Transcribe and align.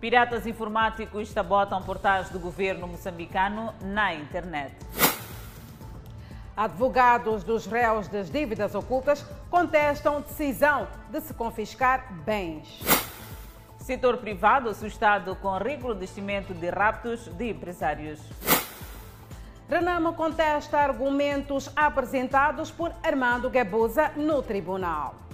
Piratas 0.00 0.46
informáticos 0.46 1.28
sabotam 1.30 1.82
portais 1.82 2.30
do 2.30 2.38
governo 2.38 2.86
moçambicano 2.86 3.74
na 3.82 4.14
internet. 4.14 4.72
Advogados 6.56 7.42
dos 7.42 7.66
réus 7.66 8.06
das 8.06 8.30
dívidas 8.30 8.76
ocultas 8.76 9.26
contestam 9.50 10.20
decisão 10.20 10.86
de 11.10 11.20
se 11.20 11.34
confiscar 11.34 12.12
bens. 12.24 12.80
Setor 13.78 14.18
privado 14.18 14.68
assustado 14.68 15.34
com 15.36 15.58
recrudescimento 15.58 16.54
de 16.54 16.70
raptos 16.70 17.26
de 17.36 17.50
empresários. 17.50 18.20
Renamo 19.68 20.12
contesta 20.12 20.78
argumentos 20.78 21.72
apresentados 21.74 22.70
por 22.70 22.92
Armando 23.02 23.50
Gabuza 23.50 24.12
no 24.14 24.42
tribunal. 24.42 25.27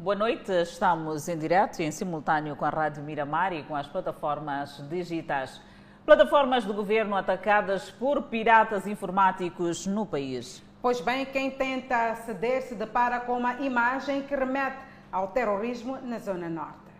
Boa 0.00 0.16
noite, 0.16 0.50
estamos 0.62 1.28
em 1.28 1.36
direto 1.36 1.82
e 1.82 1.84
em 1.84 1.90
simultâneo 1.90 2.56
com 2.56 2.64
a 2.64 2.70
Rádio 2.70 3.02
Miramar 3.02 3.52
e 3.52 3.62
com 3.64 3.76
as 3.76 3.86
plataformas 3.86 4.82
digitais. 4.88 5.60
Plataformas 6.06 6.64
do 6.64 6.72
governo 6.72 7.14
atacadas 7.14 7.90
por 7.90 8.22
piratas 8.22 8.86
informáticos 8.86 9.84
no 9.84 10.06
país. 10.06 10.62
Pois 10.80 11.02
bem, 11.02 11.26
quem 11.26 11.50
tenta 11.50 12.12
aceder 12.12 12.62
se 12.62 12.74
depara 12.74 13.20
com 13.20 13.36
uma 13.36 13.60
imagem 13.60 14.22
que 14.22 14.34
remete 14.34 14.78
ao 15.12 15.32
terrorismo 15.32 15.98
na 16.00 16.18
Zona 16.18 16.48
Norte. 16.48 16.90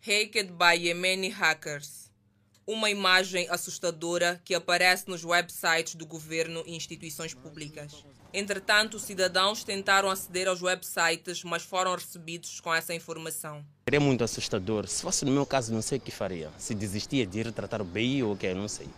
Hacked 0.00 0.52
by 0.52 0.82
Yemeni 0.82 1.28
Hackers. 1.28 2.10
Uma 2.66 2.88
imagem 2.88 3.50
assustadora 3.50 4.40
que 4.42 4.54
aparece 4.54 5.10
nos 5.10 5.26
websites 5.26 5.94
do 5.94 6.06
governo 6.06 6.62
e 6.64 6.74
instituições 6.74 7.34
públicas. 7.34 8.02
Entretanto, 8.38 8.98
cidadãos 8.98 9.64
tentaram 9.64 10.10
aceder 10.10 10.46
aos 10.46 10.60
websites, 10.60 11.42
mas 11.42 11.62
foram 11.62 11.94
recebidos 11.94 12.60
com 12.60 12.74
essa 12.74 12.92
informação. 12.92 13.64
Seria 13.88 13.98
muito 13.98 14.22
assustador. 14.22 14.86
Se 14.86 15.00
fosse 15.00 15.24
no 15.24 15.30
meu 15.30 15.46
caso, 15.46 15.72
não 15.72 15.80
sei 15.80 15.96
o 15.96 16.00
que 16.02 16.10
faria. 16.10 16.50
Se 16.58 16.74
desistia 16.74 17.26
de 17.26 17.38
ir 17.40 17.50
tratar 17.50 17.80
o 17.80 17.84
BI 17.84 18.22
ou 18.22 18.34
o 18.34 18.36
que, 18.36 18.52
não 18.52 18.68
sei. 18.68 18.88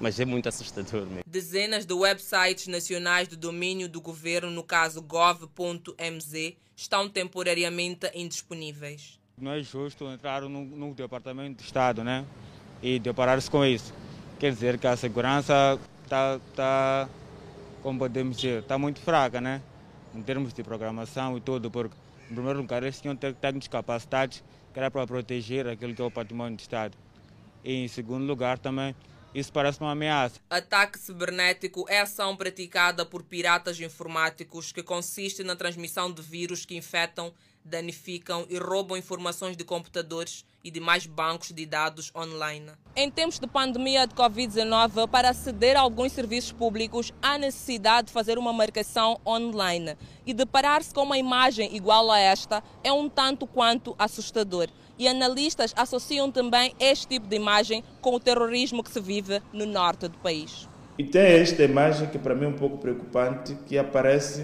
Mas 0.00 0.18
é 0.18 0.24
muito 0.24 0.48
assustador 0.48 1.06
mesmo. 1.06 1.22
Dezenas 1.24 1.86
de 1.86 1.94
websites 1.94 2.66
nacionais 2.66 3.28
de 3.28 3.36
domínio 3.36 3.88
do 3.88 4.00
governo, 4.00 4.50
no 4.50 4.64
caso 4.64 5.00
gov.mz, 5.00 6.56
estão 6.74 7.08
temporariamente 7.08 8.10
indisponíveis. 8.12 9.20
Não 9.38 9.52
é 9.52 9.62
justo 9.62 10.04
entrar 10.06 10.42
no, 10.42 10.64
no 10.64 10.94
Departamento 10.94 11.58
de 11.58 11.62
Estado 11.62 12.02
né? 12.02 12.26
e 12.82 12.98
deparar-se 12.98 13.48
com 13.48 13.64
isso. 13.64 13.94
Quer 14.40 14.52
dizer 14.52 14.78
que 14.78 14.88
a 14.88 14.96
segurança 14.96 15.78
está. 16.02 16.40
Tá 16.56 17.08
como 17.82 17.98
podemos 17.98 18.36
dizer, 18.36 18.62
está 18.62 18.78
muito 18.78 19.00
fraca, 19.00 19.40
né? 19.40 19.62
Em 20.14 20.22
termos 20.22 20.52
de 20.52 20.62
programação 20.62 21.36
e 21.36 21.40
tudo, 21.40 21.70
porque, 21.70 21.94
em 22.30 22.34
primeiro 22.34 22.60
lugar, 22.60 22.82
eles 22.82 23.00
tinham 23.00 23.16
técnicos 23.16 23.68
capacitados 23.68 24.42
que 24.72 24.78
era 24.78 24.90
para 24.90 25.06
proteger 25.06 25.66
aquilo 25.66 25.94
que 25.94 26.02
é 26.02 26.04
o 26.04 26.10
patrimônio 26.10 26.56
do 26.56 26.60
Estado. 26.60 26.96
E, 27.64 27.84
em 27.84 27.88
segundo 27.88 28.24
lugar, 28.24 28.58
também, 28.58 28.94
isso 29.34 29.52
parece 29.52 29.80
uma 29.80 29.92
ameaça. 29.92 30.40
Ataque 30.48 30.98
cibernético 30.98 31.84
é 31.88 32.00
ação 32.00 32.36
praticada 32.36 33.04
por 33.06 33.22
piratas 33.22 33.80
informáticos 33.80 34.72
que 34.72 34.82
consiste 34.82 35.42
na 35.44 35.54
transmissão 35.54 36.10
de 36.10 36.22
vírus 36.22 36.64
que 36.64 36.76
infectam 36.76 37.32
danificam 37.64 38.46
e 38.48 38.58
roubam 38.58 38.96
informações 38.96 39.56
de 39.56 39.64
computadores 39.64 40.44
e 40.62 40.70
demais 40.70 41.06
bancos 41.06 41.52
de 41.52 41.64
dados 41.64 42.10
online. 42.14 42.70
Em 42.94 43.10
tempos 43.10 43.38
de 43.38 43.46
pandemia 43.46 44.06
de 44.06 44.14
Covid-19, 44.14 45.08
para 45.08 45.30
aceder 45.30 45.76
a 45.76 45.80
alguns 45.80 46.12
serviços 46.12 46.52
públicos, 46.52 47.12
há 47.22 47.38
necessidade 47.38 48.08
de 48.08 48.12
fazer 48.12 48.38
uma 48.38 48.52
marcação 48.52 49.20
online. 49.26 49.96
E 50.26 50.34
deparar-se 50.34 50.92
com 50.92 51.02
uma 51.02 51.18
imagem 51.18 51.74
igual 51.74 52.10
a 52.10 52.18
esta 52.18 52.62
é 52.84 52.92
um 52.92 53.08
tanto 53.08 53.46
quanto 53.46 53.94
assustador. 53.98 54.68
E 54.98 55.08
analistas 55.08 55.72
associam 55.76 56.30
também 56.30 56.74
este 56.78 57.06
tipo 57.06 57.26
de 57.26 57.36
imagem 57.36 57.82
com 58.02 58.14
o 58.14 58.20
terrorismo 58.20 58.82
que 58.82 58.90
se 58.90 59.00
vive 59.00 59.40
no 59.52 59.64
norte 59.64 60.08
do 60.08 60.18
país. 60.18 60.68
E 60.98 61.04
tem 61.04 61.22
esta 61.22 61.62
imagem 61.62 62.08
que 62.10 62.18
para 62.18 62.34
mim 62.34 62.44
é 62.44 62.48
um 62.48 62.56
pouco 62.56 62.76
preocupante, 62.76 63.54
que 63.66 63.78
aparece 63.78 64.42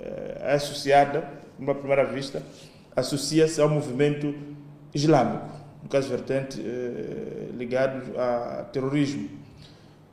é, 0.00 0.54
associada 0.54 1.37
numa 1.58 1.74
primeira 1.74 2.04
vista, 2.04 2.42
associa-se 2.94 3.60
ao 3.60 3.68
movimento 3.68 4.34
islâmico, 4.94 5.48
no 5.82 5.88
caso 5.88 6.08
vertente 6.08 6.60
eh, 6.60 7.50
ligado 7.56 8.18
a 8.18 8.64
terrorismo. 8.72 9.28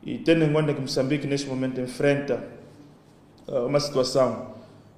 E 0.04 0.20
tendo 0.20 0.44
em 0.44 0.54
conta 0.54 0.74
que 0.74 0.82
Moçambique 0.82 1.26
neste 1.26 1.48
momento 1.48 1.82
enfrenta 1.82 2.44
eh, 3.48 3.60
uma 3.60 3.80
situação 3.80 4.56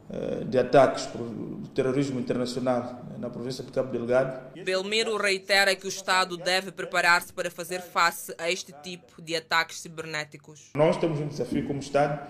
eh, 0.09 0.45
de 0.45 0.57
ataques 0.57 1.05
por 1.05 1.27
terrorismo 1.75 2.19
internacional 2.19 3.01
na 3.19 3.29
província 3.29 3.63
de 3.63 3.71
Cabo 3.71 3.91
Delgado. 3.91 4.53
Belmiro 4.63 5.17
reitera 5.17 5.75
que 5.75 5.85
o 5.85 5.89
Estado 5.89 6.37
deve 6.37 6.71
preparar-se 6.71 7.33
para 7.33 7.51
fazer 7.51 7.81
face 7.81 8.33
a 8.37 8.49
este 8.49 8.73
tipo 8.83 9.21
de 9.21 9.35
ataques 9.35 9.81
cibernéticos. 9.81 10.71
Nós 10.75 10.97
temos 10.97 11.19
um 11.19 11.27
desafio 11.27 11.65
como 11.67 11.79
Estado 11.79 12.25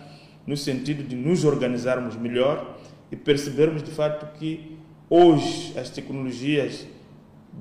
no 0.47 0.55
sentido 0.55 1.03
de 1.03 1.15
nos 1.15 1.43
organizarmos 1.43 2.15
melhor 2.15 2.77
e 3.11 3.15
percebermos 3.15 3.83
de 3.83 3.91
fato 3.91 4.25
que 4.37 4.77
hoje 5.09 5.77
as 5.77 5.89
tecnologias 5.89 6.85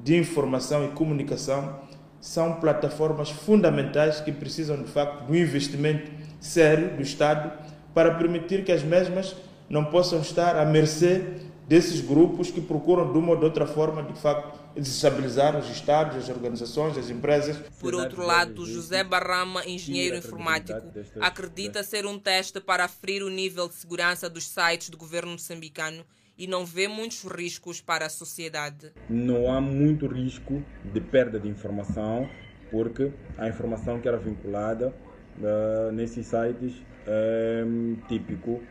de 0.05 0.17
informação 0.17 0.85
e 0.85 0.89
comunicação 0.89 1.81
são 2.21 2.55
plataformas 2.55 3.31
fundamentais 3.31 4.21
que 4.21 4.33
precisam 4.33 4.83
de 4.83 4.91
facto 4.91 5.27
do 5.27 5.37
investimento 5.37 6.11
sério 6.41 6.97
do 6.97 7.03
Estado 7.03 7.53
para 7.95 8.15
permitir 8.15 8.65
que 8.65 8.73
as 8.73 8.83
mesmas 8.83 9.37
não 9.69 9.85
possam 9.85 10.21
estar 10.21 10.57
à 10.57 10.65
mercê 10.65 11.23
desses 11.69 12.01
grupos 12.01 12.51
que 12.51 12.61
procuram 12.61 13.13
de 13.13 13.19
uma 13.19 13.31
ou 13.31 13.37
de 13.37 13.45
outra 13.45 13.67
forma 13.67 14.03
de 14.03 14.19
facto 14.19 14.59
desestabilizar 14.75 15.57
os 15.57 15.69
estados, 15.69 16.17
as 16.17 16.29
organizações, 16.29 16.97
as 16.97 17.11
empresas. 17.11 17.57
Por 17.81 17.95
outro 17.95 18.25
lado, 18.25 18.65
José 18.67 19.03
Barrama, 19.03 19.65
engenheiro 19.67 20.17
informático, 20.17 20.81
acredita 21.21 21.83
ser 21.83 22.07
um 22.07 22.19
teste 22.19 22.61
para 22.61 22.85
aferir 22.85 23.23
o 23.23 23.31
nível 23.31 23.69
de 23.69 23.75
segurança 23.75 24.29
dos 24.29 24.49
sites 24.49 24.91
do 24.91 24.97
governo 24.97 25.33
moçambicano 25.33 26.05
e 26.39 26.47
não 26.47 26.65
vê 26.65 26.87
muitos 26.87 27.25
riscos 27.25 27.81
para 27.81 28.07
a 28.07 28.11
sociedade. 28.11 28.93
Não 29.09 29.51
há 29.51 29.61
muito 29.61 30.07
risco 30.07 30.63
de 30.93 31.01
perda 31.01 31.41
de 31.41 31.49
informação, 31.49 32.29
porque 32.71 33.11
a 33.39 33.49
informação 33.49 34.01
que 34.01 34.07
era 34.07 34.19
vinculada 34.19 34.95
uh, 35.39 35.91
nesses 35.93 36.27
sites 36.27 36.75
é 37.07 37.65
um, 37.65 37.97
típico 38.07 38.63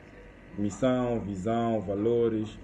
missão, 0.58 1.20
visão, 1.20 1.82
valores, 1.82 2.58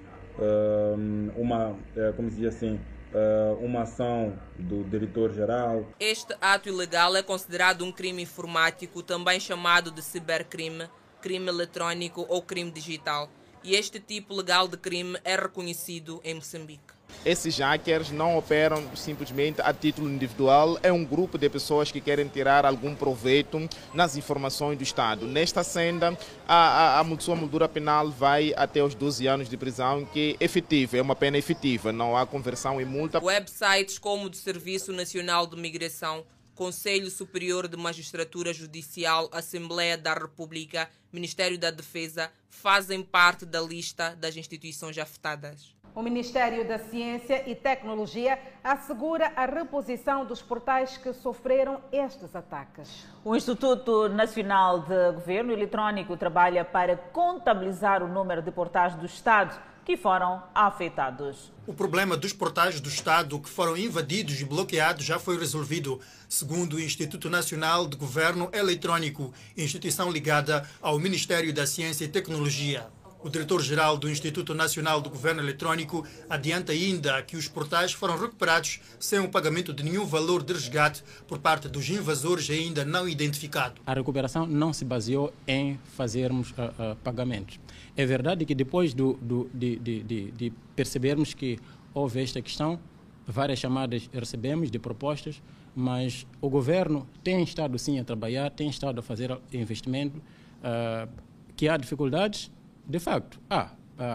uma, 1.36 1.72
uh, 1.72 2.14
como 2.16 2.30
assim, 2.48 2.80
uh, 3.14 3.64
uma 3.64 3.82
ação 3.82 4.38
do 4.58 4.84
diretor-geral. 4.84 5.86
Este 6.00 6.36
ato 6.42 6.70
ilegal 6.70 7.16
é 7.16 7.24
considerado 7.24 7.84
um 7.84 7.92
crime 7.92 8.24
informático, 8.24 9.04
também 9.04 9.40
chamado 9.40 9.92
de 9.92 10.02
cibercrime, 10.02 10.90
crime 11.22 11.48
eletrônico 11.48 12.26
ou 12.28 12.42
crime 12.42 12.72
digital. 12.72 13.30
E 13.64 13.76
este 13.76 14.00
tipo 14.00 14.34
legal 14.34 14.68
de 14.68 14.78
crime 14.78 15.20
é 15.24 15.36
reconhecido 15.36 16.20
em 16.24 16.34
Moçambique. 16.34 17.01
Esses 17.24 17.58
hackers 17.60 18.10
não 18.10 18.38
operam 18.38 18.96
simplesmente 18.96 19.62
a 19.62 19.74
título 19.74 20.10
individual, 20.10 20.80
é 20.82 20.92
um 20.92 21.06
grupo 21.06 21.38
de 21.38 21.48
pessoas 21.50 21.92
que 21.92 22.02
querem 22.02 22.28
tirar 22.28 22.66
algum 22.66 22.96
proveito 22.96 23.70
nas 23.94 24.16
informações 24.16 24.78
do 24.78 24.84
Estado. 24.84 25.26
Nesta 25.26 25.64
senda, 25.64 26.18
a, 26.48 27.00
a, 27.00 27.02
a 27.02 27.20
sua 27.20 27.36
moldura 27.36 27.70
penal 27.70 28.10
vai 28.10 28.54
até 28.56 28.84
os 28.84 28.96
12 28.96 29.28
anos 29.28 29.50
de 29.50 29.58
prisão, 29.58 30.06
que 30.06 30.36
é 30.40 30.44
efetiva, 30.44 30.98
é 30.98 31.02
uma 31.02 31.16
pena 31.16 31.38
efetiva, 31.38 31.92
não 31.92 32.18
há 32.18 32.26
conversão 32.26 32.82
em 32.82 32.86
multa. 32.86 33.24
Websites 33.24 34.00
como 34.00 34.26
o 34.26 34.30
do 34.30 34.36
Serviço 34.36 34.92
Nacional 34.92 35.46
de 35.46 35.56
Migração, 35.56 36.26
Conselho 36.56 37.10
Superior 37.10 37.68
de 37.68 37.78
Magistratura 37.78 38.54
Judicial, 38.54 39.30
Assembleia 39.32 39.98
da 39.98 40.14
República, 40.14 40.90
Ministério 41.12 41.58
da 41.58 41.72
Defesa 41.72 42.32
fazem 42.50 43.02
parte 43.02 43.46
da 43.46 43.62
lista 43.62 44.16
das 44.16 44.36
instituições 44.36 44.98
afetadas. 44.98 45.74
O 45.94 46.02
Ministério 46.02 46.66
da 46.66 46.80
Ciência 46.80 47.44
e 47.50 47.54
Tecnologia 47.54 48.40
assegura 48.64 49.34
a 49.36 49.46
reposição 49.46 50.24
dos 50.24 50.42
portais 50.42 50.96
que 50.96 51.12
sofreram 51.12 51.82
estes 51.92 52.34
ataques. 52.34 53.06
O 53.26 53.36
Instituto 53.36 54.08
Nacional 54.08 54.80
de 54.80 55.12
Governo 55.12 55.52
Eletrônico 55.52 56.16
trabalha 56.16 56.64
para 56.64 56.96
contabilizar 56.96 58.02
o 58.02 58.08
número 58.08 58.42
de 58.42 58.52
portais 58.52 58.96
do 58.96 59.06
Estado 59.06 59.60
que 59.84 59.98
foram 59.98 60.42
afetados. 60.56 61.52
O 61.68 61.74
problema 61.74 62.16
dos 62.16 62.32
portais 62.32 62.80
do 62.80 62.88
Estado 62.88 63.38
que 63.38 63.50
foram 63.50 63.76
invadidos 63.76 64.40
e 64.40 64.46
bloqueados 64.46 65.04
já 65.04 65.20
foi 65.20 65.38
resolvido, 65.38 66.00
segundo 66.30 66.78
o 66.78 66.80
Instituto 66.80 67.30
Nacional 67.30 67.86
de 67.86 67.98
Governo 67.98 68.50
Eletrônico, 68.54 69.34
instituição 69.58 70.10
ligada 70.10 70.66
ao 70.82 70.98
Ministério 70.98 71.54
da 71.54 71.68
Ciência 71.68 72.06
e 72.06 72.08
Tecnologia. 72.08 72.88
O 73.24 73.30
diretor-geral 73.30 73.98
do 73.98 74.10
Instituto 74.10 74.56
Nacional 74.56 75.00
do 75.00 75.08
Governo 75.08 75.42
Eletrónico 75.42 76.04
adianta 76.28 76.72
ainda 76.72 77.22
que 77.22 77.38
os 77.38 77.48
portais 77.48 77.94
foram 77.94 78.18
recuperados 78.18 78.80
sem 79.00 79.20
o 79.20 79.30
pagamento 79.30 79.72
de 79.72 79.84
nenhum 79.84 80.06
valor 80.08 80.42
de 80.42 80.54
resgate 80.54 81.04
por 81.28 81.38
parte 81.38 81.70
dos 81.70 81.88
invasores 81.88 82.50
ainda 82.50 82.84
não 82.84 83.08
identificados. 83.08 83.80
A 83.86 83.94
recuperação 83.94 84.48
não 84.48 84.74
se 84.74 84.84
baseou 84.84 85.32
em 85.48 85.80
fazermos 85.96 86.50
uh, 86.52 86.94
uh, 86.94 86.96
pagamentos. 87.04 87.60
É 87.96 88.06
verdade 88.08 88.44
que 88.44 88.56
depois 88.56 88.92
do, 88.92 89.14
do, 89.22 89.48
de, 89.54 89.76
de, 89.76 90.04
de, 90.04 90.32
de 90.32 90.54
percebermos 90.76 91.36
que 91.36 91.60
houve 91.94 92.24
esta 92.24 92.42
questão, 92.42 92.80
várias 93.28 93.60
chamadas 93.60 94.10
recebemos 94.12 94.72
de 94.72 94.80
propostas, 94.80 95.44
mas 95.76 96.26
o 96.42 96.50
governo 96.50 97.08
tem 97.24 97.44
estado 97.44 97.78
sim 97.78 98.00
a 98.00 98.04
trabalhar, 98.04 98.50
tem 98.50 98.68
estado 98.68 99.00
a 99.00 99.04
fazer 99.04 99.38
investimento, 99.54 100.18
uh, 100.18 101.08
que 101.56 101.70
há 101.70 101.78
dificuldades, 101.78 102.50
de 102.88 103.00
facto, 103.00 103.40
há. 103.50 103.72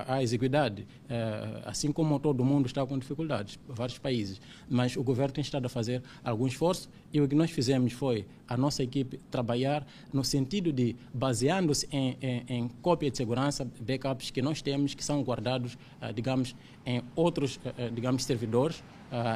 A, 0.08 0.20
exiguidade, 0.20 0.84
eh, 1.08 1.62
assim 1.64 1.92
como 1.92 2.18
todo 2.18 2.44
mundo 2.44 2.66
está 2.66 2.84
com 2.84 2.98
dificuldades, 2.98 3.56
vários 3.68 3.98
países, 3.98 4.40
mas 4.68 4.96
o 4.96 5.02
governo 5.04 5.32
tem 5.32 5.42
estado 5.42 5.66
a 5.66 5.68
fazer 5.68 6.02
algum 6.24 6.44
esforço 6.44 6.88
e 7.12 7.20
o 7.20 7.28
que 7.28 7.36
nós 7.36 7.52
fizemos 7.52 7.92
foi 7.92 8.26
a 8.48 8.56
nossa 8.56 8.82
equipe 8.82 9.20
trabalhar 9.30 9.86
no 10.12 10.24
sentido 10.24 10.72
de, 10.72 10.96
baseando-se 11.14 11.86
em, 11.92 12.16
em, 12.20 12.44
em 12.48 12.68
cópia 12.82 13.12
de 13.12 13.16
segurança, 13.16 13.64
backups 13.80 14.32
que 14.32 14.42
nós 14.42 14.60
temos, 14.60 14.92
que 14.92 15.04
são 15.04 15.22
guardados, 15.22 15.78
eh, 16.00 16.12
digamos, 16.12 16.56
em 16.84 17.00
outros, 17.14 17.60
eh, 17.64 17.88
digamos, 17.94 18.24
servidores. 18.24 18.82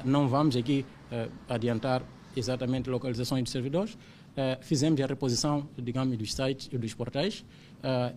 Não 0.04 0.26
vamos 0.26 0.56
aqui 0.56 0.84
adiantar 1.48 2.02
exatamente 2.34 2.90
localizações 2.90 3.44
de 3.44 3.50
servidores. 3.50 3.96
Fizemos 4.62 5.00
a 5.00 5.06
reposição, 5.06 5.68
digamos, 5.78 6.16
dos 6.18 6.34
sites 6.34 6.68
e 6.72 6.76
dos 6.76 6.92
portais 6.92 7.44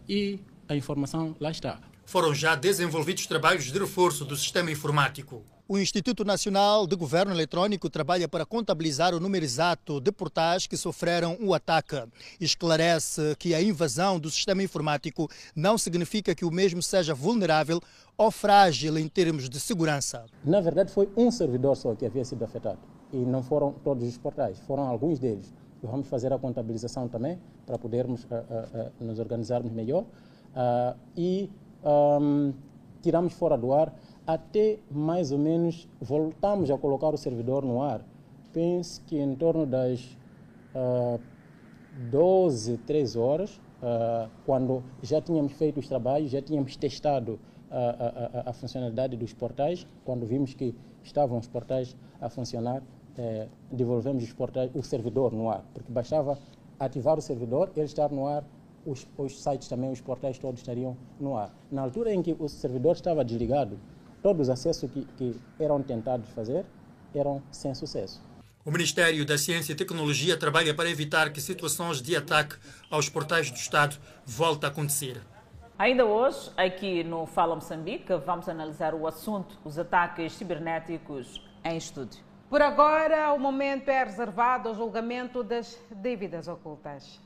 e 0.09 0.39
a 0.67 0.75
informação 0.75 1.35
lá 1.39 1.51
está. 1.51 1.79
Foram 2.05 2.33
já 2.33 2.55
desenvolvidos 2.55 3.25
trabalhos 3.25 3.65
de 3.65 3.79
reforço 3.79 4.25
do 4.25 4.35
sistema 4.35 4.71
informático. 4.71 5.43
O 5.65 5.77
Instituto 5.77 6.25
Nacional 6.25 6.85
de 6.85 6.95
Governo 6.95 7.33
Eletrônico 7.33 7.89
trabalha 7.89 8.27
para 8.27 8.45
contabilizar 8.45 9.15
o 9.15 9.19
número 9.19 9.45
exato 9.45 10.01
de 10.01 10.11
portais 10.11 10.67
que 10.67 10.75
sofreram 10.75 11.37
o 11.39 11.53
ataque. 11.53 12.03
Esclarece 12.39 13.33
que 13.39 13.55
a 13.55 13.61
invasão 13.61 14.19
do 14.19 14.29
sistema 14.29 14.61
informático 14.61 15.29
não 15.55 15.77
significa 15.77 16.35
que 16.35 16.43
o 16.43 16.51
mesmo 16.51 16.83
seja 16.83 17.15
vulnerável 17.15 17.79
ou 18.17 18.29
frágil 18.29 18.97
em 18.97 19.07
termos 19.07 19.49
de 19.49 19.57
segurança. 19.57 20.25
Na 20.43 20.59
verdade, 20.59 20.91
foi 20.91 21.09
um 21.15 21.31
servidor 21.31 21.77
só 21.77 21.95
que 21.95 22.05
havia 22.05 22.25
sido 22.25 22.43
afetado 22.43 22.79
e 23.13 23.17
não 23.17 23.41
foram 23.41 23.71
todos 23.71 24.05
os 24.07 24.17
portais, 24.17 24.59
foram 24.67 24.83
alguns 24.83 25.17
deles. 25.17 25.53
Vamos 25.81 26.07
fazer 26.07 26.31
a 26.31 26.39
contabilização 26.39 27.07
também 27.07 27.39
para 27.65 27.77
podermos 27.77 28.23
uh, 28.23 28.27
uh, 28.27 28.87
uh, 28.87 29.03
nos 29.03 29.19
organizarmos 29.19 29.71
melhor 29.71 30.05
uh, 30.55 30.97
e 31.15 31.49
um, 31.83 32.53
tiramos 33.01 33.33
fora 33.33 33.57
do 33.57 33.73
ar 33.73 33.93
até 34.25 34.79
mais 34.89 35.31
ou 35.31 35.37
menos 35.37 35.87
voltamos 35.99 36.71
a 36.71 36.77
colocar 36.77 37.13
o 37.13 37.17
servidor 37.17 37.65
no 37.65 37.81
ar. 37.81 38.01
Pense 38.53 39.01
que 39.01 39.19
em 39.19 39.35
torno 39.35 39.65
das 39.65 40.17
uh, 40.73 41.19
12, 42.09 42.77
13 42.77 43.19
horas, 43.19 43.61
uh, 43.81 44.29
quando 44.45 44.83
já 45.01 45.21
tínhamos 45.21 45.53
feito 45.53 45.79
os 45.79 45.87
trabalhos, 45.87 46.31
já 46.31 46.41
tínhamos 46.41 46.75
testado 46.75 47.39
a, 47.69 48.47
a, 48.47 48.49
a, 48.51 48.53
funcionalidade 48.53 49.17
dos 49.17 49.33
portais, 49.33 49.87
quando 50.05 50.25
vimos 50.25 50.53
que 50.53 50.75
estavam 51.03 51.39
os 51.39 51.47
portais 51.47 51.95
a 52.21 52.29
funcionar, 52.29 52.83
eh, 53.17 53.47
devolvemos 53.71 54.23
os 54.23 54.31
portais, 54.31 54.69
o 54.75 54.83
servidor 54.83 55.33
no 55.33 55.49
ar, 55.49 55.65
porque 55.73 55.91
bastava 55.91 56.37
ativar 56.79 57.17
o 57.17 57.21
servidor, 57.21 57.71
ele 57.75 57.85
estar 57.85 58.11
no 58.11 58.27
ar 58.27 58.43
os, 58.85 59.07
os 59.17 59.41
sites 59.41 59.67
também, 59.67 59.91
os 59.91 60.01
portais 60.01 60.37
todos 60.37 60.59
estariam 60.59 60.97
no 61.19 61.37
ar. 61.37 61.53
Na 61.71 61.81
altura 61.81 62.13
em 62.13 62.21
que 62.21 62.35
o 62.37 62.47
servidor 62.47 62.95
estava 62.95 63.23
desligado, 63.23 63.79
todos 64.21 64.43
os 64.43 64.49
acessos 64.49 64.89
que, 64.89 65.05
que 65.17 65.35
eram 65.59 65.81
tentados 65.81 66.29
fazer 66.29 66.65
eram 67.13 67.41
sem 67.51 67.73
sucesso. 67.75 68.21
O 68.65 68.71
Ministério 68.71 69.25
da 69.25 69.37
Ciência 69.37 69.73
e 69.73 69.75
Tecnologia 69.75 70.37
trabalha 70.37 70.73
para 70.73 70.89
evitar 70.89 71.31
que 71.33 71.41
situações 71.41 72.01
de 72.01 72.15
ataque 72.15 72.55
aos 72.89 73.09
portais 73.09 73.51
do 73.51 73.57
Estado 73.57 73.97
voltem 74.25 74.69
a 74.69 74.71
acontecer. 74.71 75.21
Ainda 75.77 76.05
hoje, 76.05 76.49
aqui 76.55 77.03
no 77.03 77.25
Fala 77.25 77.55
Moçambique, 77.55 78.13
vamos 78.25 78.47
analisar 78.47 78.93
o 78.93 79.05
assunto, 79.05 79.59
os 79.65 79.77
ataques 79.77 80.33
cibernéticos 80.33 81.45
em 81.63 81.75
estúdio. 81.75 82.23
Por 82.49 82.61
agora, 82.61 83.33
o 83.33 83.39
momento 83.39 83.89
é 83.89 84.03
reservado 84.03 84.69
ao 84.69 84.75
julgamento 84.75 85.43
das 85.43 85.77
dívidas 85.91 86.47
ocultas. 86.47 87.19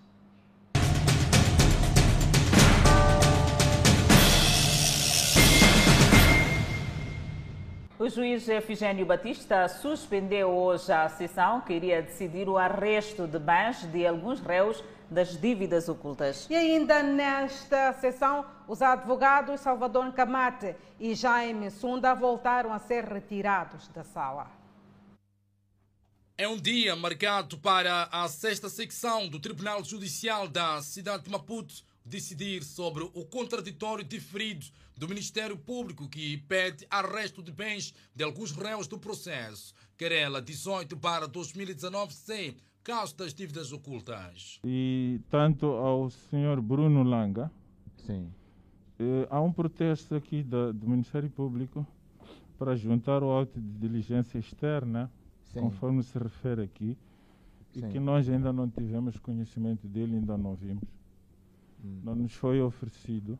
O 7.99 8.07
juiz 8.07 8.47
Efigênio 8.47 9.07
Batista 9.07 9.67
suspendeu 9.67 10.49
hoje 10.49 10.91
a 10.91 11.09
sessão 11.09 11.61
que 11.61 11.73
iria 11.73 11.99
decidir 11.99 12.47
o 12.47 12.55
arresto 12.55 13.25
de 13.25 13.39
bens 13.39 13.91
de 13.91 14.05
alguns 14.05 14.39
réus 14.39 14.83
das 15.09 15.35
dívidas 15.35 15.89
ocultas. 15.89 16.45
E 16.47 16.55
ainda 16.55 17.01
nesta 17.01 17.93
sessão, 17.93 18.45
os 18.67 18.83
advogados 18.83 19.61
Salvador 19.61 20.13
Camate 20.13 20.75
e 20.99 21.15
Jaime 21.15 21.71
Sunda 21.71 22.13
voltaram 22.13 22.71
a 22.71 22.77
ser 22.77 23.03
retirados 23.03 23.87
da 23.87 24.03
sala. 24.03 24.51
É 26.37 26.47
um 26.47 26.55
dia 26.55 26.95
marcado 26.95 27.57
para 27.57 28.09
a 28.11 28.27
sexta 28.27 28.69
secção 28.69 29.27
do 29.27 29.39
Tribunal 29.39 29.83
Judicial 29.83 30.47
da 30.47 30.83
cidade 30.83 31.23
de 31.23 31.31
Maputo 31.31 31.83
decidir 32.07 32.63
sobre 32.63 33.03
o 33.03 33.25
contraditório 33.25 34.03
diferido 34.03 34.65
do 34.95 35.07
Ministério 35.07 35.57
Público 35.57 36.07
que 36.07 36.37
pede 36.37 36.87
arresto 36.89 37.43
de 37.43 37.51
bens 37.51 37.93
de 38.15 38.23
alguns 38.23 38.51
réus 38.51 38.87
do 38.87 38.97
processo. 38.97 39.73
Querela 39.97 40.41
18 40.41 40.97
para 40.97 41.27
2019C, 41.27 42.55
caso 42.83 43.15
das 43.15 43.33
dívidas 43.33 43.71
ocultas. 43.71 44.59
E 44.63 45.19
tanto 45.29 45.65
ao 45.67 46.09
senhor 46.09 46.61
Bruno 46.61 47.03
Langa, 47.03 47.51
Sim. 48.05 48.31
Eh, 48.99 49.27
há 49.29 49.41
um 49.41 49.51
protesto 49.51 50.15
aqui 50.15 50.41
do, 50.41 50.73
do 50.73 50.87
Ministério 50.89 51.29
Público 51.29 51.85
para 52.57 52.75
juntar 52.75 53.21
o 53.21 53.27
auto 53.27 53.59
de 53.59 53.77
diligência 53.77 54.39
externa, 54.39 55.11
Sim. 55.43 55.59
conforme 55.59 56.01
se 56.01 56.17
refere 56.17 56.63
aqui, 56.63 56.97
Sim. 57.73 57.85
e 57.85 57.91
que 57.91 57.99
nós 57.99 58.27
ainda 58.27 58.51
não 58.51 58.67
tivemos 58.69 59.17
conhecimento 59.17 59.87
dele, 59.87 60.15
ainda 60.15 60.37
não 60.37 60.55
vimos. 60.55 60.83
Hum. 61.83 62.01
Não 62.03 62.15
nos 62.15 62.33
foi 62.33 62.61
oferecido 62.61 63.37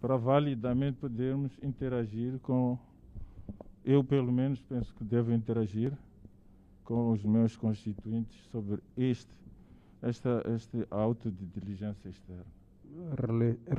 para 0.00 0.16
validamente 0.16 0.98
podermos 0.98 1.52
interagir 1.62 2.38
com. 2.40 2.78
Eu, 3.84 4.04
pelo 4.04 4.32
menos, 4.32 4.60
penso 4.62 4.94
que 4.94 5.04
devo 5.04 5.32
interagir 5.32 5.92
com 6.84 7.12
os 7.12 7.24
meus 7.24 7.56
constituintes 7.56 8.36
sobre 8.50 8.82
este, 8.96 9.32
esta, 10.02 10.42
este 10.54 10.86
auto 10.90 11.30
de 11.30 11.46
diligência 11.46 12.08
externa. 12.08 12.46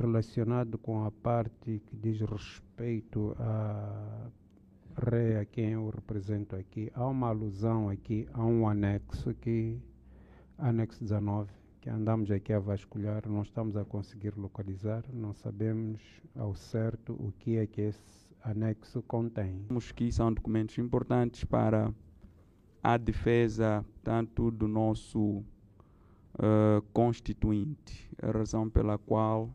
Relacionado 0.00 0.78
com 0.78 1.04
a 1.04 1.10
parte 1.10 1.82
que 1.86 1.96
diz 1.96 2.20
respeito 2.20 3.36
à 3.38 4.30
rei 4.96 5.36
a 5.36 5.44
quem 5.44 5.70
eu 5.70 5.88
represento 5.90 6.56
aqui, 6.56 6.90
há 6.94 7.06
uma 7.06 7.28
alusão 7.28 7.88
aqui 7.88 8.26
a 8.32 8.44
um 8.44 8.66
anexo 8.68 9.30
aqui, 9.30 9.78
anexo 10.58 11.00
19, 11.00 11.50
que 11.82 11.90
andamos 11.90 12.30
aqui 12.30 12.52
a 12.52 12.60
vasculhar, 12.60 13.28
não 13.28 13.42
estamos 13.42 13.76
a 13.76 13.84
conseguir 13.84 14.34
localizar, 14.36 15.04
não 15.12 15.34
sabemos 15.34 16.00
ao 16.36 16.54
certo 16.54 17.12
o 17.14 17.32
que 17.40 17.56
é 17.56 17.66
que 17.66 17.80
esse 17.80 18.28
anexo 18.40 19.02
contém. 19.02 19.66
Que 19.96 20.12
são 20.12 20.32
documentos 20.32 20.78
importantes 20.78 21.42
para 21.42 21.92
a 22.80 22.96
defesa 22.96 23.84
tanto 24.04 24.52
do 24.52 24.68
nosso 24.68 25.18
uh, 25.18 26.80
constituinte, 26.92 28.08
a 28.22 28.30
razão 28.30 28.70
pela 28.70 28.96
qual 28.96 29.50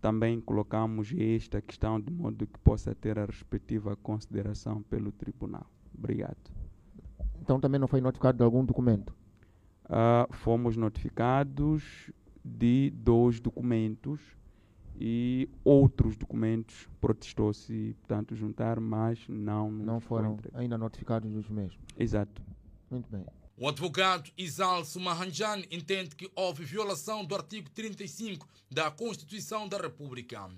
também 0.00 0.40
colocamos 0.40 1.14
esta 1.16 1.62
questão 1.62 2.00
de 2.00 2.12
modo 2.12 2.44
que 2.44 2.58
possa 2.58 2.92
ter 2.92 3.20
a 3.20 3.24
respectiva 3.24 3.94
consideração 3.94 4.82
pelo 4.82 5.12
tribunal. 5.12 5.66
Obrigado. 5.96 6.50
Então 7.40 7.60
também 7.60 7.78
não 7.78 7.86
foi 7.86 8.00
notificado 8.00 8.38
de 8.38 8.42
algum 8.42 8.64
documento? 8.64 9.14
Uh, 9.86 10.32
fomos 10.34 10.76
notificados 10.76 12.10
de 12.44 12.90
dois 12.90 13.40
documentos 13.40 14.20
e 14.98 15.48
outros 15.64 16.16
documentos 16.16 16.88
protestou-se, 17.00 17.94
portanto, 18.00 18.34
juntar, 18.34 18.80
mas 18.80 19.18
não 19.28 19.70
não 19.70 20.00
foram 20.00 20.38
ainda 20.54 20.78
notificados 20.78 21.30
dos 21.30 21.48
mesmos. 21.48 21.78
Exato. 21.98 22.42
Muito 22.90 23.10
bem. 23.10 23.24
O 23.58 23.68
advogado 23.68 24.30
Isalso 24.36 25.00
Mahanjan 25.00 25.62
entende 25.70 26.14
que 26.14 26.30
houve 26.34 26.64
violação 26.64 27.24
do 27.24 27.34
artigo 27.34 27.70
35 27.70 28.46
da 28.70 28.90
Constituição 28.90 29.68
da 29.68 29.78
República. 29.78 30.48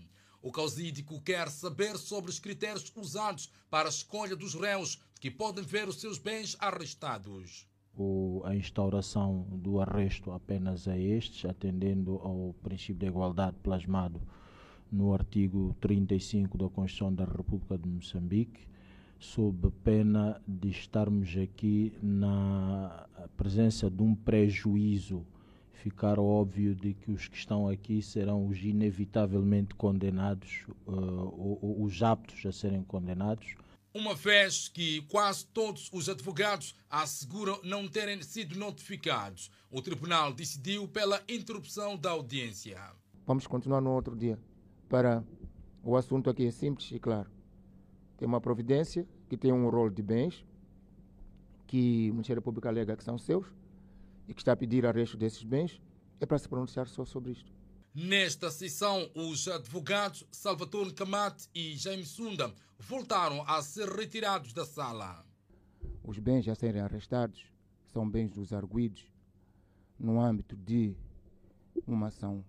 O 0.43 0.53
causídico 0.53 1.21
quer 1.21 1.49
saber 1.49 1.97
sobre 1.97 2.31
os 2.31 2.39
critérios 2.39 2.93
usados 2.97 3.51
para 3.71 3.89
a 3.89 3.91
escolha 3.91 4.37
dos 4.37 4.55
réus 4.55 5.01
que 5.21 5.31
podem 5.31 5.65
ver 5.65 5.89
os 5.89 6.01
seus 6.01 6.19
bens 6.19 6.57
arrestados 6.61 7.67
o, 7.99 8.43
a 8.45 8.55
instauração 8.55 9.45
do 9.51 9.81
arresto 9.81 10.31
apenas 10.31 10.87
a 10.87 10.97
estes, 10.97 11.45
atendendo 11.45 12.21
ao 12.23 12.55
princípio 12.63 13.01
da 13.01 13.07
igualdade 13.09 13.57
plasmado 13.63 14.21
no 14.91 15.13
artigo 15.13 15.77
35 15.81 16.57
da 16.57 16.69
Constituição 16.69 17.13
da 17.13 17.25
República 17.25 17.77
de 17.77 17.89
Moçambique, 17.89 18.67
sob 19.19 19.71
pena 19.83 20.41
de 20.47 20.69
estarmos 20.69 21.37
aqui 21.37 21.93
na 22.01 23.07
presença 23.37 23.91
de 23.91 24.03
um 24.03 24.15
prejuízo, 24.15 25.27
ficar 25.73 26.19
óbvio 26.19 26.75
de 26.75 26.95
que 26.95 27.11
os 27.11 27.29
que 27.29 27.37
estão 27.37 27.69
aqui 27.69 28.01
serão 28.01 28.47
os 28.47 28.63
inevitavelmente 28.63 29.75
condenados, 29.75 30.67
uh, 30.87 30.93
ou, 30.93 31.59
ou 31.61 31.83
os 31.83 32.03
aptos 32.03 32.47
a 32.47 32.53
serem 32.53 32.83
condenados. 32.85 33.57
Uma 33.95 34.15
vez 34.15 34.69
que 34.69 35.03
quase 35.03 35.47
todos 35.47 35.89
os 35.93 36.09
advogados 36.09 36.75
asseguram 36.91 37.59
não 37.65 37.89
terem 37.89 38.23
sido 38.23 38.59
notificados, 38.59 39.51
o 39.71 39.81
tribunal 39.81 40.33
decidiu 40.33 40.87
pela 40.87 41.23
interrupção 41.29 41.97
da 41.97 42.11
audiência. 42.11 42.79
Vamos 43.27 43.47
continuar 43.47 43.81
no 43.81 43.91
outro 43.91 44.15
dia. 44.15 44.39
Para 44.89 45.25
o 45.83 45.97
assunto 45.97 46.31
aqui 46.31 46.47
é 46.47 46.51
simples 46.51 46.91
e 46.93 46.99
claro 46.99 47.39
tem 48.19 48.27
uma 48.27 48.41
providência 48.41 49.07
que 49.29 49.37
tem 49.37 49.53
um 49.53 49.69
rol 49.71 49.89
de 49.89 50.03
bens 50.03 50.45
que 51.67 52.09
o 52.11 52.15
Ministério 52.15 52.43
Público 52.43 52.67
alega 52.67 52.97
que 52.97 53.05
são 53.05 53.17
seus 53.17 53.47
e 54.27 54.35
que 54.35 54.41
está 54.41 54.53
a 54.53 54.57
pedir 54.57 54.85
arresto 54.85 55.17
desses 55.17 55.43
bens, 55.43 55.81
é 56.21 56.27
para 56.27 56.39
se 56.39 56.49
pronunciar 56.49 56.89
só 56.89 57.05
sobre 57.05 57.33
isto. 57.33 57.51
Nesta 57.95 58.51
sessão, 58.51 59.11
os 59.15 59.49
advogados 59.49 60.25
Salvatore 60.31 60.93
Camate 60.93 61.49
e 61.55 61.77
Jaime 61.77 62.05
Sunda 62.05 62.53
voltaram 62.79 63.43
a 63.47 63.61
ser 63.63 63.89
retirados 63.89 64.53
da 64.53 64.65
sala. 64.65 65.25
Os 66.03 66.19
bens 66.19 66.49
a 66.49 66.55
serem 66.55 66.81
arrestados 66.81 67.53
são 67.87 68.09
bens 68.09 68.31
dos 68.31 68.53
arguídos 68.53 69.11
no 69.99 70.21
âmbito 70.21 70.57
de 70.57 70.97
uma 71.87 72.07
ação 72.07 72.45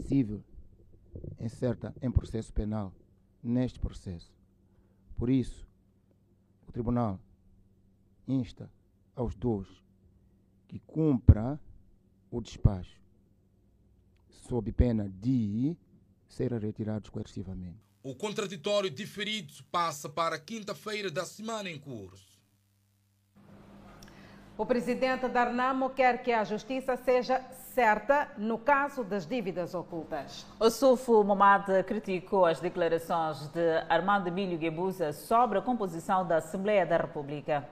civil 0.00 0.44
incerta 1.38 1.94
em 2.02 2.10
processo 2.10 2.52
penal 2.52 2.92
neste 3.42 3.78
processo. 3.78 4.32
Por 5.16 5.30
isso, 5.30 5.66
o 6.66 6.72
Tribunal 6.72 7.20
insta 8.26 8.70
aos 9.14 9.34
dois 9.34 9.68
que 10.66 10.78
cumpra 10.80 11.60
o 12.30 12.40
despacho, 12.40 13.00
sob 14.30 14.72
pena 14.72 15.08
de 15.08 15.76
serem 16.26 16.58
retirados 16.58 17.10
coercivamente. 17.10 17.91
O 18.04 18.16
contraditório 18.16 18.90
diferido 18.90 19.52
passa 19.70 20.08
para 20.08 20.36
quinta-feira 20.36 21.08
da 21.08 21.24
semana 21.24 21.70
em 21.70 21.78
curso. 21.78 22.32
O 24.58 24.66
presidente 24.66 25.28
da 25.28 25.42
Arnamo 25.42 25.90
quer 25.90 26.20
que 26.20 26.32
a 26.32 26.42
justiça 26.42 26.96
seja 26.96 27.40
certa 27.74 28.32
no 28.36 28.58
caso 28.58 29.04
das 29.04 29.24
dívidas 29.24 29.72
ocultas. 29.72 30.44
O 30.58 30.68
Sufo 30.68 31.22
Momad 31.22 31.64
criticou 31.86 32.44
as 32.44 32.58
declarações 32.58 33.46
de 33.48 33.78
Armando 33.88 34.26
Emílio 34.26 34.58
Guebuza 34.58 35.12
sobre 35.12 35.58
a 35.58 35.62
composição 35.62 36.26
da 36.26 36.38
Assembleia 36.38 36.84
da 36.84 36.96
República. 36.96 37.68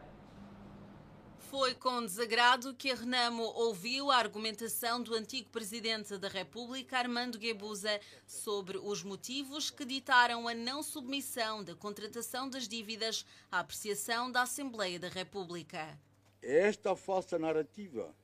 Foi 1.50 1.74
com 1.74 2.06
desagrado 2.06 2.72
que 2.72 2.92
a 2.92 2.94
Renamo 2.94 3.42
ouviu 3.42 4.08
a 4.08 4.18
argumentação 4.18 5.02
do 5.02 5.16
antigo 5.16 5.50
presidente 5.50 6.16
da 6.16 6.28
República, 6.28 6.96
Armando 6.96 7.40
Guebuza, 7.40 8.00
sobre 8.24 8.78
os 8.78 9.02
motivos 9.02 9.68
que 9.68 9.84
ditaram 9.84 10.46
a 10.46 10.54
não 10.54 10.80
submissão 10.80 11.64
da 11.64 11.74
contratação 11.74 12.48
das 12.48 12.68
dívidas 12.68 13.26
à 13.50 13.58
apreciação 13.58 14.30
da 14.30 14.42
Assembleia 14.42 15.00
da 15.00 15.08
República. 15.08 15.98
Esta 16.40 16.94
falsa 16.94 17.36
narrativa 17.36 18.14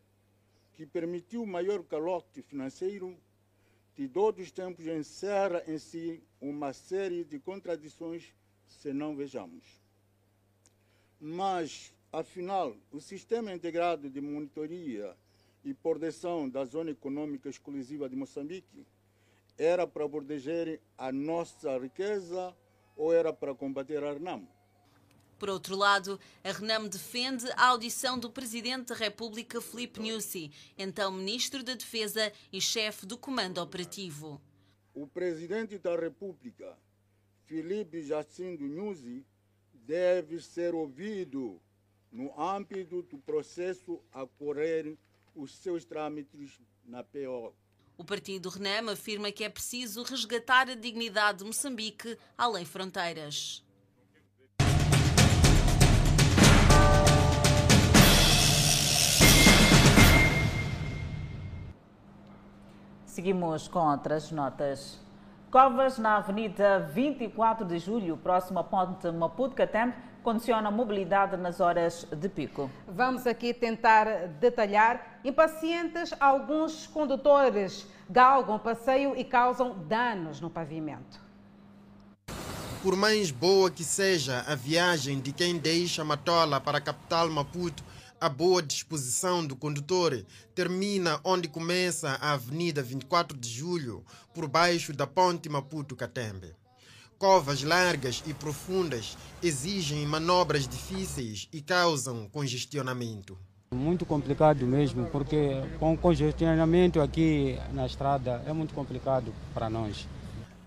que 0.74 0.86
permitiu 0.86 1.42
o 1.42 1.48
maior 1.48 1.82
calote 1.82 2.42
financeiro 2.42 3.18
de 3.96 4.06
todos 4.06 4.44
os 4.44 4.52
tempos 4.52 4.86
encerra 4.86 5.64
em 5.66 5.80
si 5.80 6.22
uma 6.40 6.72
série 6.72 7.24
de 7.24 7.40
contradições 7.40 8.32
se 8.68 8.92
não 8.92 9.16
vejamos. 9.16 9.64
Mas, 11.20 11.92
afinal, 12.12 12.76
o 12.90 13.00
Sistema 13.00 13.52
Integrado 13.52 14.08
de 14.08 14.20
Monitoria 14.20 15.16
e 15.64 15.74
Proteção 15.74 16.48
da 16.48 16.64
Zona 16.64 16.90
Econômica 16.90 17.48
Exclusiva 17.48 18.08
de 18.08 18.16
Moçambique 18.16 18.86
era 19.58 19.86
para 19.86 20.08
proteger 20.08 20.80
a 20.96 21.10
nossa 21.10 21.78
riqueza 21.78 22.54
ou 22.96 23.12
era 23.12 23.32
para 23.32 23.54
combater 23.54 24.02
a 24.02 24.10
Arnam? 24.10 24.46
Por 25.38 25.50
outro 25.50 25.76
lado, 25.76 26.18
a 26.42 26.50
Renam 26.50 26.88
defende 26.88 27.44
a 27.56 27.68
audição 27.68 28.18
do 28.18 28.30
Presidente 28.30 28.88
da 28.88 28.94
República, 28.94 29.60
Filipe 29.60 30.00
Nyusi, 30.00 30.50
então 30.78 31.12
Ministro 31.12 31.62
da 31.62 31.74
Defesa 31.74 32.32
e 32.50 32.58
chefe 32.58 33.04
do 33.04 33.18
Comando 33.18 33.60
Operativo. 33.60 34.40
O 34.94 35.06
Presidente 35.06 35.76
da 35.76 35.94
República, 35.94 36.78
Filipe 37.44 38.02
Jacinto 38.02 38.64
Nyusi, 38.64 39.26
deve 39.74 40.40
ser 40.40 40.74
ouvido 40.74 41.60
no 42.16 42.32
âmbito 42.40 43.02
do 43.02 43.18
processo 43.18 44.00
a 44.10 44.26
correr 44.26 44.96
os 45.34 45.54
seus 45.54 45.84
trâmites 45.84 46.58
na 46.82 47.04
PO. 47.04 47.52
O 47.98 48.04
partido 48.04 48.48
Renam 48.48 48.94
afirma 48.94 49.30
que 49.30 49.44
é 49.44 49.50
preciso 49.50 50.02
resgatar 50.02 50.68
a 50.70 50.74
dignidade 50.74 51.38
de 51.38 51.44
Moçambique 51.44 52.16
além 52.36 52.64
fronteiras. 52.64 53.62
Seguimos 63.04 63.68
com 63.68 63.78
outras 63.78 64.30
notas. 64.30 64.98
Covas 65.50 65.98
na 65.98 66.16
Avenida 66.16 66.80
24 66.80 67.66
de 67.66 67.78
Julho, 67.78 68.16
próximo 68.16 68.58
à 68.58 68.64
ponte 68.64 69.10
Maputo-Catembe, 69.10 69.94
condiciona 70.26 70.70
a 70.70 70.72
mobilidade 70.72 71.36
nas 71.36 71.60
horas 71.60 72.04
de 72.10 72.28
pico. 72.28 72.68
Vamos 72.88 73.28
aqui 73.28 73.54
tentar 73.54 74.26
detalhar. 74.40 75.20
Impacientes, 75.24 76.12
alguns 76.18 76.84
condutores 76.88 77.86
galgam 78.10 78.58
passeio 78.58 79.14
e 79.16 79.22
causam 79.22 79.78
danos 79.86 80.40
no 80.40 80.50
pavimento. 80.50 81.20
Por 82.82 82.96
mais 82.96 83.30
boa 83.30 83.70
que 83.70 83.84
seja 83.84 84.44
a 84.48 84.56
viagem 84.56 85.20
de 85.20 85.30
quem 85.30 85.58
deixa 85.58 86.04
Matola 86.04 86.60
para 86.60 86.78
a 86.78 86.80
capital 86.80 87.30
Maputo, 87.30 87.84
a 88.20 88.28
boa 88.28 88.60
disposição 88.60 89.46
do 89.46 89.54
condutor 89.54 90.26
termina 90.56 91.20
onde 91.22 91.46
começa 91.46 92.18
a 92.20 92.32
Avenida 92.32 92.82
24 92.82 93.38
de 93.38 93.48
Julho, 93.48 94.04
por 94.34 94.48
baixo 94.48 94.92
da 94.92 95.06
Ponte 95.06 95.48
Maputo-Catembe. 95.48 96.65
Covas 97.18 97.62
largas 97.62 98.22
e 98.26 98.34
profundas 98.34 99.16
exigem 99.42 100.04
manobras 100.06 100.68
difíceis 100.68 101.48
e 101.52 101.60
causam 101.60 102.28
congestionamento. 102.28 103.38
Muito 103.74 104.06
complicado 104.06 104.66
mesmo, 104.66 105.06
porque 105.06 105.62
com 105.78 105.96
congestionamento 105.96 107.00
aqui 107.00 107.58
na 107.72 107.86
estrada 107.86 108.42
é 108.46 108.52
muito 108.52 108.74
complicado 108.74 109.32
para 109.52 109.68
nós. 109.68 110.06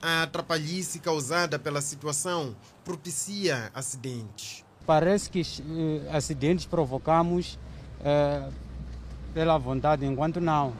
A 0.01 0.23
atrapalhice 0.23 0.99
causada 0.99 1.59
pela 1.59 1.81
situação 1.81 2.55
propicia 2.83 3.71
acidentes 3.73 4.63
parece 4.89 5.29
que 5.29 5.41
uh, 5.41 6.15
acidentes 6.15 6.65
provocamos 6.65 7.59
uh, 8.01 8.51
pela 9.35 9.55
vontade, 9.55 10.03
enquanto 10.03 10.41
não. 10.41 10.73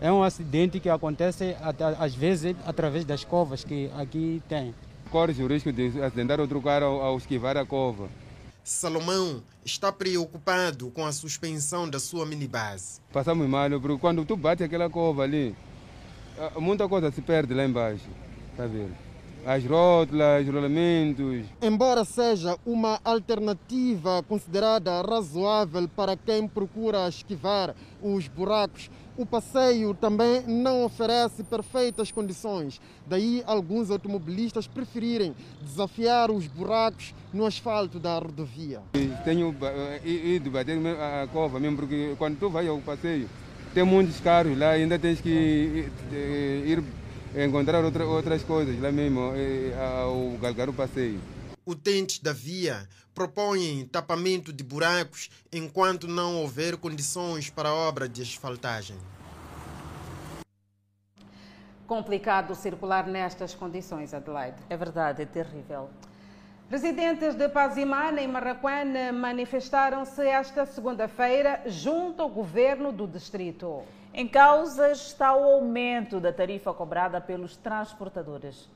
É 0.00 0.12
um 0.12 0.22
acidente 0.22 0.78
que 0.78 0.88
acontece 0.88 1.56
às 1.98 2.14
vezes 2.14 2.54
através 2.64 3.04
das 3.04 3.24
covas 3.24 3.64
que 3.64 3.90
aqui 3.96 4.40
tem. 4.48 4.72
Corre 5.14 5.44
o 5.44 5.46
risco 5.46 5.70
de 5.70 6.02
acidentar 6.02 6.40
outro 6.40 6.60
carro 6.60 6.86
ao, 6.86 7.00
ao 7.00 7.16
esquivar 7.16 7.56
a 7.56 7.64
cova. 7.64 8.08
Salomão 8.64 9.44
está 9.64 9.92
preocupado 9.92 10.90
com 10.90 11.06
a 11.06 11.12
suspensão 11.12 11.88
da 11.88 12.00
sua 12.00 12.26
minibase. 12.26 13.00
Passamos 13.12 13.48
mal, 13.48 13.70
porque 13.80 13.96
quando 13.96 14.24
tu 14.24 14.36
bate 14.36 14.64
aquela 14.64 14.90
cova 14.90 15.22
ali, 15.22 15.54
muita 16.58 16.88
coisa 16.88 17.12
se 17.12 17.22
perde 17.22 17.54
lá 17.54 17.64
embaixo. 17.64 18.08
Tá 18.56 18.66
vendo? 18.66 18.92
as 19.46 19.64
rótulas, 19.64 20.48
rolamentos. 20.48 21.44
Embora 21.60 22.04
seja 22.04 22.58
uma 22.64 22.98
alternativa 23.04 24.22
considerada 24.22 25.02
razoável 25.02 25.86
para 25.88 26.16
quem 26.16 26.48
procura 26.48 27.08
esquivar 27.08 27.74
os 28.02 28.26
buracos, 28.26 28.90
o 29.16 29.24
passeio 29.24 29.94
também 29.94 30.42
não 30.46 30.84
oferece 30.84 31.42
perfeitas 31.44 32.10
condições. 32.10 32.80
Daí, 33.06 33.42
alguns 33.46 33.90
automobilistas 33.90 34.66
preferirem 34.66 35.34
desafiar 35.62 36.30
os 36.30 36.46
buracos 36.46 37.14
no 37.32 37.46
asfalto 37.46 37.98
da 37.98 38.18
rodovia. 38.18 38.82
Tenho 39.24 39.54
ido 40.04 40.50
bater 40.50 40.78
a 40.78 41.26
cova 41.32 41.60
mesmo, 41.60 41.76
porque 41.78 42.14
quando 42.18 42.38
tu 42.38 42.50
vai 42.50 42.66
ao 42.66 42.78
passeio, 42.78 43.28
tem 43.72 43.84
muitos 43.84 44.20
carros 44.20 44.58
lá, 44.58 44.70
ainda 44.70 44.98
tens 44.98 45.20
que 45.20 45.88
ir 46.66 46.82
encontrar 47.36 47.84
outra, 47.84 48.06
outras 48.06 48.42
coisas 48.42 48.80
lá 48.80 48.92
mesmo, 48.92 49.32
ao 50.00 50.38
galgar 50.40 50.68
o 50.68 50.72
passeio. 50.72 51.20
Utentes 51.66 52.18
da 52.18 52.32
via 52.32 52.86
propõem 53.14 53.86
tapamento 53.86 54.52
de 54.52 54.64
buracos 54.64 55.30
enquanto 55.52 56.08
não 56.08 56.36
houver 56.36 56.76
condições 56.76 57.48
para 57.48 57.68
a 57.68 57.74
obra 57.74 58.08
de 58.08 58.22
asfaltagem. 58.22 58.98
Complicado 61.86 62.54
circular 62.54 63.06
nestas 63.06 63.54
condições, 63.54 64.14
Adelaide. 64.14 64.56
É 64.68 64.76
verdade, 64.76 65.22
é 65.22 65.26
terrível. 65.26 65.90
Residentes 66.70 67.34
de 67.34 67.46
Pazimana 67.48 68.22
e 68.22 68.26
Marraquém 68.26 69.12
manifestaram-se 69.12 70.26
esta 70.26 70.64
segunda-feira 70.64 71.62
junto 71.66 72.22
ao 72.22 72.28
governo 72.28 72.90
do 72.90 73.06
distrito. 73.06 73.82
Em 74.14 74.26
causa 74.26 74.90
está 74.90 75.36
o 75.36 75.44
aumento 75.44 76.18
da 76.18 76.32
tarifa 76.32 76.72
cobrada 76.72 77.20
pelos 77.20 77.54
transportadores. 77.56 78.70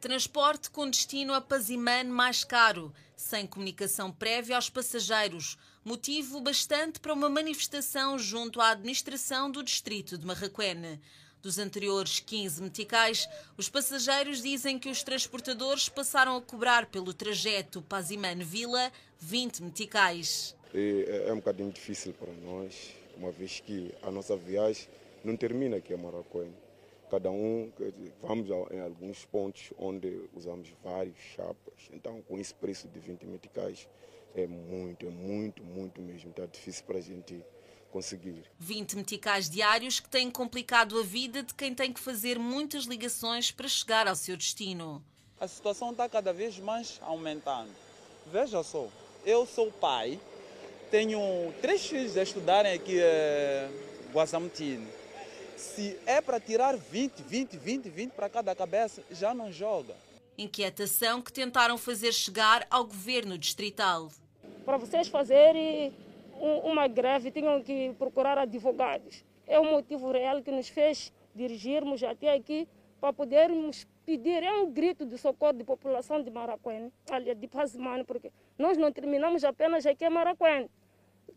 Transporte 0.00 0.70
com 0.70 0.90
destino 0.90 1.32
a 1.34 1.40
Pazimane 1.40 2.10
mais 2.10 2.42
caro, 2.42 2.92
sem 3.16 3.46
comunicação 3.46 4.12
prévia 4.12 4.56
aos 4.56 4.68
passageiros. 4.68 5.56
Motivo 5.82 6.40
bastante 6.40 7.00
para 7.00 7.14
uma 7.14 7.30
manifestação 7.30 8.18
junto 8.18 8.60
à 8.60 8.70
administração 8.70 9.50
do 9.50 9.62
distrito 9.62 10.18
de 10.18 10.26
Marraquém. 10.26 11.00
Dos 11.40 11.58
anteriores 11.58 12.20
15 12.20 12.62
meticais, 12.62 13.28
os 13.56 13.68
passageiros 13.68 14.42
dizem 14.42 14.78
que 14.78 14.90
os 14.90 15.02
transportadores 15.02 15.88
passaram 15.88 16.36
a 16.36 16.42
cobrar 16.42 16.86
pelo 16.86 17.14
trajeto 17.14 17.80
Pazimane-Vila 17.82 18.92
20 19.20 19.62
meticais. 19.62 20.54
É, 20.74 21.28
é 21.28 21.32
um 21.32 21.36
bocadinho 21.36 21.70
difícil 21.70 22.12
para 22.12 22.32
nós, 22.44 22.94
uma 23.16 23.30
vez 23.30 23.60
que 23.60 23.94
a 24.02 24.10
nossa 24.10 24.36
viagem 24.36 24.88
não 25.24 25.36
termina 25.36 25.76
aqui 25.76 25.94
a 25.94 25.96
Maracuém. 25.96 26.52
Cada 27.10 27.30
um, 27.30 27.72
vamos 28.20 28.48
em 28.70 28.80
alguns 28.80 29.24
pontos 29.24 29.72
onde 29.78 30.28
usamos 30.34 30.68
vários 30.82 31.16
chapas. 31.36 31.74
Então, 31.92 32.20
com 32.22 32.38
esse 32.38 32.52
preço 32.52 32.88
de 32.88 32.98
20 32.98 33.26
meticais, 33.26 33.88
é 34.34 34.46
muito, 34.46 35.06
é 35.06 35.10
muito, 35.10 35.62
muito 35.62 36.00
mesmo. 36.02 36.30
Está 36.30 36.46
difícil 36.46 36.84
para 36.84 36.98
a 36.98 37.00
gente 37.00 37.44
conseguir. 37.92 38.44
20 38.58 38.96
meticais 38.96 39.48
diários 39.48 40.00
que 40.00 40.08
têm 40.08 40.30
complicado 40.30 40.98
a 40.98 41.02
vida 41.02 41.42
de 41.42 41.54
quem 41.54 41.74
tem 41.74 41.92
que 41.92 42.00
fazer 42.00 42.38
muitas 42.38 42.84
ligações 42.84 43.50
para 43.50 43.68
chegar 43.68 44.08
ao 44.08 44.16
seu 44.16 44.36
destino. 44.36 45.02
A 45.38 45.46
situação 45.46 45.92
está 45.92 46.08
cada 46.08 46.32
vez 46.32 46.58
mais 46.58 46.98
aumentando. 47.02 47.70
Veja 48.32 48.62
só, 48.62 48.88
eu 49.24 49.46
sou 49.46 49.70
pai, 49.70 50.18
tenho 50.90 51.20
três 51.62 51.86
filhos 51.86 52.16
a 52.16 52.22
estudarem 52.22 52.72
aqui 52.72 52.98
em 52.98 54.12
Guazamtino. 54.12 54.86
Se 55.56 55.98
é 56.06 56.20
para 56.20 56.38
tirar 56.38 56.76
20, 56.76 57.22
20, 57.22 57.56
20, 57.56 57.88
20 57.88 58.12
para 58.12 58.28
cada 58.28 58.54
cabeça, 58.54 59.02
já 59.10 59.32
não 59.32 59.50
joga. 59.50 59.94
Inquietação 60.36 61.22
que 61.22 61.32
tentaram 61.32 61.78
fazer 61.78 62.12
chegar 62.12 62.66
ao 62.70 62.84
governo 62.84 63.38
distrital. 63.38 64.10
Para 64.66 64.76
vocês 64.76 65.08
fazerem 65.08 65.94
uma 66.38 66.86
greve, 66.86 67.30
tinham 67.30 67.62
que 67.62 67.94
procurar 67.98 68.36
advogados. 68.36 69.24
É 69.46 69.58
o 69.58 69.64
motivo 69.64 70.10
real 70.12 70.42
que 70.42 70.50
nos 70.50 70.68
fez 70.68 71.10
dirigirmos 71.34 72.02
até 72.02 72.34
aqui 72.34 72.68
para 73.00 73.12
podermos 73.12 73.86
pedir 74.04 74.42
é 74.42 74.52
um 74.52 74.70
grito 74.70 75.06
de 75.06 75.16
socorro 75.16 75.54
de 75.54 75.64
população 75.64 76.22
de 76.22 76.30
Maracuene, 76.30 76.92
aliás, 77.10 77.38
de 77.38 77.48
Pazimane, 77.48 78.04
porque 78.04 78.30
nós 78.58 78.76
não 78.76 78.92
terminamos 78.92 79.42
apenas 79.42 79.86
aqui 79.86 80.04
em 80.04 80.10
Maracuene. 80.10 80.70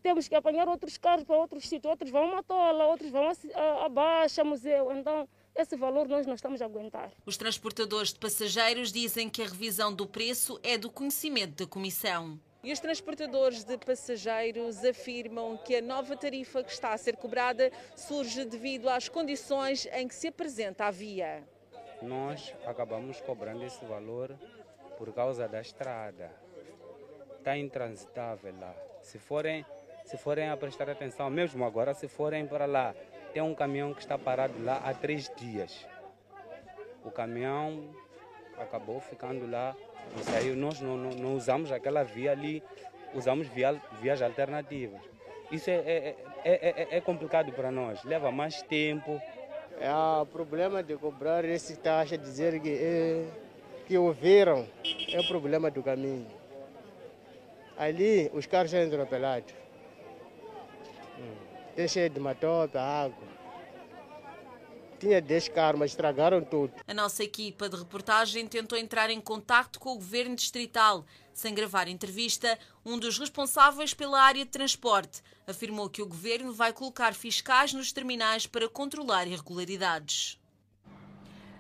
Temos 0.02 0.28
que 0.28 0.36
apanhar 0.36 0.68
outros 0.68 0.98
carros 0.98 1.24
para 1.24 1.36
outros 1.36 1.68
sítios, 1.68 1.90
outros 1.90 2.12
vão 2.12 2.32
a 2.32 2.36
Matola, 2.36 2.86
outros 2.86 3.12
vão 3.12 3.28
a, 3.28 3.86
a 3.86 3.90
Baixa, 3.90 4.44
Museu. 4.44 4.92
Então, 4.92 5.28
esse 5.56 5.76
valor 5.76 6.08
nós 6.08 6.26
não 6.26 6.36
estamos 6.36 6.62
a 6.62 6.66
aguentar. 6.66 7.12
Os 7.26 7.36
transportadores 7.36 8.14
de 8.14 8.20
passageiros 8.20 8.92
dizem 8.92 9.30
que 9.30 9.42
a 9.42 9.46
revisão 9.46 9.94
do 9.94 10.08
preço 10.08 10.60
é 10.64 10.78
do 10.78 10.90
conhecimento 10.90 11.64
da 11.64 11.70
Comissão. 11.70 12.40
E 12.62 12.74
os 12.74 12.80
transportadores 12.80 13.64
de 13.64 13.78
passageiros 13.78 14.84
afirmam 14.84 15.58
que 15.58 15.78
a 15.78 15.82
nova 15.82 16.16
tarifa 16.18 16.62
que 16.62 16.72
está 16.72 16.94
a 16.94 16.98
ser 16.98 17.16
cobrada 17.16 17.72
surge 17.96 18.44
devido 18.44 18.90
às 18.90 19.08
condições 19.08 19.86
em 19.94 20.08
que 20.08 20.16
se 20.16 20.28
apresenta 20.28 20.86
a 20.86 20.92
via. 20.92 21.48
Nós 22.02 22.54
acabamos 22.66 23.22
cobrando 23.22 23.64
esse 23.64 23.84
valor 23.86 24.38
por 24.98 25.14
causa 25.14 25.48
da 25.48 25.62
estrada. 25.62 26.32
Está 27.38 27.58
intransitável 27.58 28.54
lá. 28.60 28.76
Se 29.02 29.18
forem, 29.18 29.66
se 30.10 30.18
forem 30.18 30.50
a 30.50 30.58
prestar 30.58 30.90
atenção, 30.90 31.30
mesmo 31.30 31.64
agora, 31.64 31.94
se 31.94 32.08
forem 32.08 32.48
para 32.48 32.66
lá, 32.66 32.96
tem 33.32 33.44
um 33.44 33.54
caminhão 33.54 33.94
que 33.94 34.02
está 34.02 34.18
parado 34.18 34.54
lá 34.64 34.82
há 34.84 34.94
três 34.94 35.32
dias. 35.38 35.86
O 37.04 37.12
caminhão 37.12 37.84
acabou 38.58 39.00
ficando 39.00 39.50
lá 39.50 39.76
isso 40.18 40.36
aí 40.36 40.56
nós 40.56 40.82
não, 40.82 40.98
não, 40.98 41.12
não 41.12 41.36
usamos 41.36 41.72
aquela 41.72 42.04
via 42.04 42.32
ali, 42.32 42.64
usamos 43.14 43.48
via, 43.48 43.80
vias 44.02 44.22
alternativas. 44.22 45.00
Isso 45.52 45.70
é, 45.70 45.76
é, 45.76 46.16
é, 46.44 46.98
é, 46.98 47.02
complicado 47.02 47.52
para 47.52 47.72
nós, 47.72 48.04
leva 48.04 48.32
mais 48.32 48.62
tempo. 48.64 49.22
É 49.80 49.94
o 49.94 50.26
problema 50.26 50.84
de 50.84 50.98
cobrar 50.98 51.46
esse 51.46 51.78
taxa, 51.78 52.18
dizer 52.18 52.60
que, 52.60 52.70
é, 52.70 53.26
que 53.86 53.98
ouviram, 53.98 54.68
é 55.12 55.20
o 55.20 55.28
problema 55.28 55.70
do 55.72 55.82
caminho. 55.82 56.28
Ali 57.78 58.30
os 58.34 58.46
carros 58.46 58.72
já 58.72 58.84
entram 58.84 59.06
pelados. 59.06 59.54
Tem 61.80 61.88
cheio 61.88 62.10
de 62.10 62.20
matope, 62.20 62.78
água. 62.78 63.26
Tinha 65.00 65.22
10 65.22 65.48
carros, 65.48 65.80
mas 65.80 65.92
estragaram 65.92 66.44
tudo. 66.44 66.74
A 66.86 66.94
nossa 66.94 67.24
equipa 67.24 67.70
de 67.70 67.78
reportagem 67.78 68.46
tentou 68.48 68.78
entrar 68.78 69.10
em 69.10 69.22
contato 69.22 69.80
com 69.80 69.92
o 69.92 69.96
governo 69.96 70.36
distrital. 70.36 71.06
Sem 71.34 71.54
gravar 71.54 71.88
entrevista, 71.88 72.60
um 72.86 73.00
dos 73.00 73.18
responsáveis 73.18 73.94
pela 73.94 74.22
área 74.22 74.44
de 74.44 74.52
transporte 74.52 75.22
afirmou 75.48 75.90
que 75.90 76.02
o 76.02 76.06
governo 76.06 76.52
vai 76.52 76.74
colocar 76.74 77.14
fiscais 77.14 77.72
nos 77.72 77.94
terminais 77.94 78.46
para 78.46 78.68
controlar 78.68 79.26
irregularidades. 79.26 80.38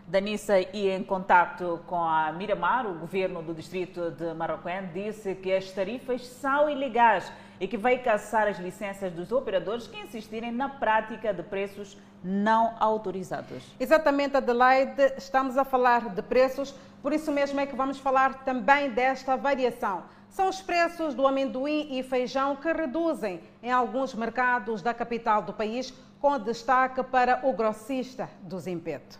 Danissa 0.06 0.60
e 0.60 0.90
em 0.90 1.02
contato 1.02 1.82
com 1.88 2.04
a 2.04 2.30
Miramar, 2.34 2.86
o 2.86 3.00
governo 3.00 3.42
do 3.42 3.54
distrito 3.54 4.12
de 4.12 4.34
Marroquém 4.34 4.86
disse 4.92 5.34
que 5.36 5.54
as 5.54 5.72
tarifas 5.72 6.28
são 6.28 6.70
ilegais 6.70 7.32
e 7.60 7.68
que 7.68 7.78
vai 7.78 7.98
caçar 7.98 8.48
as 8.48 8.58
licenças 8.58 9.12
dos 9.12 9.32
operadores 9.32 9.88
que 9.88 10.00
insistirem 10.00 10.52
na 10.52 10.70
prática 10.70 11.34
de 11.34 11.44
preços 11.44 11.98
não 12.24 12.76
autorizados. 12.80 13.64
Exatamente, 13.80 14.38
Adelaide, 14.38 15.14
estamos 15.18 15.58
a 15.58 15.66
falar 15.66 16.10
de 16.10 16.22
preços, 16.22 16.74
por 17.02 17.14
isso 17.14 17.32
mesmo 17.32 17.60
é 17.60 17.66
que 17.66 17.76
vamos 17.76 17.98
falar 17.98 18.44
também 18.44 18.90
desta 18.90 19.36
variação. 19.36 20.04
São 20.30 20.48
os 20.48 20.62
preços 20.62 21.16
do 21.16 21.26
amendoim 21.26 21.98
e 21.98 22.04
feijão 22.04 22.56
que 22.56 22.72
reduzem 22.72 23.42
em 23.64 23.72
alguns 23.72 24.14
mercados 24.14 24.82
da 24.82 24.94
capital 24.94 25.42
do 25.42 25.54
país, 25.54 25.94
com 26.22 26.38
destaque 26.38 27.02
para 27.04 27.40
o 27.48 27.54
grossista 27.54 28.30
do 28.42 28.60
Zimpeto. 28.60 29.18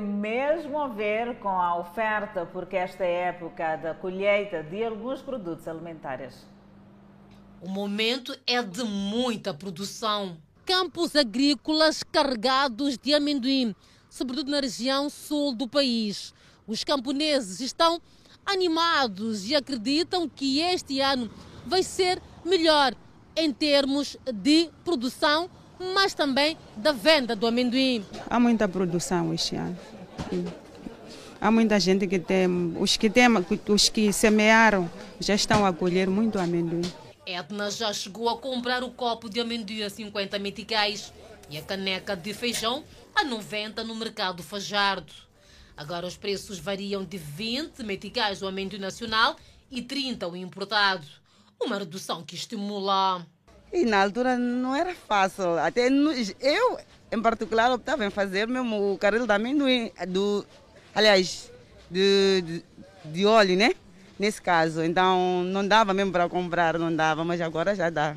Mesmo 0.00 0.78
a 0.78 0.86
ver 0.86 1.38
com 1.40 1.48
a 1.48 1.76
oferta, 1.76 2.46
porque 2.46 2.76
esta 2.76 3.04
é 3.04 3.28
época 3.28 3.76
da 3.76 3.94
colheita 3.94 4.62
de 4.62 4.84
alguns 4.84 5.20
produtos 5.20 5.66
alimentares. 5.66 6.46
O 7.60 7.68
momento 7.68 8.36
é 8.46 8.62
de 8.62 8.84
muita 8.84 9.52
produção. 9.52 10.36
Campos 10.64 11.16
agrícolas 11.16 12.04
carregados 12.04 12.96
de 12.96 13.12
amendoim, 13.12 13.74
sobretudo 14.08 14.50
na 14.50 14.60
região 14.60 15.10
sul 15.10 15.54
do 15.54 15.66
país. 15.66 16.32
Os 16.66 16.84
camponeses 16.84 17.60
estão 17.60 18.00
animados 18.46 19.48
e 19.48 19.56
acreditam 19.56 20.28
que 20.28 20.60
este 20.60 21.00
ano 21.00 21.28
vai 21.66 21.82
ser 21.82 22.22
melhor 22.44 22.94
em 23.36 23.52
termos 23.52 24.16
de 24.32 24.70
produção, 24.84 25.50
mas 25.94 26.14
também 26.14 26.56
da 26.76 26.92
venda 26.92 27.34
do 27.34 27.46
amendoim. 27.46 28.04
Há 28.30 28.38
muita 28.38 28.68
produção 28.68 29.34
este 29.34 29.56
ano. 29.56 29.76
Há 31.40 31.50
muita 31.50 31.78
gente 31.80 32.06
que 32.06 32.18
tem, 32.18 32.46
os 32.78 32.96
que, 32.96 33.10
tem, 33.10 33.26
os 33.68 33.88
que 33.88 34.12
semearam 34.12 34.88
já 35.18 35.34
estão 35.34 35.66
a 35.66 35.72
colher 35.72 36.08
muito 36.08 36.38
amendoim. 36.38 36.82
Edna 37.28 37.70
já 37.70 37.92
chegou 37.92 38.30
a 38.30 38.38
comprar 38.38 38.82
o 38.82 38.90
copo 38.90 39.28
de 39.28 39.38
amendoim 39.38 39.82
a 39.82 39.90
50 39.90 40.38
meticais 40.38 41.12
e 41.50 41.58
a 41.58 41.62
caneca 41.62 42.16
de 42.16 42.32
feijão 42.32 42.82
a 43.14 43.22
90 43.22 43.84
no 43.84 43.94
mercado 43.94 44.42
Fajardo. 44.42 45.12
Agora 45.76 46.06
os 46.06 46.16
preços 46.16 46.58
variam 46.58 47.04
de 47.04 47.18
20 47.18 47.82
meticais 47.84 48.40
o 48.40 48.46
amendoim 48.46 48.78
nacional 48.78 49.36
e 49.70 49.82
30 49.82 50.26
o 50.26 50.34
importado. 50.34 51.06
Uma 51.60 51.76
redução 51.76 52.24
que 52.24 52.34
estimula. 52.34 53.26
E 53.70 53.84
na 53.84 54.04
altura 54.04 54.38
não 54.38 54.74
era 54.74 54.94
fácil. 54.94 55.58
Até 55.58 55.90
eu, 56.40 56.78
em 57.12 57.20
particular, 57.20 57.70
optava 57.70 58.06
em 58.06 58.10
fazer 58.10 58.48
mesmo 58.48 58.94
o 58.94 58.96
caril 58.96 59.26
de 59.26 59.32
amendoim, 59.34 59.92
do, 60.08 60.46
aliás, 60.94 61.52
de, 61.90 62.40
de, 62.40 62.64
de 63.04 63.26
óleo, 63.26 63.54
né? 63.54 63.74
Nesse 64.18 64.42
caso. 64.42 64.82
Então 64.82 65.42
não 65.44 65.66
dava 65.66 65.94
mesmo 65.94 66.12
para 66.12 66.28
comprar, 66.28 66.78
não 66.78 66.94
dava, 66.94 67.24
mas 67.24 67.40
agora 67.40 67.74
já 67.74 67.90
dá. 67.90 68.16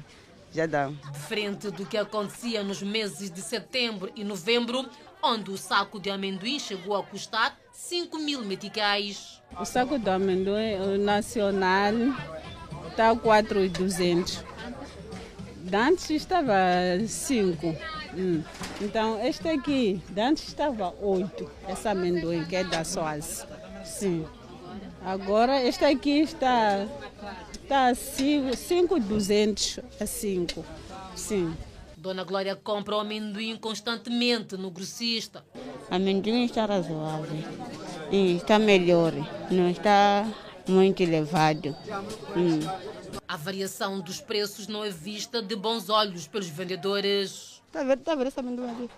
Já 0.53 0.65
dá. 0.65 0.91
Diferente 1.13 1.71
do 1.71 1.85
que 1.85 1.97
acontecia 1.97 2.61
nos 2.61 2.81
meses 2.81 3.31
de 3.31 3.41
setembro 3.41 4.11
e 4.15 4.23
novembro, 4.23 4.85
onde 5.23 5.49
o 5.49 5.57
saco 5.57 5.97
de 5.97 6.09
amendoim 6.09 6.59
chegou 6.59 6.97
a 6.97 7.03
custar 7.03 7.57
5 7.71 8.17
mil 8.19 8.43
meticais. 8.43 9.41
O 9.57 9.63
saco 9.63 9.97
de 9.97 10.09
amendoim 10.09 10.97
nacional 10.99 11.93
está 12.89 13.11
a 13.11 13.15
4,200. 13.15 14.43
antes 15.73 16.09
estava 16.09 16.53
5. 17.07 17.75
Hum. 18.13 18.43
Então, 18.81 19.25
este 19.25 19.47
aqui, 19.47 20.01
antes 20.17 20.49
estava 20.49 20.93
8. 21.01 21.49
Essa 21.67 21.91
amendoim 21.91 22.43
que 22.43 22.57
é 22.57 22.63
da 22.65 22.83
Soaz. 22.83 23.47
Sim. 23.85 24.25
Agora, 25.03 25.61
este 25.63 25.83
aqui 25.83 26.21
está, 26.21 26.87
está 27.53 27.93
5,200 27.95 29.79
a 29.99 30.05
5. 30.05 30.65
Sim. 31.15 31.55
Dona 31.97 32.23
Glória 32.23 32.55
compra 32.55 32.95
o 32.95 32.99
amendoim 32.99 33.55
constantemente 33.57 34.57
no 34.57 34.71
grossista. 34.71 35.43
Amendoim 35.89 36.45
está 36.45 36.65
razoável. 36.65 37.37
E 38.11 38.37
está 38.37 38.57
melhor. 38.57 39.13
Não 39.51 39.69
está 39.69 40.27
muito 40.67 41.01
elevado. 41.01 41.75
Hum. 42.35 42.59
A 43.27 43.37
variação 43.37 43.99
dos 43.99 44.19
preços 44.19 44.67
não 44.67 44.83
é 44.83 44.89
vista 44.89 45.41
de 45.41 45.55
bons 45.55 45.89
olhos 45.89 46.27
pelos 46.27 46.47
vendedores. 46.47 47.61
Está 47.67 47.83
vendo, 47.83 48.01
tá 48.01 48.15
vendo 48.15 48.27
esse 48.27 48.39
amendoim 48.39 48.71
aqui? 48.71 48.89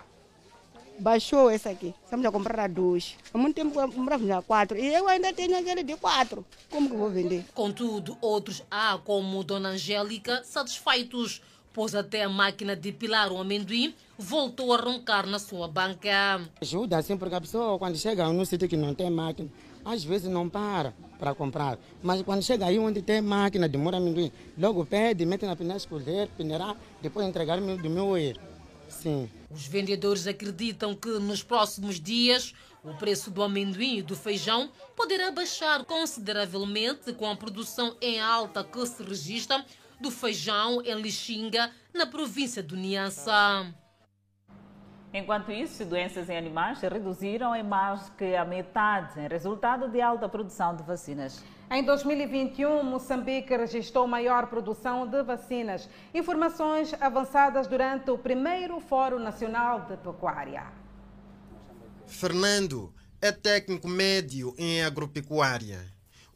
Baixou 0.98 1.50
esse 1.50 1.68
aqui. 1.68 1.94
Estamos 2.04 2.24
a 2.24 2.30
comprar 2.30 2.60
a 2.60 2.66
dois. 2.68 3.16
Há 3.32 3.38
muito 3.38 3.54
tempo 3.54 3.74
comprávamos 3.92 4.30
a 4.30 4.42
quatro. 4.42 4.78
E 4.78 4.94
eu 4.94 5.08
ainda 5.08 5.32
tenho 5.32 5.58
aquele 5.58 5.82
de 5.82 5.96
quatro. 5.96 6.44
Como 6.70 6.88
que 6.88 6.96
vou 6.96 7.10
vender? 7.10 7.44
Contudo, 7.54 8.16
outros 8.20 8.62
há, 8.70 8.98
como 9.04 9.42
Dona 9.42 9.70
Angélica, 9.70 10.42
satisfeitos 10.44 11.42
pois 11.74 11.92
até 11.92 12.22
a 12.22 12.28
máquina 12.28 12.76
de 12.76 12.92
pilar 12.92 13.32
o 13.32 13.38
amendoim 13.38 13.92
voltou 14.16 14.72
a 14.72 14.76
roncar 14.76 15.26
na 15.26 15.40
sua 15.40 15.66
banca. 15.66 16.40
Ajuda 16.62 16.98
assim, 16.98 17.16
porque 17.16 17.34
a 17.34 17.40
pessoa 17.40 17.76
quando 17.78 17.98
chega 17.98 18.32
num 18.32 18.44
sítio 18.44 18.68
que 18.68 18.76
não 18.76 18.94
tem 18.94 19.10
máquina, 19.10 19.48
às 19.84 20.04
vezes 20.04 20.30
não 20.30 20.48
para 20.48 20.94
para 21.18 21.34
comprar. 21.34 21.76
Mas 22.00 22.22
quando 22.22 22.42
chega 22.42 22.66
aí 22.66 22.78
onde 22.78 23.02
tem 23.02 23.20
máquina 23.20 23.68
de 23.68 23.76
moura 23.76 23.96
amendoim, 23.96 24.30
logo 24.56 24.86
pede, 24.86 25.26
mete 25.26 25.44
na 25.44 25.56
pneu, 25.56 25.76
escolher, 25.76 26.28
peneirar, 26.36 26.76
depois 27.02 27.26
entregar 27.26 27.60
do 27.60 27.90
meu 27.90 28.16
ir. 28.16 28.38
Sim. 29.04 29.30
Os 29.50 29.66
vendedores 29.66 30.26
acreditam 30.26 30.94
que 30.94 31.10
nos 31.18 31.42
próximos 31.42 32.00
dias 32.00 32.54
o 32.82 32.94
preço 32.94 33.30
do 33.30 33.42
amendoim 33.42 33.98
e 33.98 34.02
do 34.02 34.16
feijão 34.16 34.70
poderá 34.96 35.30
baixar 35.30 35.84
consideravelmente 35.84 37.12
com 37.12 37.30
a 37.30 37.36
produção 37.36 37.94
em 38.00 38.18
alta 38.18 38.64
que 38.64 38.86
se 38.86 39.02
registra 39.02 39.62
do 40.00 40.10
feijão 40.10 40.80
em 40.80 40.94
Lixinga, 41.02 41.70
na 41.92 42.06
província 42.06 42.62
do 42.62 42.76
Niassa. 42.76 43.66
Enquanto 45.12 45.52
isso, 45.52 45.84
doenças 45.84 46.30
em 46.30 46.38
animais 46.38 46.78
se 46.78 46.88
reduziram 46.88 47.54
em 47.54 47.62
mais 47.62 48.08
que 48.16 48.34
a 48.34 48.44
metade, 48.46 49.20
em 49.20 49.28
resultado 49.28 49.86
de 49.86 50.00
alta 50.00 50.30
produção 50.30 50.74
de 50.74 50.82
vacinas. 50.82 51.44
Em 51.70 51.82
2021, 51.82 52.82
Moçambique 52.84 53.56
registrou 53.56 54.06
maior 54.06 54.46
produção 54.46 55.06
de 55.06 55.22
vacinas. 55.22 55.88
Informações 56.12 56.94
avançadas 57.00 57.66
durante 57.66 58.10
o 58.10 58.18
primeiro 58.18 58.80
Fórum 58.80 59.18
Nacional 59.18 59.80
de 59.80 59.96
Pecuária. 59.96 60.64
Fernando 62.06 62.92
é 63.20 63.32
técnico 63.32 63.88
médio 63.88 64.54
em 64.58 64.82
agropecuária. 64.82 65.80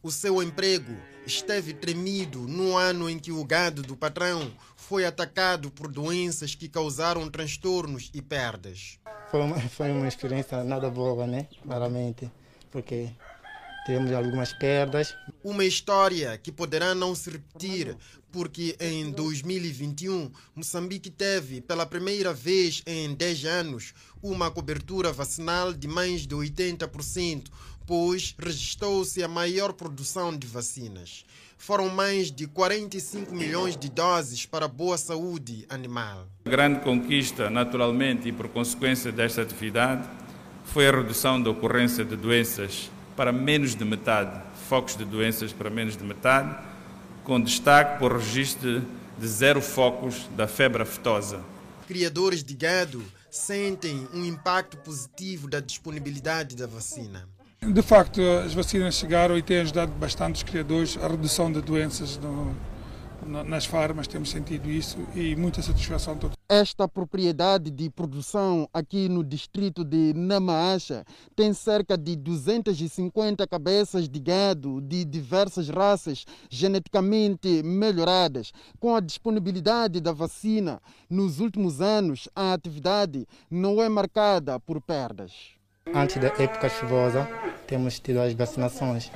O 0.03 0.11
seu 0.11 0.43
emprego 0.43 0.97
esteve 1.27 1.75
tremido 1.75 2.41
no 2.49 2.77
ano 2.77 3.11
em 3.11 3.19
que 3.19 3.31
o 3.31 3.45
gado 3.45 3.83
do 3.83 3.97
patrão 3.97 4.51
foi 4.77 5.05
atacado 5.05 5.71
por 5.71 5.93
doenças 5.93 6.55
que 6.55 6.69
causaram 6.69 7.29
transtornos 7.29 8.11
e 8.15 8.23
perdas. 8.23 8.99
Foi 9.31 9.41
uma, 9.41 9.61
foi 9.61 9.91
uma 9.91 10.09
experiência 10.09 10.65
nada 10.65 10.89
boa, 10.89 11.27
né? 11.27 11.47
Claramente, 11.63 12.31
porque 12.71 13.11
tivemos 13.89 14.13
algumas 14.13 14.53
perdas. 14.53 15.17
Uma 15.43 15.65
história 15.65 16.37
que 16.37 16.53
poderá 16.53 16.95
não 16.95 17.15
se 17.15 17.31
repetir, 17.31 17.97
porque 18.31 18.77
em 18.79 19.11
2021 19.11 20.31
Moçambique 20.55 21.09
teve, 21.09 21.63
pela 21.63 21.87
primeira 21.87 22.35
vez 22.35 22.83
em 22.87 23.15
10 23.15 23.45
anos, 23.47 23.95
uma 24.23 24.51
cobertura 24.51 25.11
vacinal 25.11 25.73
de 25.73 25.89
mais 25.89 26.27
de 26.27 26.37
80%, 26.37 27.47
pois 27.87 28.35
registrou-se 28.39 29.23
a 29.23 29.29
maior 29.29 29.73
produção 29.73 30.37
de 30.37 30.47
vacinas. 30.47 31.25
Foram 31.57 31.89
mais 31.89 32.31
de 32.31 32.47
45 32.47 33.35
milhões 33.35 33.75
de 33.75 33.89
doses 33.89 34.45
para 34.45 34.69
boa 34.69 34.99
saúde 34.99 35.65
animal. 35.71 36.29
A 36.45 36.51
grande 36.51 36.81
conquista, 36.81 37.49
naturalmente, 37.49 38.29
e 38.29 38.33
por 38.33 38.49
consequência 38.49 39.11
desta 39.11 39.41
atividade, 39.41 40.07
foi 40.63 40.87
a 40.87 40.93
redução 40.93 41.43
da 41.43 41.49
ocorrência 41.49 42.05
de 42.05 42.15
doenças 42.15 42.91
para 43.19 43.33
menos 43.33 43.75
de 43.75 43.85
metade, 43.85 44.41
focos 44.69 44.97
de 44.97 45.05
doenças 45.05 45.53
para 45.53 45.69
menos 45.69 45.97
de 45.97 46.05
metade, 46.05 46.57
com 47.25 47.41
destaque 47.41 47.99
por 47.99 48.13
registro 48.13 48.81
de 49.19 49.27
zero 49.27 49.61
focos 49.61 50.29
da 50.37 50.47
febre 50.47 50.85
aftosa. 50.85 51.41
Criadores 51.89 52.45
de 52.45 52.55
gado 52.55 53.03
sentem 53.29 54.07
um 54.15 54.25
impacto 54.25 54.77
positivo 54.77 55.49
da 55.49 55.59
disponibilidade 55.59 56.55
da 56.55 56.69
vacina. 56.69 57.29
De 57.61 57.83
facto, 57.83 58.23
as 58.47 58.55
vacinas 58.55 58.95
chegaram 58.95 59.37
e 59.37 59.43
têm 59.43 59.63
ajudado 59.63 59.91
bastante 59.95 60.37
os 60.37 60.43
criadores 60.45 60.97
a 61.03 61.09
redução 61.09 61.51
de 61.51 61.61
doenças 61.61 62.17
no, 62.19 62.55
nas 63.27 63.67
farmas, 63.67 64.07
temos 64.07 64.31
sentido 64.31 64.71
isso 64.71 64.99
e 65.15 65.35
muita 65.37 65.63
satisfação. 65.63 66.19
Esta 66.49 66.89
propriedade 66.89 67.71
de 67.71 67.91
produção 67.91 68.69
aqui 68.73 69.09
no 69.09 69.23
distrito 69.23 69.85
de 69.85 70.15
Namaacha 70.15 71.05
tem 71.37 71.53
cerca 71.53 71.97
de 71.97 72.17
250 72.17 73.47
cabeças 73.47 74.09
de 74.09 74.19
gado 74.19 74.81
de 74.81 75.05
diversas 75.05 75.69
raças 75.69 76.25
geneticamente 76.49 77.63
melhoradas. 77.63 78.53
Com 78.81 78.95
a 78.95 79.01
disponibilidade 79.01 80.01
da 80.01 80.13
vacina, 80.13 80.81
nos 81.11 81.39
últimos 81.39 81.81
anos 81.81 82.29
a 82.35 82.55
atividade 82.55 83.27
não 83.51 83.83
é 83.83 83.89
marcada 83.89 84.59
por 84.59 84.81
perdas. 84.81 85.58
Antes 85.95 86.17
da 86.21 86.29
época 86.29 86.69
chuvosa, 86.69 87.29
temos 87.67 87.99
tido 87.99 88.21
as 88.21 88.33
vacinações 88.33 89.11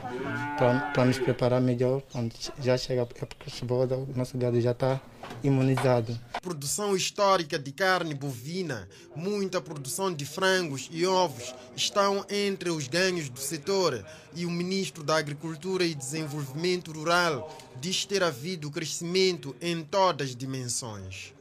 para 0.94 1.04
nos 1.04 1.18
preparar 1.18 1.61
melhor. 1.61 2.02
Quando 2.11 2.35
já 2.61 2.76
chega 2.76 3.02
a 3.02 3.04
época 3.04 3.26
chuvosa, 3.48 3.96
o 3.96 4.08
nosso 4.16 4.37
gado 4.38 4.61
já 4.61 4.72
está 4.72 5.00
imunizado. 5.42 6.18
Produção 6.40 6.96
histórica 6.96 7.58
de 7.58 7.72
carne 7.72 8.14
bovina, 8.14 8.88
muita 9.14 9.61
produção 9.61 10.12
de 10.12 10.24
frangos 10.24 10.88
e 10.90 11.06
ovos 11.06 11.54
estão 11.76 12.24
entre 12.28 12.70
os 12.70 12.88
ganhos 12.88 13.28
do 13.28 13.38
setor 13.38 14.04
e 14.35 14.44
o 14.44 14.50
ministro 14.50 15.04
da 15.04 15.16
Agricultura 15.16 15.85
e 15.85 15.94
Desenvolvimento 15.94 16.92
Rural 16.92 17.54
diz 17.80 18.04
ter 18.04 18.22
havido 18.22 18.70
crescimento 18.70 19.54
em 19.61 19.82
todas 19.82 20.30
as 20.30 20.37
dimensões. 20.37 21.32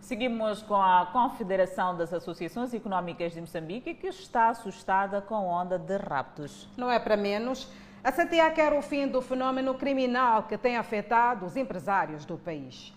Seguimos 0.06 0.62
com 0.62 0.76
a 0.76 1.06
Confederação 1.06 1.96
das 1.96 2.12
Associações 2.12 2.72
Económicas 2.72 3.32
de 3.32 3.40
Moçambique, 3.40 3.92
que 3.92 4.06
está 4.06 4.50
assustada 4.50 5.20
com 5.20 5.34
a 5.34 5.40
onda 5.40 5.76
de 5.80 5.96
raptos. 5.96 6.68
Não 6.76 6.88
é 6.88 6.96
para 6.96 7.16
menos. 7.16 7.66
A 8.04 8.12
CTA 8.12 8.48
quer 8.54 8.72
o 8.72 8.80
fim 8.80 9.08
do 9.08 9.20
fenômeno 9.20 9.74
criminal 9.74 10.44
que 10.44 10.56
tem 10.56 10.76
afetado 10.76 11.44
os 11.44 11.56
empresários 11.56 12.24
do 12.24 12.38
país. 12.38 12.92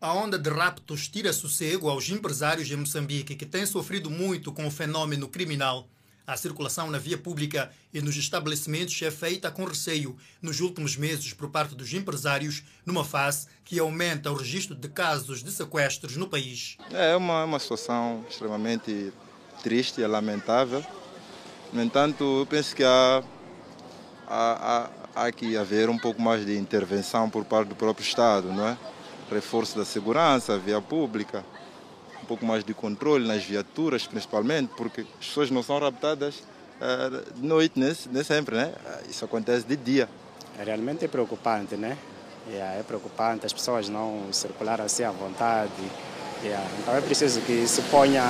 A 0.00 0.12
onda 0.12 0.38
de 0.38 0.50
raptos 0.50 1.08
tira 1.08 1.32
sossego 1.32 1.90
aos 1.90 2.08
empresários 2.10 2.70
em 2.70 2.76
Moçambique 2.76 3.34
que 3.34 3.44
têm 3.44 3.66
sofrido 3.66 4.08
muito 4.08 4.52
com 4.52 4.68
o 4.68 4.70
fenômeno 4.70 5.26
criminal. 5.26 5.88
A 6.26 6.36
circulação 6.36 6.90
na 6.90 6.98
via 6.98 7.16
pública 7.16 7.70
e 7.94 8.02
nos 8.02 8.16
estabelecimentos 8.16 9.00
é 9.00 9.12
feita 9.12 9.48
com 9.48 9.64
receio 9.64 10.16
nos 10.42 10.60
últimos 10.60 10.96
meses 10.96 11.32
por 11.32 11.48
parte 11.50 11.76
dos 11.76 11.92
empresários, 11.94 12.64
numa 12.84 13.04
fase 13.04 13.46
que 13.64 13.78
aumenta 13.78 14.32
o 14.32 14.34
registro 14.34 14.74
de 14.74 14.88
casos 14.88 15.44
de 15.44 15.52
sequestros 15.52 16.16
no 16.16 16.26
país. 16.26 16.76
É 16.90 17.14
uma, 17.14 17.44
uma 17.44 17.60
situação 17.60 18.24
extremamente 18.28 19.12
triste 19.62 20.00
e 20.00 20.06
lamentável. 20.06 20.84
No 21.72 21.80
entanto, 21.80 22.40
eu 22.40 22.46
penso 22.46 22.74
que 22.74 22.82
há, 22.82 23.22
há, 24.26 24.90
há, 25.14 25.26
há 25.26 25.32
que 25.32 25.56
haver 25.56 25.88
um 25.88 25.98
pouco 25.98 26.20
mais 26.20 26.44
de 26.44 26.58
intervenção 26.58 27.30
por 27.30 27.44
parte 27.44 27.68
do 27.68 27.76
próprio 27.76 28.04
Estado, 28.04 28.48
não 28.52 28.66
é? 28.66 28.76
Reforço 29.30 29.78
da 29.78 29.84
segurança, 29.84 30.58
via 30.58 30.80
pública 30.80 31.44
um 32.26 32.28
pouco 32.28 32.44
mais 32.44 32.64
de 32.64 32.74
controle 32.74 33.24
nas 33.26 33.44
viaturas, 33.44 34.04
principalmente, 34.04 34.72
porque 34.76 35.02
as 35.20 35.26
pessoas 35.26 35.48
não 35.48 35.62
são 35.62 35.78
raptadas 35.78 36.42
uh, 36.80 37.32
de 37.32 37.46
noite, 37.46 37.78
nem, 37.78 38.24
sempre, 38.24 38.56
né? 38.56 38.72
Isso 39.08 39.24
acontece 39.24 39.64
de 39.64 39.76
dia. 39.76 40.08
É 40.58 40.64
realmente 40.64 41.04
é 41.04 41.08
preocupante, 41.08 41.76
né? 41.76 41.96
Yeah, 42.50 42.80
é 42.80 42.82
preocupante 42.82 43.46
as 43.46 43.52
pessoas 43.52 43.88
não 43.88 44.32
circular 44.32 44.80
assim 44.80 45.04
à 45.04 45.12
vontade. 45.12 45.70
Yeah. 46.42 46.66
Então 46.80 46.96
é 46.96 47.00
preciso 47.00 47.40
que 47.42 47.66
se 47.68 47.80
ponha 47.82 48.24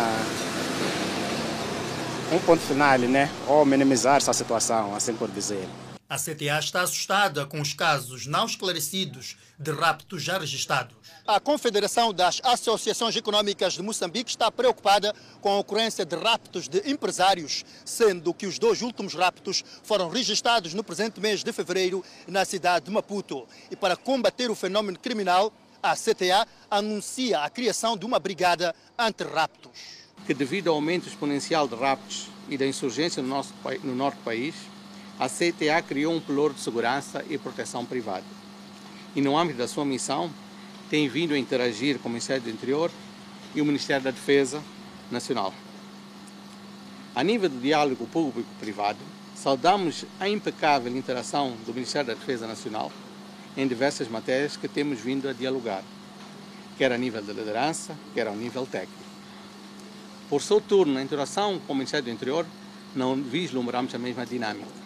um 2.30 2.38
ponto 2.40 2.60
final, 2.60 2.98
né? 2.98 3.30
Ou 3.48 3.64
minimizar 3.64 4.18
essa 4.18 4.34
situação, 4.34 4.94
assim 4.94 5.14
por 5.14 5.30
dizer. 5.30 5.66
A 6.08 6.16
CTA 6.16 6.60
está 6.60 6.82
assustada 6.82 7.44
com 7.46 7.60
os 7.60 7.74
casos 7.74 8.28
não 8.28 8.46
esclarecidos 8.46 9.36
de 9.58 9.72
raptos 9.72 10.22
já 10.22 10.38
registrados. 10.38 10.94
A 11.26 11.40
Confederação 11.40 12.14
das 12.14 12.40
Associações 12.44 13.16
Econômicas 13.16 13.72
de 13.72 13.82
Moçambique 13.82 14.30
está 14.30 14.48
preocupada 14.48 15.12
com 15.40 15.48
a 15.48 15.58
ocorrência 15.58 16.04
de 16.04 16.14
raptos 16.14 16.68
de 16.68 16.88
empresários, 16.88 17.64
sendo 17.84 18.32
que 18.32 18.46
os 18.46 18.56
dois 18.56 18.82
últimos 18.82 19.14
raptos 19.14 19.64
foram 19.82 20.08
registrados 20.08 20.74
no 20.74 20.84
presente 20.84 21.20
mês 21.20 21.42
de 21.42 21.52
fevereiro 21.52 22.04
na 22.28 22.44
cidade 22.44 22.84
de 22.84 22.92
Maputo. 22.92 23.44
E 23.68 23.74
para 23.74 23.96
combater 23.96 24.48
o 24.48 24.54
fenômeno 24.54 25.00
criminal, 25.00 25.52
a 25.82 25.96
CTA 25.96 26.46
anuncia 26.70 27.40
a 27.40 27.50
criação 27.50 27.96
de 27.96 28.06
uma 28.06 28.20
brigada 28.20 28.72
anti-raptos. 28.96 30.06
Que 30.24 30.32
devido 30.32 30.68
ao 30.68 30.76
aumento 30.76 31.08
exponencial 31.08 31.66
de 31.66 31.74
raptos 31.74 32.28
e 32.48 32.56
da 32.56 32.64
insurgência 32.64 33.20
no, 33.20 33.28
nosso, 33.28 33.52
no 33.82 33.96
norte 33.96 34.18
do 34.18 34.22
país, 34.22 34.54
a 35.18 35.28
CTA 35.28 35.80
criou 35.86 36.14
um 36.14 36.20
pelouro 36.20 36.54
de 36.54 36.60
segurança 36.60 37.24
e 37.28 37.38
proteção 37.38 37.84
privada. 37.84 38.24
E 39.14 39.20
no 39.20 39.36
âmbito 39.36 39.58
da 39.58 39.66
sua 39.66 39.84
missão, 39.84 40.30
tem 40.90 41.08
vindo 41.08 41.34
a 41.34 41.38
interagir 41.38 41.98
com 41.98 42.08
o 42.08 42.12
Ministério 42.12 42.42
do 42.42 42.50
Interior 42.50 42.90
e 43.54 43.60
o 43.60 43.64
Ministério 43.64 44.04
da 44.04 44.10
Defesa 44.10 44.62
Nacional. 45.10 45.52
A 47.14 47.24
nível 47.24 47.48
do 47.48 47.58
diálogo 47.58 48.06
público-privado, 48.06 48.98
saudamos 49.34 50.04
a 50.20 50.28
impecável 50.28 50.94
interação 50.94 51.56
do 51.64 51.72
Ministério 51.72 52.08
da 52.08 52.14
Defesa 52.14 52.46
Nacional 52.46 52.92
em 53.56 53.66
diversas 53.66 54.06
matérias 54.08 54.56
que 54.56 54.68
temos 54.68 55.00
vindo 55.00 55.28
a 55.28 55.32
dialogar, 55.32 55.82
quer 56.76 56.92
a 56.92 56.98
nível 56.98 57.22
da 57.22 57.32
liderança, 57.32 57.96
quer 58.12 58.26
ao 58.26 58.36
nível 58.36 58.66
técnico. 58.66 59.02
Por 60.28 60.42
seu 60.42 60.60
turno, 60.60 60.92
na 60.92 61.02
interação 61.02 61.58
com 61.66 61.72
o 61.72 61.76
Ministério 61.76 62.04
do 62.04 62.10
Interior, 62.10 62.44
não 62.94 63.16
vislumbramos 63.16 63.94
a 63.94 63.98
mesma 63.98 64.26
dinâmica, 64.26 64.85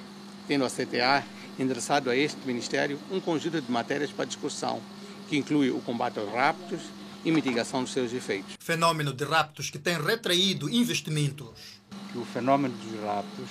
tendo 0.51 0.65
a 0.65 0.69
CTA 0.69 1.25
endereçado 1.61 2.11
a 2.11 2.17
este 2.17 2.45
Ministério 2.45 2.99
um 3.09 3.21
conjunto 3.21 3.61
de 3.61 3.71
matérias 3.71 4.11
para 4.11 4.25
discussão 4.25 4.81
que 5.29 5.37
inclui 5.37 5.71
o 5.71 5.81
combate 5.81 6.19
aos 6.19 6.29
raptos 6.33 6.81
e 7.25 7.31
mitigação 7.31 7.85
dos 7.85 7.93
seus 7.93 8.13
efeitos. 8.13 8.57
Fenômeno 8.59 9.13
de 9.13 9.23
raptos 9.23 9.71
que 9.71 9.79
tem 9.79 9.97
retraído 9.97 10.69
investimentos. 10.69 11.79
Que 12.11 12.19
o 12.19 12.25
fenômeno 12.25 12.75
dos 12.75 13.01
raptos 13.01 13.49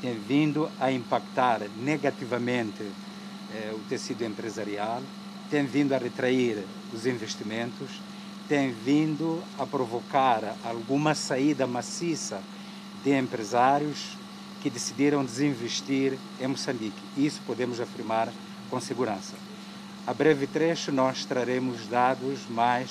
tem 0.00 0.16
vindo 0.20 0.70
a 0.78 0.92
impactar 0.92 1.62
negativamente 1.78 2.84
eh, 3.52 3.72
o 3.74 3.80
tecido 3.88 4.24
empresarial, 4.24 5.02
tem 5.50 5.66
vindo 5.66 5.94
a 5.94 5.98
retrair 5.98 6.64
os 6.94 7.06
investimentos, 7.06 7.90
tem 8.48 8.72
vindo 8.72 9.42
a 9.58 9.66
provocar 9.66 10.54
alguma 10.62 11.12
saída 11.12 11.66
maciça 11.66 12.40
de 13.02 13.18
empresários 13.18 14.16
que 14.66 14.70
decidiram 14.70 15.24
desinvestir 15.24 16.18
em 16.40 16.48
Moçambique. 16.48 17.00
Isso 17.16 17.40
podemos 17.46 17.78
afirmar 17.78 18.32
com 18.68 18.80
segurança. 18.80 19.36
A 20.04 20.12
breve 20.12 20.44
trecho 20.48 20.90
nós 20.90 21.24
traremos 21.24 21.86
dados 21.86 22.40
mais 22.48 22.90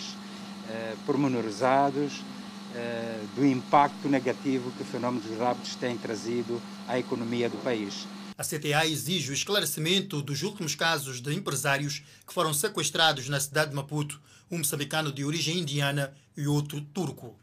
eh, 0.70 0.96
pormenorizados 1.06 2.24
eh, 2.74 3.20
do 3.36 3.46
impacto 3.46 4.08
negativo 4.08 4.72
que 4.72 4.84
o 4.84 4.86
fenômeno 4.86 5.22
dos 5.22 5.38
raptos 5.38 5.76
tem 5.76 5.98
trazido 5.98 6.62
à 6.88 6.98
economia 6.98 7.50
do 7.50 7.58
país. 7.58 8.08
A 8.38 8.44
CTA 8.46 8.86
exige 8.86 9.32
o 9.32 9.34
esclarecimento 9.34 10.22
dos 10.22 10.44
últimos 10.44 10.76
casos 10.76 11.20
de 11.20 11.34
empresários 11.36 12.04
que 12.26 12.34
foram 12.34 12.54
sequestrados 12.54 13.28
na 13.28 13.42
cidade 13.42 13.72
de 13.72 13.76
Maputo, 13.76 14.22
um 14.50 14.60
moçambicano 14.60 15.12
de 15.12 15.26
origem 15.26 15.60
indiana 15.60 16.14
e 16.38 16.48
outro 16.48 16.80
turco. 16.80 17.36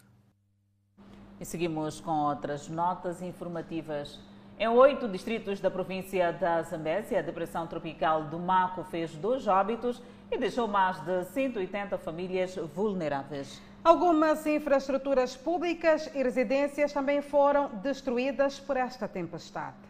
E 1.42 1.44
seguimos 1.44 2.00
com 2.00 2.12
outras 2.12 2.68
notas 2.68 3.20
informativas. 3.20 4.16
Em 4.57 4.68
oito 4.68 5.09
distritos 5.09 5.59
da 5.59 5.68
província 5.68 6.33
da 6.33 6.62
Zambésia, 6.62 7.18
a 7.18 7.22
depressão 7.22 7.66
tropical 7.66 8.26
do 8.26 8.38
Maco 8.38 8.85
fez 8.85 9.11
dois 9.16 9.48
óbitos 9.48 10.00
e 10.31 10.38
deixou 10.38 10.68
mais 10.68 11.00
de 11.00 11.24
180 11.24 11.98
famílias 11.98 12.55
vulneráveis. 12.72 13.61
Algumas 13.83 14.46
infraestruturas 14.46 15.37
públicas 15.37 16.09
e 16.14 16.22
residências 16.22 16.92
também 16.92 17.20
foram 17.20 17.70
destruídas 17.83 18.61
por 18.61 18.76
esta 18.76 19.09
tempestade. 19.09 19.83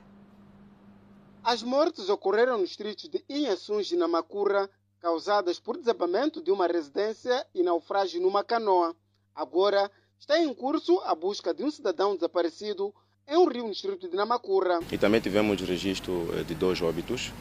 As 1.44 1.62
mortes 1.62 2.08
ocorreram 2.08 2.56
nos 2.56 2.70
distritos 2.70 3.10
de 3.10 3.22
Inhaçuns 3.28 3.92
e 3.92 3.96
Namacura, 3.96 4.70
causadas 4.98 5.60
por 5.60 5.76
desabamento 5.76 6.42
de 6.42 6.50
uma 6.50 6.66
residência 6.66 7.46
e 7.54 7.62
naufrágio 7.62 8.22
numa 8.22 8.42
canoa. 8.42 8.96
Agora 9.34 9.90
está 10.22 10.38
em 10.38 10.54
curso 10.54 11.00
a 11.04 11.16
busca 11.16 11.52
de 11.52 11.64
um 11.64 11.70
cidadão 11.70 12.14
desaparecido 12.14 12.94
é 13.26 13.37
um 13.37 13.44
rio 13.48 13.64
no 13.64 13.72
distrito 13.72 14.08
de 14.08 14.16
Namacurra. 14.16 14.78
E 14.92 14.96
também 14.96 15.20
tivemos 15.20 15.61
registro 15.61 16.28
eh, 16.38 16.44
de 16.44 16.54
dois 16.54 16.80
óbitos, 16.80 17.32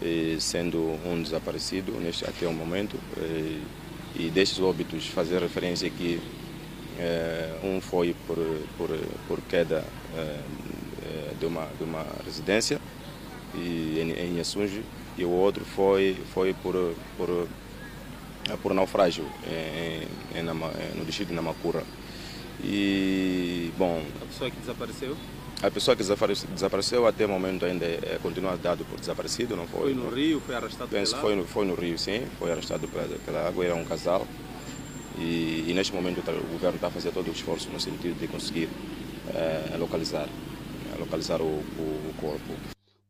eh, 0.00 0.38
sendo 0.40 0.78
um 1.04 1.22
desaparecido 1.22 1.92
neste, 2.00 2.24
até 2.24 2.46
o 2.46 2.54
momento. 2.54 2.96
Eh, 3.18 3.60
e 4.18 4.30
destes 4.30 4.60
óbitos, 4.60 5.06
fazer 5.08 5.42
referência 5.42 5.90
que 5.90 6.18
um 7.62 7.78
foi 7.82 8.16
por, 8.26 8.38
por, 8.78 8.88
por 9.28 9.42
queda 9.42 9.84
de, 11.38 11.44
uma, 11.44 11.66
de 11.76 11.84
uma 11.84 12.02
residência 12.24 12.80
em, 13.54 14.12
em 14.12 14.42
e 15.18 15.24
o 15.26 15.28
outro 15.28 15.62
foi, 15.66 16.16
foi 16.32 16.54
por, 16.54 16.94
por, 17.18 17.46
por 18.62 18.72
naufrágio 18.72 19.26
em, 19.46 20.38
em, 20.38 20.42
no 20.42 21.04
distrito 21.04 21.28
de 21.28 21.34
Namacurra. 21.34 21.84
E, 22.62 23.72
bom... 23.76 24.02
A 24.22 24.26
pessoa 24.26 24.50
que 24.50 24.56
desapareceu? 24.56 25.16
A 25.62 25.70
pessoa 25.70 25.96
que 25.96 26.02
desapareceu 26.02 27.06
até 27.06 27.24
o 27.24 27.28
momento 27.28 27.64
ainda 27.64 27.86
é, 27.86 28.18
continua 28.22 28.56
dado 28.56 28.84
por 28.84 29.00
desaparecido, 29.00 29.56
não 29.56 29.66
foi? 29.66 29.80
Foi 29.80 29.94
no 29.94 30.10
rio, 30.10 30.40
foi 30.40 30.54
arrastado 30.54 30.90
Penso 30.90 31.12
pela 31.12 31.22
foi 31.22 31.34
no, 31.34 31.44
foi 31.44 31.64
no 31.64 31.74
rio, 31.74 31.98
sim, 31.98 32.26
foi 32.38 32.52
arrastado 32.52 32.86
pela, 32.88 33.18
pela 33.20 33.48
água, 33.48 33.64
era 33.64 33.74
um 33.74 33.84
casal. 33.84 34.26
E, 35.18 35.64
e, 35.66 35.72
neste 35.74 35.94
momento 35.94 36.18
o 36.18 36.52
governo 36.52 36.76
está 36.76 36.88
a 36.88 36.90
fazer 36.90 37.10
todo 37.10 37.28
o 37.28 37.32
esforço 37.32 37.70
no 37.70 37.80
sentido 37.80 38.18
de 38.18 38.28
conseguir 38.28 38.68
é, 39.34 39.76
localizar, 39.78 40.28
localizar 40.98 41.40
o, 41.40 41.46
o, 41.46 42.10
o 42.10 42.14
corpo. 42.20 42.52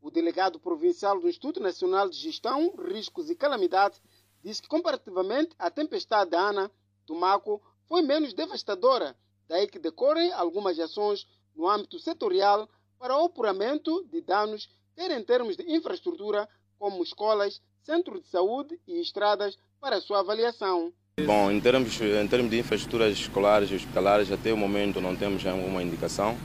O 0.01 0.09
delegado 0.09 0.57
provincial 0.57 1.19
do 1.19 1.27
Instituto 1.27 1.59
Nacional 1.59 2.09
de 2.09 2.15
Gestão, 2.15 2.73
Riscos 2.89 3.29
e 3.29 3.35
Calamidades 3.35 4.01
disse 4.41 4.61
que 4.61 4.69
comparativamente 4.69 5.49
à 5.59 5.69
tempestade 5.69 6.33
Ana 6.33 6.71
do 7.05 7.13
Maco 7.13 7.61
foi 7.89 8.01
menos 8.01 8.33
devastadora 8.33 9.17
Daí 9.47 9.67
que 9.67 9.79
decorrem 9.79 10.31
algumas 10.33 10.77
ações 10.79 11.25
no 11.55 11.67
âmbito 11.67 11.99
setorial 11.99 12.69
para 12.99 13.17
o 13.17 13.25
apuramento 13.25 14.05
de 14.11 14.21
danos, 14.21 14.69
quer 14.95 15.11
em 15.11 15.23
termos 15.23 15.55
de 15.55 15.63
infraestrutura, 15.71 16.47
como 16.77 17.03
escolas, 17.03 17.61
centros 17.83 18.21
de 18.23 18.29
saúde 18.29 18.79
e 18.87 18.99
estradas, 18.99 19.57
para 19.79 20.01
sua 20.01 20.19
avaliação. 20.19 20.91
Bom, 21.25 21.51
em 21.51 21.59
termos, 21.59 21.99
em 22.01 22.27
termos 22.27 22.51
de 22.51 22.59
infraestruturas 22.59 23.13
escolares 23.13 23.71
e 23.71 23.75
hospitalares, 23.75 24.31
até 24.31 24.51
o 24.51 24.57
momento 24.57 25.01
não 25.01 25.15
temos 25.15 25.43
nenhuma 25.43 25.81
indicação, 25.81 26.37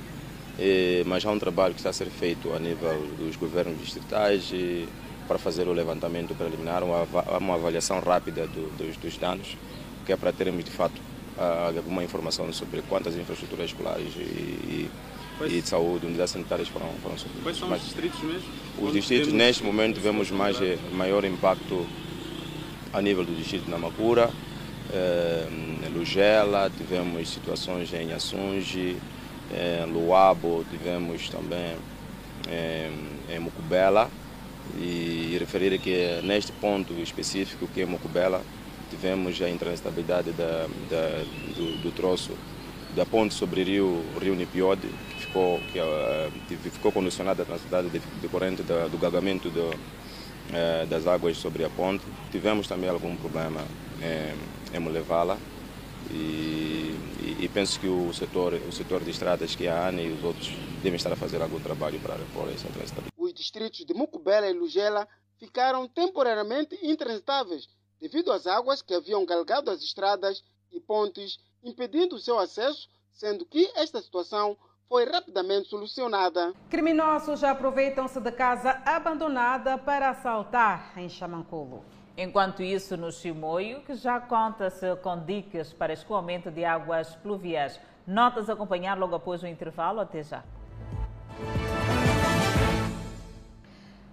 mas 1.07 1.25
há 1.25 1.31
um 1.31 1.39
trabalho 1.39 1.75
que 1.75 1.81
está 1.81 1.91
a 1.91 1.93
ser 1.93 2.09
feito 2.09 2.53
a 2.53 2.59
nível 2.59 3.07
dos 3.19 3.37
governos 3.37 3.79
distritais 3.79 4.51
para 5.27 5.39
fazer 5.39 5.69
o 5.69 5.73
levantamento 5.73 6.35
preliminar, 6.35 6.83
uma, 6.83 7.55
avaliação 7.55 8.01
rápida 8.01 8.47
do, 8.47 8.71
dos, 8.77 8.97
dos 8.97 9.17
danos, 9.19 9.57
que 10.07 10.13
é 10.13 10.17
para 10.17 10.33
termos 10.33 10.65
de 10.65 10.71
fato 10.71 11.01
alguma 11.39 12.05
informação 12.05 12.53
sobre 12.53 12.83
quantas 12.83 13.17
infraestruturas 13.17 13.67
escolares 13.67 14.15
e, 14.17 14.89
e 15.41 15.61
de 15.61 15.69
saúde, 15.69 16.07
unidades 16.07 16.33
sanitárias 16.33 16.69
foram, 16.69 16.89
foram. 17.03 17.17
Quais 17.43 17.57
são 17.57 17.73
os 17.73 17.83
distritos 17.83 18.21
mesmo? 18.21 18.49
Os 18.81 18.93
distritos, 18.93 19.33
neste 19.33 19.65
momento, 19.65 20.01
vemos 20.01 20.31
mais, 20.31 20.61
eh, 20.61 20.79
maior 20.93 21.25
impacto 21.25 21.87
a 22.93 23.01
nível 23.01 23.25
do 23.25 23.35
distrito 23.35 23.65
de 23.65 23.71
Namacura, 23.71 24.31
em 24.93 25.89
Lugela, 25.89 26.71
tivemos 26.77 27.29
situações 27.29 27.93
em 27.95 28.13
Assunge, 28.13 28.97
em 29.51 29.91
Luabo, 29.91 30.65
tivemos 30.71 31.29
também 31.31 31.77
em, 32.49 33.35
em 33.35 33.39
Mucubela. 33.39 34.11
E 34.79 35.37
referir 35.41 35.79
que 35.79 36.21
neste 36.23 36.53
ponto 36.53 36.93
específico, 36.95 37.67
que 37.67 37.83
é 37.83 37.87
Mucubela, 37.87 38.43
tivemos 38.93 39.41
a 39.41 39.49
intransitabilidade 39.49 40.33
da, 40.33 40.67
da, 40.91 41.25
do, 41.57 41.83
do 41.83 41.93
troço 41.93 42.37
da 42.95 43.07
ponte 43.07 43.33
sobre 43.33 43.63
o 43.63 43.65
rio, 43.65 44.05
rio 44.21 44.35
Nipiode, 44.35 44.87
que 44.87 45.27
ficou, 45.27 45.59
que, 45.73 45.81
uh, 45.81 46.71
ficou 46.71 46.93
condicionada 46.93 47.43
a 47.43 47.47
transitada 47.47 47.89
decorrente 48.21 48.63
do, 48.63 48.91
do 48.91 48.99
gagamento 48.99 49.49
do, 49.49 49.71
uh, 49.71 50.87
das 50.91 51.07
águas 51.07 51.39
sobre 51.39 51.65
a 51.65 51.71
ponte. 51.71 52.05
Tivemos 52.31 52.69
também 52.69 52.91
algum 52.91 53.17
problema 53.17 53.63
em, 54.03 54.77
em 54.77 54.79
Molevala 54.79 55.39
e, 56.11 56.95
e, 57.23 57.37
e, 57.41 57.49
penso 57.49 57.81
que 57.81 57.87
o 57.87 58.13
setor, 58.13 58.53
o 58.69 58.73
setor 58.73 59.03
de 59.03 59.11
estradas, 59.11 59.55
que 59.55 59.67
a 59.67 59.89
ANE 59.89 60.09
e 60.09 60.13
os 60.13 60.23
outros, 60.23 60.49
devem 60.83 60.97
estar 60.97 61.13
a 61.13 61.17
fazer 61.17 61.41
algum 61.41 61.61
trabalho 61.61 61.99
para 62.01 62.15
repor 62.15 62.49
essa 62.49 62.69
transitabilidade. 62.69 63.13
Os 63.17 63.33
distritos 63.33 63.87
de 63.87 63.95
Mucubela 63.95 64.47
e 64.47 64.53
Lugela 64.53 65.09
ficaram 65.39 65.89
temporariamente 65.89 66.79
intransitáveis 66.83 67.69
devido 68.03 68.33
às 68.33 68.49
águas 68.49 68.83
que 68.83 68.93
haviam 68.93 69.25
galgado 69.25 69.71
as 69.71 69.81
estradas 69.81 70.43
e 70.73 70.81
pontes 70.81 71.39
impedindo 71.63 72.17
o 72.17 72.19
seu 72.19 72.37
acesso, 72.37 72.89
sendo 73.13 73.47
que 73.47 73.71
esta 73.77 74.03
situação 74.03 74.57
foi 74.89 75.05
rapidamente 75.05 75.69
solucionada. 75.69 76.53
Criminosos 76.69 77.45
aproveitam-se 77.45 78.21
de 78.21 78.33
casa 78.33 78.83
abandonada 78.85 79.79
para 79.79 80.11
assaltar 80.11 80.99
em 80.99 81.09
Chamanculo. 81.09 81.85
Enquanto 82.19 82.61
isso, 82.61 82.97
no 82.97 83.13
Chimoio, 83.13 83.83
que 83.83 83.95
já 83.95 84.21
conta-se 84.21 84.97
com 84.97 85.25
dicas 85.25 85.73
para 85.73 85.93
escoamento 85.93 86.51
de 86.51 86.65
águas 86.65 87.15
pluviais. 87.17 87.81
Notas 88.05 88.51
a 88.51 88.55
acompanhar 88.55 88.99
logo 88.99 89.15
após 89.15 89.45
o 89.45 89.47
intervalo. 89.47 90.01
Até 90.01 90.25
já. 90.25 90.45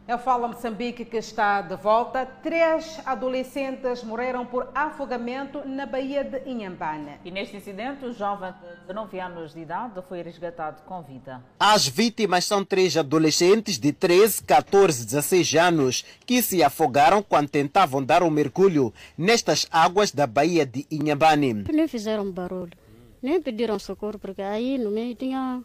É 0.10 0.16
o 0.16 0.18
Fala 0.18 0.48
Moçambique 0.48 1.06
que 1.06 1.18
está 1.18 1.62
de 1.62 1.76
volta. 1.76 2.26
Três 2.26 3.00
adolescentes 3.06 4.04
morreram 4.04 4.44
por 4.44 4.68
afogamento 4.74 5.62
na 5.68 5.86
Baía 5.86 6.24
de 6.24 6.50
Inhambane. 6.50 7.20
E 7.24 7.30
neste 7.30 7.58
incidente, 7.58 8.04
o 8.04 8.12
jovem 8.12 8.52
de 8.54 8.88
19 8.88 9.20
anos 9.20 9.54
de 9.54 9.60
idade 9.60 10.02
foi 10.10 10.24
resgatado 10.24 10.82
com 10.82 11.04
vida. 11.04 11.44
As 11.60 11.88
vítimas 11.88 12.44
são 12.46 12.66
três 12.66 12.98
adolescentes 12.98 13.78
de 13.78 13.94
13, 13.94 14.42
14 14.46 15.04
e 15.04 15.06
16 15.06 15.54
anos 15.54 16.04
que 16.26 16.42
se 16.42 16.64
afogaram 16.64 17.22
quando 17.22 17.48
tentavam 17.48 18.04
dar 18.04 18.24
um 18.24 18.32
mergulho 18.32 18.92
nestas 19.16 19.68
águas 19.70 20.10
da 20.12 20.26
Baía 20.26 20.66
de 20.66 20.88
Inhambane. 20.90 21.66
Nem 21.72 21.88
fizeram 21.88 22.32
barulho, 22.32 22.74
nem 23.22 23.40
pediram 23.40 23.78
socorro, 23.78 24.18
porque 24.18 24.42
aí 24.42 24.80
no 24.80 24.90
meio 24.90 25.14
tinha 25.14 25.62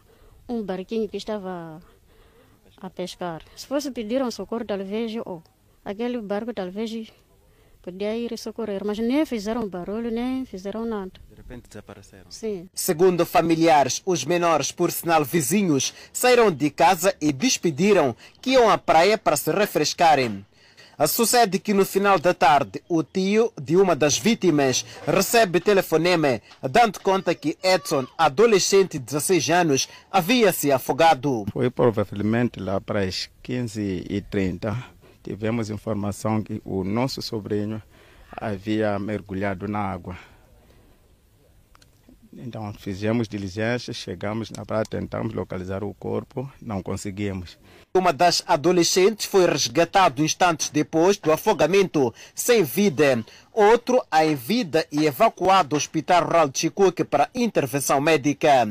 um 0.47 0.61
barquinho 0.61 1.09
que 1.09 1.17
estava 1.17 1.81
a 2.77 2.89
pescar. 2.89 3.41
Se 3.55 3.65
fosse 3.67 3.91
pedir 3.91 4.21
um 4.21 4.31
socorro, 4.31 4.65
talvez, 4.65 5.13
oh, 5.25 5.41
aquele 5.83 6.21
barco 6.21 6.53
talvez 6.53 7.11
podia 7.81 8.17
ir 8.17 8.35
socorrer, 8.37 8.83
mas 8.83 8.97
nem 8.97 9.25
fizeram 9.25 9.69
barulho, 9.69 10.09
nem 10.09 10.43
fizeram 10.43 10.85
nada. 10.85 11.11
De 11.29 11.35
repente 11.35 11.67
desapareceram. 11.69 12.25
Sim. 12.29 12.67
Segundo 12.73 13.25
familiares, 13.25 14.01
os 14.05 14.25
menores, 14.25 14.71
por 14.71 14.91
sinal 14.91 15.23
vizinhos, 15.23 15.93
saíram 16.11 16.51
de 16.51 16.71
casa 16.71 17.15
e 17.21 17.31
despediram 17.31 18.15
que 18.41 18.51
iam 18.51 18.69
à 18.69 18.77
praia 18.77 19.17
para 19.17 19.37
se 19.37 19.51
refrescarem. 19.51 20.43
Sucede 21.07 21.59
que 21.59 21.73
no 21.73 21.85
final 21.85 22.17
da 22.17 22.33
tarde, 22.33 22.81
o 22.87 23.03
tio 23.03 23.51
de 23.61 23.75
uma 23.75 23.95
das 23.95 24.17
vítimas 24.17 24.85
recebe 25.05 25.59
telefonema 25.59 26.41
dando 26.61 26.99
conta 26.99 27.35
que 27.35 27.57
Edson, 27.61 28.07
adolescente 28.17 28.97
de 28.97 29.05
16 29.05 29.49
anos, 29.49 29.89
havia 30.11 30.51
se 30.53 30.71
afogado. 30.71 31.45
Foi 31.51 31.69
provavelmente 31.69 32.59
lá 32.59 32.79
para 32.79 33.01
as 33.01 33.29
15h30. 33.43 34.75
Tivemos 35.21 35.69
informação 35.69 36.41
que 36.41 36.61
o 36.63 36.83
nosso 36.83 37.21
sobrinho 37.21 37.81
havia 38.31 38.97
mergulhado 38.99 39.67
na 39.67 39.79
água. 39.79 40.17
Então 42.37 42.73
fizemos 42.73 43.27
diligências, 43.27 43.95
chegamos 43.95 44.49
na 44.49 44.65
praia, 44.65 44.83
tentamos 44.83 45.33
localizar 45.33 45.83
o 45.83 45.93
corpo, 45.93 46.51
não 46.61 46.83
conseguimos. 46.83 47.57
Uma 47.95 48.11
das 48.11 48.43
adolescentes 48.45 49.25
foi 49.25 49.45
resgatado 49.45 50.21
instantes 50.21 50.69
depois 50.69 51.17
do 51.17 51.31
afogamento, 51.31 52.13
sem 52.33 52.61
vida. 52.61 53.23
Outro, 53.53 54.03
em 54.13 54.35
vida 54.35 54.85
e 54.91 55.05
evacuado 55.05 55.75
ao 55.75 55.77
Hospital 55.77 56.25
Rural 56.25 56.49
de 56.49 56.59
Chicoque 56.59 57.05
para 57.05 57.29
intervenção 57.33 58.01
médica. 58.01 58.67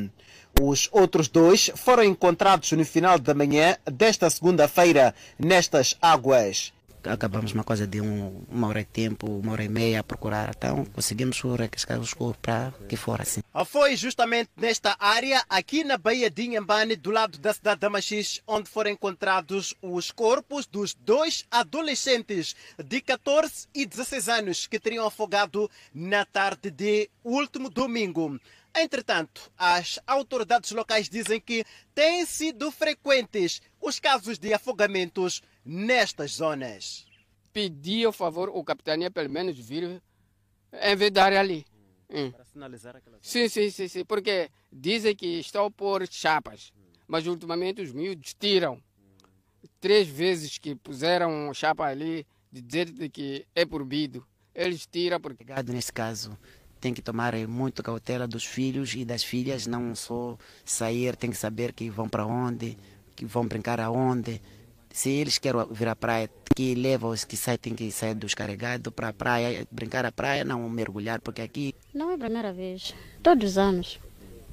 Os 0.61 0.89
outros 0.93 1.27
dois 1.27 1.71
foram 1.75 2.05
encontrados 2.05 2.71
no 2.73 2.85
final 2.85 3.19
da 3.19 3.35
manhã 3.35 3.77
desta 3.91 4.29
segunda-feira 4.29 5.15
nestas 5.39 5.97
águas 6.01 6.74
acabamos 7.07 7.53
uma 7.53 7.65
coisa 7.65 7.87
de 7.87 8.01
um, 8.01 8.45
uma 8.49 8.69
hora 8.69 8.81
de 8.81 8.89
tempo, 8.91 9.27
uma 9.27 9.53
hora 9.53 9.65
e 9.65 9.69
meia 9.69 10.01
a 10.01 10.05
procurar. 10.05 10.53
Então 10.57 10.85
conseguimos 10.87 11.41
requiscar 11.59 11.99
os 12.01 12.15
corpos 12.15 12.41
para 12.41 12.73
que 12.89 12.97
for 12.97 13.21
assim. 13.21 13.41
Foi 13.67 13.97
justamente 13.97 14.51
nesta 14.57 14.97
área, 14.99 15.45
aqui 15.49 15.85
na 15.85 15.97
Baía 15.97 16.31
de 16.31 16.43
Inhambane, 16.43 16.97
do 16.97 17.11
lado 17.11 17.39
da 17.39 17.53
cidade 17.53 17.81
de 17.81 17.89
Machis, 17.89 18.41
onde 18.47 18.69
foram 18.69 18.91
encontrados 18.91 19.75
os 19.83 20.11
corpos 20.11 20.67
dos 20.67 20.95
dois 20.95 21.45
adolescentes 21.51 22.55
de 22.83 23.01
14 23.01 23.69
e 23.75 23.87
16 23.87 24.29
anos 24.29 24.67
que 24.67 24.81
teriam 24.81 25.07
afogado 25.07 25.71
na 25.95 26.25
tarde 26.25 26.71
de 26.71 27.11
último 27.23 27.71
domingo. 27.71 28.39
Entretanto, 28.77 29.53
as 29.57 30.01
autoridades 30.05 30.73
locais 30.73 31.09
dizem 31.09 31.41
que 31.41 31.65
têm 31.95 32.27
sido 32.27 32.73
frequentes 32.73 33.63
os 33.85 34.01
casos 34.01 34.39
de 34.39 34.53
afogamentos 34.55 35.43
nestas 35.65 36.33
zonas. 36.33 37.07
Pedi, 37.53 38.05
ao 38.05 38.13
favor, 38.13 38.49
o 38.49 38.65
capitania 38.65 39.11
pelo 39.11 39.31
menos 39.31 39.59
vir 39.59 40.03
envedar 40.83 41.33
ali. 41.33 41.67
Hum. 42.11 42.31
Para 42.33 42.45
sinalizar 42.45 42.97
aquela 42.97 43.19
Sim, 43.21 43.49
sim, 43.49 43.71
sim, 43.71 43.89
sim, 43.89 44.05
porque 44.05 44.51
dizem 44.73 45.15
que 45.15 45.39
estão 45.39 45.71
por 45.71 46.07
chapas, 46.09 46.73
mas 47.07 47.27
ultimamente 47.27 47.83
os 47.83 47.93
miúdos 47.93 48.35
tiram. 48.35 48.83
Três 49.81 50.09
vezes 50.09 50.59
que 50.59 50.75
puseram 50.75 51.53
chapa 51.53 51.85
ali, 51.85 52.27
de 52.51 52.63
dizer 52.63 53.11
que 53.11 53.47
é 53.55 53.67
proibido, 53.67 54.27
eles 54.55 54.87
tiram 54.87 55.21
porque... 55.21 55.45
Nesse 55.67 55.93
caso, 55.93 56.39
tem 56.81 56.95
que 56.95 57.03
tomar 57.03 57.35
muito 57.49 57.83
cautela 57.83 58.27
dos 58.27 58.45
filhos 58.45 58.95
e 58.95 59.05
das 59.05 59.23
filhas, 59.23 59.67
não 59.67 59.95
só 59.95 60.39
sair, 60.65 61.17
tem 61.17 61.31
que 61.31 61.37
saber 61.37 61.73
que 61.73 61.91
vão 61.91 62.09
para 62.09 62.27
onde, 62.27 62.77
que 63.15 63.25
vão 63.25 63.47
brincar 63.47 63.81
aonde. 63.81 64.41
Se 64.93 65.11
eles 65.11 65.39
querem 65.39 65.67
vir 65.73 65.89
à 65.89 65.97
praia, 65.97 66.31
que 66.55 66.75
levam 66.75 67.11
os 67.11 67.25
que 67.25 67.37
saem, 67.37 67.59
tem 67.59 67.75
que 67.75 67.91
sair 67.91 68.15
descarregado 68.15 68.93
para 68.93 69.09
a 69.09 69.13
praia, 69.13 69.67
brincar 69.71 70.05
à 70.05 70.13
praia, 70.13 70.45
não 70.45 70.69
mergulhar, 70.69 71.21
porque 71.21 71.43
aqui. 71.43 71.75
Não 71.93 72.11
é 72.11 72.15
a 72.15 72.19
primeira 72.19 72.53
vez. 72.53 72.95
Todos 73.23 73.51
os 73.51 73.59
anos 73.59 73.99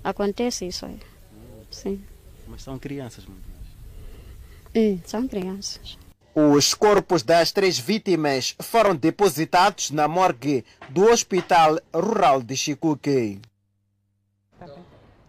acontece 0.03 0.65
isso 0.65 0.85
aí. 0.85 0.99
Sim. 1.69 2.01
Mas 2.47 2.63
são 2.63 2.77
crianças, 2.79 3.25
Sim, 4.73 5.01
são 5.05 5.27
crianças. 5.27 5.97
Os 6.33 6.73
corpos 6.73 7.23
das 7.23 7.51
três 7.51 7.77
vítimas 7.77 8.55
foram 8.59 8.95
depositados 8.95 9.91
na 9.91 10.07
morgue 10.07 10.63
do 10.89 11.03
Hospital 11.03 11.77
Rural 11.93 12.41
de 12.41 12.55
Chicuque. 12.55 13.41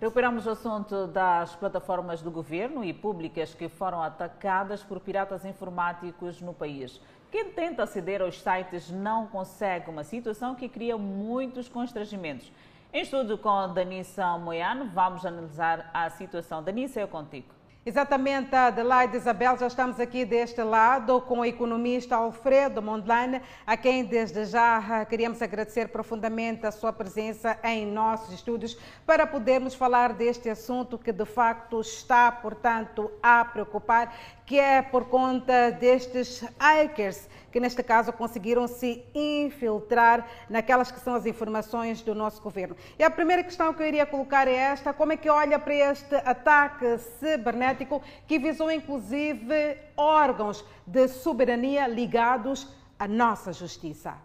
Recuperamos 0.02 0.48
o 0.48 0.50
assunto 0.50 1.06
das 1.06 1.54
plataformas 1.54 2.20
do 2.20 2.28
governo 2.28 2.84
e 2.84 2.92
públicas 2.92 3.54
que 3.54 3.68
foram 3.68 4.02
atacadas 4.02 4.82
por 4.82 4.98
piratas 4.98 5.44
informáticos 5.44 6.40
no 6.40 6.52
país. 6.52 7.00
Quem 7.30 7.52
tenta 7.52 7.84
aceder 7.84 8.20
aos 8.20 8.42
sites 8.42 8.90
não 8.90 9.28
consegue, 9.28 9.88
uma 9.88 10.02
situação 10.02 10.56
que 10.56 10.68
cria 10.68 10.98
muitos 10.98 11.68
constrangimentos. 11.68 12.50
Em 12.92 13.02
estudo 13.02 13.38
com 13.38 13.72
Danissa 13.72 14.36
Moiano, 14.38 14.86
vamos 14.86 15.24
analisar 15.24 15.88
a 15.94 16.10
situação. 16.10 16.64
Danissa, 16.64 17.00
é 17.00 17.06
contigo. 17.06 17.61
Exatamente, 17.84 18.54
Adelaide 18.54 19.16
Isabel, 19.16 19.58
já 19.58 19.66
estamos 19.66 19.98
aqui 19.98 20.24
deste 20.24 20.62
lado 20.62 21.20
com 21.22 21.40
o 21.40 21.44
economista 21.44 22.14
Alfredo 22.14 22.80
Mondlane, 22.80 23.42
a 23.66 23.76
quem 23.76 24.04
desde 24.04 24.44
já 24.44 25.04
queríamos 25.04 25.42
agradecer 25.42 25.88
profundamente 25.88 26.64
a 26.64 26.70
sua 26.70 26.92
presença 26.92 27.58
em 27.64 27.84
nossos 27.84 28.32
estúdios 28.32 28.78
para 29.04 29.26
podermos 29.26 29.74
falar 29.74 30.12
deste 30.12 30.48
assunto 30.48 30.96
que 30.96 31.10
de 31.10 31.24
facto 31.24 31.80
está, 31.80 32.30
portanto, 32.30 33.10
a 33.20 33.44
preocupar, 33.44 34.14
que 34.46 34.60
é 34.60 34.80
por 34.80 35.06
conta 35.06 35.72
destes 35.72 36.44
hackers 36.60 37.28
que 37.52 37.60
neste 37.60 37.82
caso 37.82 38.12
conseguiram 38.12 38.66
se 38.66 39.04
infiltrar 39.14 40.26
naquelas 40.48 40.90
que 40.90 40.98
são 40.98 41.14
as 41.14 41.26
informações 41.26 42.00
do 42.00 42.14
nosso 42.14 42.42
governo. 42.42 42.74
E 42.98 43.04
a 43.04 43.10
primeira 43.10 43.44
questão 43.44 43.74
que 43.74 43.82
eu 43.82 43.86
iria 43.86 44.06
colocar 44.06 44.48
é 44.48 44.54
esta: 44.54 44.92
como 44.94 45.12
é 45.12 45.16
que 45.16 45.28
olha 45.28 45.58
para 45.58 45.74
este 45.74 46.14
ataque 46.16 46.98
cibernético 47.20 48.02
que 48.26 48.38
visou 48.38 48.70
inclusive 48.70 49.76
órgãos 49.96 50.64
de 50.86 51.06
soberania 51.08 51.86
ligados 51.86 52.66
à 52.98 53.06
nossa 53.06 53.52
justiça? 53.52 54.16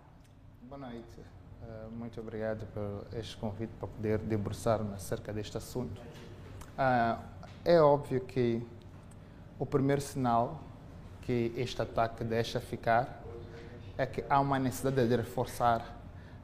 Boa 0.64 0.80
noite. 0.80 1.28
muito 1.92 2.20
obrigado 2.22 2.66
por 2.68 3.08
este 3.18 3.36
convite 3.38 3.74
para 3.80 3.88
poder 3.88 4.20
debruçar-me 4.20 4.94
acerca 4.94 5.34
deste 5.34 5.58
assunto. 5.58 6.02
Ah, 6.78 7.20
é 7.66 7.82
óbvio 7.82 8.22
que 8.22 8.66
o 9.60 9.66
primeiro 9.66 10.02
sinal 10.02 10.62
que 11.28 11.52
este 11.58 11.82
ataque 11.82 12.24
deixa 12.24 12.62
ficar 12.62 13.22
é 13.98 14.06
que 14.06 14.24
há 14.30 14.40
uma 14.40 14.58
necessidade 14.58 15.10
de 15.10 15.16
reforçar 15.18 15.86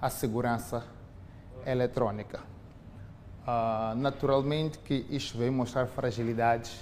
a 0.02 0.10
segurança 0.10 0.84
eletrônica. 1.66 2.42
Ah, 3.48 3.94
naturalmente 3.96 4.78
que 4.80 5.06
isto 5.10 5.38
veio 5.38 5.54
mostrar 5.54 5.88
fragilidades 5.88 6.78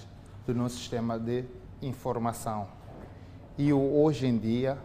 do 0.47 0.55
nosso 0.55 0.77
sistema 0.77 1.19
de 1.19 1.45
informação. 1.79 2.67
E 3.55 3.71
hoje 3.71 4.25
em 4.25 4.35
dia, 4.35 4.79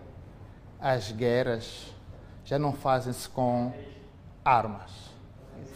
as 0.79 1.11
guerras 1.11 1.91
já 2.45 2.59
não 2.59 2.75
fazem-se 2.75 3.27
com 3.31 3.73
armas, 4.45 4.91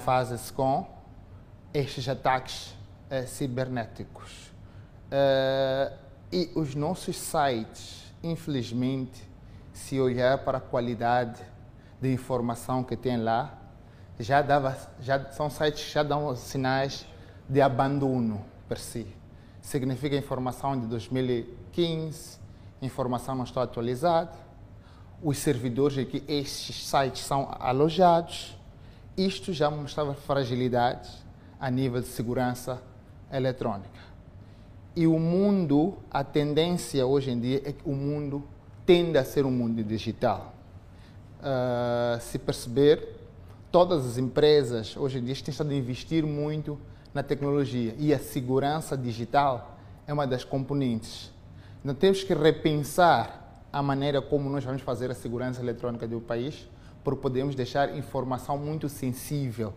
fazem-se 0.01 0.53
com 0.53 0.87
estes 1.73 2.07
ataques 2.07 2.75
eh, 3.09 3.25
cibernéticos. 3.25 4.53
Eh, 5.11 5.93
e 6.33 6.51
os 6.55 6.75
nossos 6.75 7.17
sites, 7.17 8.13
infelizmente, 8.23 9.29
se 9.73 10.01
olhar 10.01 10.39
para 10.39 10.59
a 10.59 10.61
qualidade 10.61 11.41
de 12.01 12.13
informação 12.13 12.85
que 12.85 12.97
tem 12.97 13.17
lá, 13.17 13.59
já 14.19 14.43
dava, 14.43 14.77
já 15.01 15.31
são 15.31 15.51
sites 15.51 15.85
que 15.85 15.93
já 15.93 16.03
dão 16.03 16.35
sinais 16.37 17.07
de 17.49 17.61
abandono 17.61 18.45
per 18.69 18.79
si. 18.79 19.07
Significa 19.61 20.17
informação 20.17 20.79
de 20.79 20.87
2015, 20.87 22.39
informação 22.81 23.35
não 23.35 23.45
está 23.45 23.63
atualizada, 23.63 24.33
os 25.23 25.39
servidores 25.39 25.99
em 25.99 26.05
que 26.05 26.23
estes 26.29 26.87
sites 26.87 27.23
são 27.23 27.49
alojados. 27.59 28.57
Isto 29.17 29.53
já 29.53 29.71
mostrava 29.71 30.15
fragilidades 30.15 31.25
a 31.59 31.71
nível 31.71 32.01
de 32.01 32.07
segurança 32.07 32.81
eletrônica. 33.31 34.00
E 34.95 35.07
o 35.07 35.19
mundo, 35.19 35.99
a 36.11 36.25
tendência 36.25 37.07
hoje 37.07 37.31
em 37.31 37.39
dia 37.39 37.63
é 37.65 37.73
que 37.73 37.89
o 37.89 37.95
mundo 37.95 38.43
tende 38.85 39.17
a 39.17 39.25
ser 39.25 39.47
um 39.47 39.51
mundo 39.51 39.85
digital. 39.85 40.53
Uh, 41.41 42.21
se 42.21 42.39
perceber, 42.39 43.21
todas 43.71 44.05
as 44.05 44.19
empresas 44.19 44.97
hoje 44.97 45.19
em 45.19 45.25
dia 45.25 45.35
têm 45.37 45.53
estado 45.53 45.71
a 45.71 45.75
investir 45.75 46.27
muito 46.27 46.79
na 47.15 47.23
tecnologia 47.23 47.95
e 47.99 48.13
a 48.13 48.19
segurança 48.19 48.97
digital 48.97 49.79
é 50.07 50.13
uma 50.13 50.27
das 50.27 50.45
componentes. 50.45 51.33
Então 51.83 51.95
temos 51.95 52.25
que 52.25 52.35
repensar 52.35 53.63
a 53.73 53.81
maneira 53.83 54.21
como 54.21 54.51
nós 54.51 54.65
vamos 54.65 54.83
fazer 54.83 55.11
a 55.11 55.15
segurança 55.15 55.63
eletrônica 55.63 56.07
do 56.07 56.21
país, 56.21 56.69
porque 57.05 57.23
podemos 57.23 57.55
deixar 57.55 57.97
informação 57.97 58.59
muito 58.59 58.89
sensível 58.89 59.73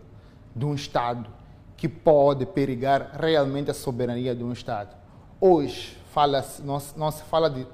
de 0.54 0.64
um 0.64 0.74
Estado 0.74 1.30
que 1.76 1.88
pode 1.88 2.46
perigar 2.46 3.12
realmente 3.18 3.70
a 3.70 3.74
soberania 3.74 4.34
de 4.34 4.42
um 4.42 4.52
Estado. 4.52 5.03
Hoje 5.46 5.94
fala 6.10 6.42
não, 6.64 6.78
não 6.96 7.10
se 7.10 7.22
fala 7.24 7.50
de 7.50 7.66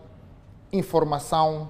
informação 0.73 1.69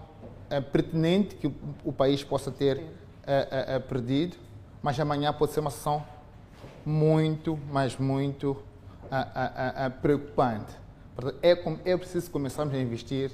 é, 0.48 0.58
pertinente 0.58 1.34
que 1.34 1.46
o, 1.46 1.54
o, 1.84 1.92
país 1.92 2.24
possa 2.24 2.50
ter 2.50 2.82
é, 3.26 3.74
é, 3.74 3.78
perdido, 3.78 4.38
mas 4.80 4.98
amanhã 4.98 5.30
pode 5.30 5.52
ser 5.52 5.60
uma 5.60 5.68
situação 5.68 6.02
muito, 6.86 7.58
mas 7.70 7.98
muito 7.98 8.56
preocupante. 10.00 10.72
É, 11.42 11.50
é 11.84 11.96
preciso 11.98 12.30
começarmos 12.30 12.74
a 12.74 12.78
investir 12.78 13.32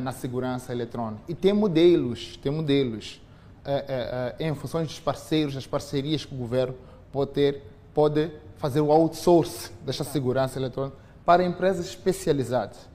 na 0.00 0.12
segurança 0.12 0.70
eletrônica. 0.70 1.24
E 1.26 1.34
tem 1.34 1.52
modelos, 1.52 2.36
tem 2.36 2.52
modelos 2.52 3.20
em 4.38 4.54
função 4.54 4.84
dos 4.84 5.00
parceiros, 5.00 5.54
das 5.54 5.66
parcerias 5.66 6.24
que 6.24 6.36
o 6.36 6.38
governo 6.38 6.76
pode 7.10 7.32
ter, 7.32 7.64
pode 7.92 8.30
fazer 8.58 8.80
o 8.80 8.92
outsource 8.92 9.72
desta 9.84 10.04
segurança 10.04 10.56
eletrônica 10.56 11.09
para 11.24 11.44
empresas 11.44 11.86
especializadas. 11.86 12.88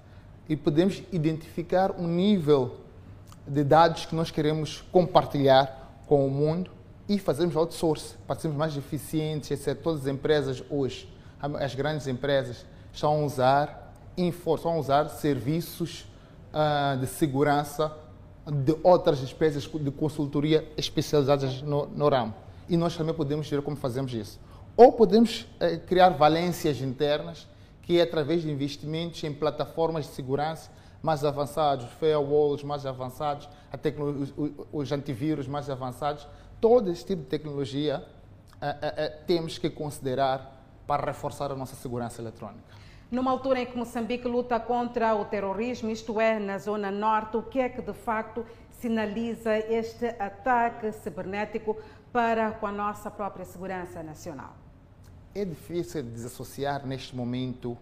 E 0.47 0.55
podemos 0.55 1.01
identificar 1.11 1.91
um 1.91 2.07
nível 2.07 2.77
de 3.47 3.63
dados 3.63 4.05
que 4.05 4.15
nós 4.15 4.31
queremos 4.31 4.83
compartilhar 4.91 6.01
com 6.07 6.25
o 6.25 6.29
mundo 6.29 6.71
e 7.07 7.19
fazermos 7.19 7.55
outsource 7.55 8.15
para 8.27 8.39
sermos 8.39 8.57
mais 8.57 8.75
eficientes, 8.75 9.51
etc. 9.51 9.79
Todas 9.81 10.01
as 10.01 10.07
empresas 10.07 10.63
hoje, 10.69 11.11
as 11.39 11.75
grandes 11.75 12.07
empresas, 12.07 12.65
estão 12.91 13.13
a 13.13 13.25
usar, 13.25 13.93
estão 14.17 14.71
a 14.71 14.77
usar 14.77 15.09
serviços 15.09 16.07
uh, 16.53 16.97
de 16.97 17.07
segurança 17.07 17.95
de 18.45 18.75
outras 18.83 19.21
espécies 19.21 19.63
de 19.63 19.91
consultoria 19.91 20.67
especializadas 20.77 21.61
no, 21.61 21.87
no 21.87 22.09
ramo. 22.09 22.33
E 22.69 22.77
nós 22.77 22.95
também 22.95 23.13
podemos 23.13 23.49
ver 23.49 23.61
como 23.61 23.75
fazemos 23.75 24.13
isso. 24.13 24.39
Ou 24.77 24.91
podemos 24.91 25.47
eh, 25.59 25.77
criar 25.77 26.09
valências 26.09 26.81
internas, 26.81 27.47
que 27.85 27.99
é 27.99 28.01
através 28.01 28.41
de 28.41 28.51
investimentos 28.51 29.23
em 29.23 29.31
plataformas 29.31 30.05
de 30.05 30.11
segurança 30.11 30.71
mais 31.01 31.23
avançados, 31.23 31.85
firewalls 31.99 32.63
mais 32.63 32.83
avançados, 32.85 33.47
os, 34.73 34.91
antivírus 34.91 35.47
mais 35.47 35.69
avançados, 35.69 36.27
todo 36.59 36.89
esse 36.89 37.05
tipo 37.05 37.21
de 37.21 37.27
tecnologia 37.27 38.03
eh, 38.59 38.77
eh, 38.81 38.93
eh, 38.97 39.09
temos 39.27 39.59
que 39.59 39.69
considerar 39.69 40.63
para 40.87 41.05
reforçar 41.05 41.51
a 41.51 41.55
nossa 41.55 41.75
segurança 41.75 42.21
eletrônica. 42.21 42.63
Numa 43.11 43.29
altura 43.29 43.59
em 43.59 43.67
que 43.67 43.77
Moçambique 43.77 44.27
luta 44.27 44.59
contra 44.59 45.13
o 45.13 45.25
terrorismo, 45.25 45.91
isto 45.91 46.19
é, 46.19 46.39
na 46.39 46.57
zona 46.57 46.89
norte, 46.89 47.37
o 47.37 47.43
que 47.43 47.59
é 47.59 47.69
que 47.69 47.83
de 47.83 47.93
facto 47.93 48.43
sinaliza 48.71 49.55
este 49.57 50.07
ataque 50.07 50.91
cibernético 50.91 51.77
para 52.11 52.51
com 52.53 52.65
a 52.65 52.71
nossa 52.71 53.11
própria 53.11 53.45
segurança 53.45 54.01
nacional? 54.01 54.64
É 55.37 55.43
difícil 55.43 56.01
desassociar 56.01 56.87
neste 56.87 57.13
momento 57.13 57.77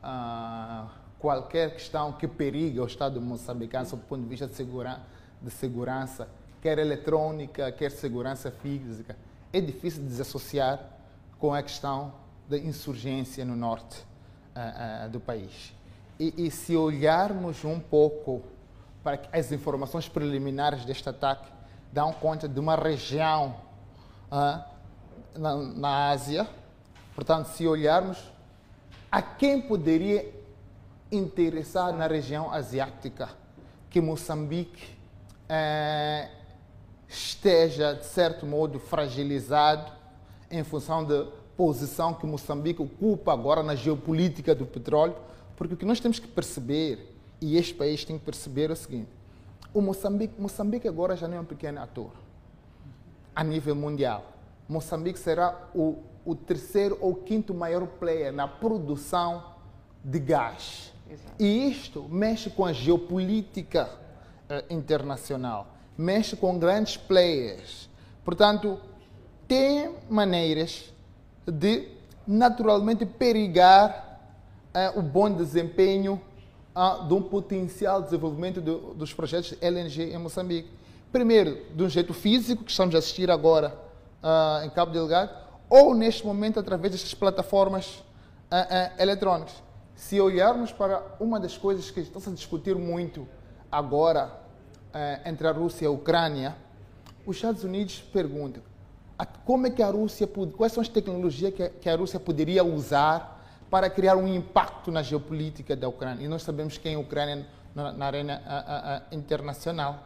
uh, 0.00 0.88
qualquer 1.18 1.72
questão 1.72 2.12
que 2.12 2.28
periga 2.28 2.80
o 2.80 2.86
Estado 2.86 3.20
moçambicano 3.20 3.84
sob 3.84 4.00
o 4.00 4.06
ponto 4.06 4.22
de 4.22 4.28
vista 4.28 4.46
de, 4.46 4.54
segura, 4.54 5.00
de 5.42 5.50
segurança 5.50 6.28
quer 6.62 6.78
eletrônica, 6.78 7.72
quer 7.72 7.90
segurança 7.90 8.52
física. 8.52 9.16
É 9.52 9.60
difícil 9.60 10.04
desassociar 10.04 10.78
com 11.36 11.52
a 11.52 11.60
questão 11.64 12.12
da 12.48 12.56
insurgência 12.56 13.44
no 13.44 13.56
norte 13.56 13.98
uh, 14.54 15.06
uh, 15.06 15.10
do 15.10 15.18
país. 15.18 15.74
E, 16.16 16.46
e, 16.46 16.48
se 16.48 16.76
olharmos 16.76 17.64
um 17.64 17.80
pouco 17.80 18.40
para 19.02 19.20
as 19.32 19.50
informações 19.50 20.08
preliminares 20.08 20.84
deste 20.84 21.08
ataque, 21.08 21.50
dão 21.92 22.12
conta 22.12 22.48
de 22.48 22.60
uma 22.60 22.76
região 22.76 23.56
na, 24.30 25.56
na 25.56 26.10
Ásia. 26.10 26.46
Portanto, 27.18 27.46
se 27.46 27.66
olharmos 27.66 28.16
a 29.10 29.20
quem 29.20 29.60
poderia 29.60 30.32
interessar 31.10 31.92
na 31.92 32.06
região 32.06 32.52
asiática, 32.52 33.28
que 33.90 34.00
Moçambique 34.00 34.96
eh, 35.48 36.30
esteja, 37.08 37.92
de 37.92 38.06
certo 38.06 38.46
modo, 38.46 38.78
fragilizado 38.78 39.90
em 40.48 40.62
função 40.62 41.04
da 41.04 41.26
posição 41.56 42.14
que 42.14 42.24
Moçambique 42.24 42.80
ocupa 42.80 43.32
agora 43.32 43.64
na 43.64 43.74
geopolítica 43.74 44.54
do 44.54 44.64
petróleo, 44.64 45.16
porque 45.56 45.74
o 45.74 45.76
que 45.76 45.84
nós 45.84 45.98
temos 45.98 46.20
que 46.20 46.28
perceber, 46.28 47.16
e 47.40 47.56
este 47.56 47.74
país 47.74 48.04
tem 48.04 48.16
que 48.16 48.24
perceber 48.24 48.70
é 48.70 48.74
o 48.74 48.76
seguinte, 48.76 49.10
o 49.74 49.80
Moçambique, 49.80 50.40
Moçambique 50.40 50.86
agora 50.86 51.16
já 51.16 51.26
não 51.26 51.38
é 51.38 51.40
um 51.40 51.44
pequeno 51.44 51.82
ator 51.82 52.12
a 53.34 53.42
nível 53.42 53.74
mundial. 53.74 54.37
Moçambique 54.68 55.18
será 55.18 55.68
o, 55.74 55.98
o 56.24 56.34
terceiro 56.34 56.98
ou 57.00 57.14
quinto 57.14 57.54
maior 57.54 57.86
player 57.86 58.32
na 58.32 58.46
produção 58.46 59.42
de 60.04 60.18
gás. 60.18 60.92
Exato. 61.10 61.34
E 61.38 61.70
isto 61.70 62.02
mexe 62.08 62.50
com 62.50 62.64
a 62.64 62.72
geopolítica 62.72 63.88
eh, 64.48 64.64
internacional 64.68 65.78
mexe 65.98 66.36
com 66.36 66.56
grandes 66.56 66.96
players. 66.96 67.90
Portanto, 68.24 68.78
tem 69.48 69.92
maneiras 70.08 70.92
de 71.44 71.88
naturalmente 72.24 73.04
perigar 73.04 74.20
uh, 74.72 74.98
o 74.98 75.02
bom 75.02 75.28
desempenho 75.28 76.20
uh, 76.76 77.04
de 77.08 77.14
um 77.14 77.22
potencial 77.22 78.00
desenvolvimento 78.00 78.60
do, 78.60 78.94
dos 78.94 79.12
projetos 79.12 79.50
de 79.50 79.58
LNG 79.60 80.14
em 80.14 80.18
Moçambique. 80.18 80.70
Primeiro, 81.10 81.58
de 81.74 81.82
um 81.82 81.88
jeito 81.88 82.14
físico, 82.14 82.62
que 82.62 82.70
estamos 82.70 82.94
a 82.94 82.98
assistir 82.98 83.28
agora 83.28 83.76
uh, 84.22 84.64
em 84.64 84.70
Cabo 84.70 84.92
Delgado, 84.92 85.32
ou 85.68 85.94
neste 85.94 86.24
momento 86.26 86.58
através 86.58 86.92
destas 86.92 87.14
plataformas 87.14 88.02
eletrônicas. 88.98 89.62
Se 89.94 90.18
olharmos 90.18 90.72
para 90.72 91.04
uma 91.20 91.38
das 91.38 91.58
coisas 91.58 91.90
que 91.90 92.00
está-se 92.00 92.30
a 92.30 92.32
discutir 92.32 92.74
muito 92.74 93.28
agora 93.70 94.32
entre 95.26 95.46
a 95.46 95.52
Rússia 95.52 95.84
e 95.84 95.86
a 95.86 95.90
Ucrânia, 95.90 96.56
os 97.26 97.36
Estados 97.36 97.62
Unidos 97.62 98.00
perguntam 98.10 98.62
como 99.44 99.66
é 99.66 99.70
que 99.70 99.82
a 99.82 99.90
Rússia 99.90 100.28
quais 100.56 100.72
são 100.72 100.80
as 100.80 100.88
tecnologias 100.88 101.52
que 101.80 101.88
a 101.88 101.96
Rússia 101.96 102.20
poderia 102.20 102.62
usar 102.62 103.38
para 103.70 103.90
criar 103.90 104.16
um 104.16 104.26
impacto 104.26 104.90
na 104.90 105.02
geopolítica 105.02 105.74
da 105.76 105.88
Ucrânia. 105.88 106.24
E 106.24 106.28
nós 106.28 106.42
sabemos 106.42 106.78
quem 106.78 106.94
é 106.94 106.96
a 106.96 107.00
Ucrânia 107.00 107.46
na, 107.74 107.92
na 107.92 108.06
arena 108.06 108.42
a, 108.46 108.58
a, 108.58 108.96
a 108.96 109.02
internacional. 109.12 110.04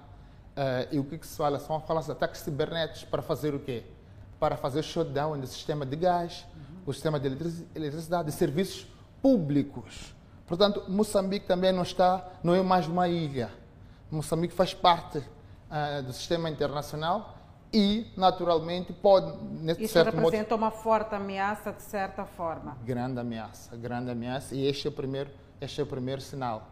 Uh, 0.57 0.95
e 0.95 0.99
o 0.99 1.05
que, 1.05 1.19
que 1.19 1.27
se 1.27 1.37
fala? 1.37 1.59
São 1.59 1.81
falas 1.81 2.07
de 2.07 2.13
ataques 2.13 2.41
cibernéticos 2.41 3.05
para 3.05 3.23
fazer 3.23 3.55
o 3.55 3.61
quê? 3.61 3.85
Para 4.43 4.57
fazer 4.57 4.82
shutdown 4.82 5.38
do 5.38 5.47
sistema 5.47 5.86
de 5.86 5.95
gás, 5.95 6.45
uhum. 6.53 6.82
o 6.86 6.93
sistema 6.93 7.20
de 7.20 7.28
eletricidade, 7.76 8.26
de 8.26 8.32
serviços 8.32 8.88
públicos. 9.22 10.12
Portanto, 10.49 10.82
Moçambique 10.88 11.47
também 11.47 11.70
não 11.70 11.84
está, 11.84 12.28
não 12.43 12.53
é 12.53 12.61
mais 12.61 12.88
uma 12.88 13.07
ilha. 13.07 13.53
Moçambique 14.11 14.53
faz 14.53 14.74
parte 14.74 15.18
uh, 15.18 16.03
do 16.03 16.12
sistema 16.12 16.51
internacional 16.51 17.38
e, 17.72 18.12
naturalmente, 18.16 18.93
pode, 18.93 19.32
nesse 19.45 19.84
Isso 19.84 19.93
certo 19.93 20.12
representa 20.12 20.57
modo, 20.57 20.64
uma 20.64 20.70
forte 20.72 21.14
ameaça, 21.14 21.72
de 21.72 21.82
certa 21.82 22.24
forma. 22.24 22.76
Grande 22.84 23.20
ameaça, 23.20 23.76
grande 23.76 24.11
ameaça, 24.11 24.57
e 24.57 24.66
este 24.66 24.88
é 24.88 24.90
o 24.90 24.93
primeiro, 24.93 25.30
este 25.61 25.80
é 25.80 25.84
o 25.84 25.86
primeiro 25.86 26.20
sinal. 26.20 26.72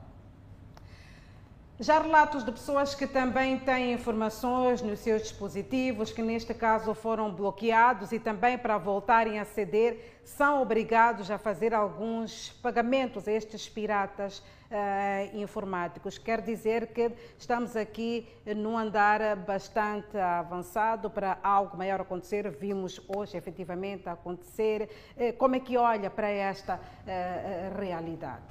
Já 1.82 1.98
relatos 1.98 2.44
de 2.44 2.52
pessoas 2.52 2.94
que 2.94 3.06
também 3.06 3.58
têm 3.58 3.94
informações 3.94 4.82
nos 4.82 4.98
seus 4.98 5.22
dispositivos, 5.22 6.12
que 6.12 6.20
neste 6.20 6.52
caso 6.52 6.92
foram 6.92 7.32
bloqueados 7.32 8.12
e 8.12 8.18
também 8.18 8.58
para 8.58 8.76
voltarem 8.76 9.38
a 9.38 9.46
ceder, 9.46 10.20
são 10.22 10.60
obrigados 10.60 11.30
a 11.30 11.38
fazer 11.38 11.72
alguns 11.72 12.50
pagamentos 12.62 13.26
a 13.26 13.32
estes 13.32 13.66
piratas 13.66 14.40
uh, 14.40 15.34
informáticos. 15.34 16.18
Quer 16.18 16.42
dizer 16.42 16.88
que 16.88 17.12
estamos 17.38 17.74
aqui 17.74 18.28
num 18.54 18.76
andar 18.76 19.36
bastante 19.36 20.18
avançado 20.18 21.08
para 21.08 21.38
algo 21.42 21.78
maior 21.78 22.02
acontecer. 22.02 22.50
Vimos 22.50 23.00
hoje 23.08 23.38
efetivamente 23.38 24.06
acontecer. 24.06 24.90
Uh, 25.16 25.32
como 25.38 25.56
é 25.56 25.60
que 25.60 25.78
olha 25.78 26.10
para 26.10 26.28
esta 26.28 26.74
uh, 26.76 27.78
realidade? 27.80 28.44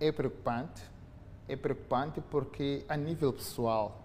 É 0.00 0.10
preocupante 0.10 0.93
é 1.48 1.56
preocupante 1.56 2.20
porque, 2.20 2.84
a 2.88 2.96
nível 2.96 3.32
pessoal, 3.32 4.02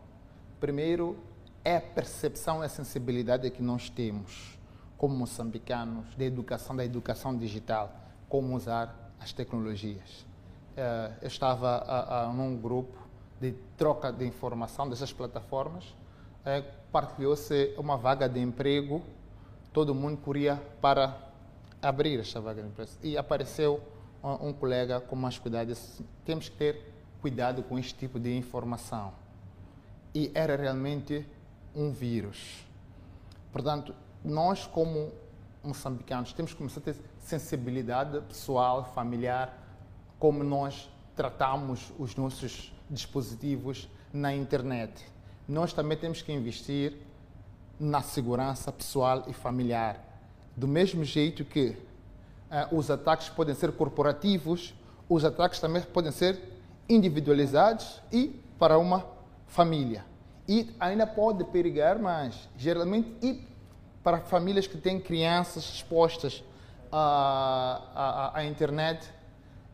primeiro 0.59 1.17
é 1.63 1.77
a 1.77 1.81
percepção 1.81 2.61
e 2.61 2.65
a 2.65 2.69
sensibilidade 2.69 3.49
que 3.49 3.61
nós 3.61 3.89
temos 3.89 4.57
como 4.97 5.15
moçambicanos 5.15 6.13
da 6.15 6.25
educação, 6.25 6.75
da 6.75 6.83
educação 6.83 7.37
digital, 7.37 7.93
como 8.27 8.55
usar 8.55 9.13
as 9.19 9.31
tecnologias. 9.31 10.25
Eh, 10.75 11.11
eu 11.21 11.27
estava 11.27 12.31
num 12.35 12.57
grupo 12.57 12.97
de 13.39 13.53
troca 13.77 14.11
de 14.11 14.25
informação 14.25 14.89
dessas 14.89 15.13
plataformas, 15.13 15.95
eh, 16.45 16.61
partilhou-se 16.91 17.73
uma 17.77 17.95
vaga 17.95 18.27
de 18.27 18.41
emprego, 18.41 19.01
todo 19.71 19.95
mundo 19.95 20.17
corria 20.17 20.61
para 20.81 21.17
abrir 21.81 22.19
esta 22.19 22.41
vaga 22.41 22.61
de 22.61 22.67
emprego. 22.67 22.91
E 23.01 23.17
apareceu 23.17 23.81
um, 24.21 24.51
colega 24.51 24.99
com 24.99 25.15
mais 25.15 25.37
cuidado, 25.39 25.67
disse, 25.67 26.03
temos 26.25 26.49
que 26.49 26.57
ter 26.57 26.98
cuidado 27.21 27.63
com 27.63 27.77
este 27.77 27.95
tipo 27.95 28.19
de 28.19 28.35
informação. 28.35 29.13
E 30.13 30.31
era 30.33 30.55
realmente 30.55 31.25
um 31.75 31.91
vírus. 31.91 32.65
Portanto, 33.51 33.93
nós, 34.23 34.65
como 34.65 35.11
moçambicanos, 35.63 36.33
temos 36.33 36.51
que 36.51 36.57
começar 36.57 36.79
a 36.79 36.83
ter 36.83 36.95
sensibilidade 37.19 38.21
pessoal, 38.21 38.91
familiar, 38.93 39.57
como 40.17 40.43
nós 40.43 40.89
tratamos 41.15 41.91
os 41.97 42.15
nossos 42.15 42.73
dispositivos 42.89 43.89
na 44.11 44.33
internet. 44.33 45.05
Nós 45.47 45.73
também 45.73 45.97
temos 45.97 46.21
que 46.21 46.31
investir 46.31 46.97
na 47.79 48.01
segurança 48.01 48.71
pessoal 48.71 49.23
e 49.27 49.33
familiar. 49.33 50.05
Do 50.55 50.67
mesmo 50.67 51.03
jeito 51.03 51.45
que 51.45 51.69
uh, 51.69 52.75
os 52.75 52.91
ataques 52.91 53.29
podem 53.29 53.55
ser 53.55 53.71
corporativos, 53.71 54.73
os 55.07 55.23
ataques 55.23 55.59
também 55.59 55.81
podem 55.81 56.11
ser 56.11 56.48
individualizados 56.89 58.01
e 58.11 58.41
para 58.57 58.77
uma 58.77 59.05
família. 59.47 60.03
E 60.47 60.75
ainda 60.79 61.05
pode 61.05 61.43
perigar 61.45 61.99
mais, 61.99 62.49
geralmente, 62.57 63.13
e 63.21 63.47
para 64.03 64.19
famílias 64.21 64.65
que 64.65 64.77
têm 64.77 64.99
crianças 64.99 65.63
expostas 65.63 66.43
à, 66.91 68.31
à, 68.33 68.39
à 68.39 68.45
internet, 68.45 69.07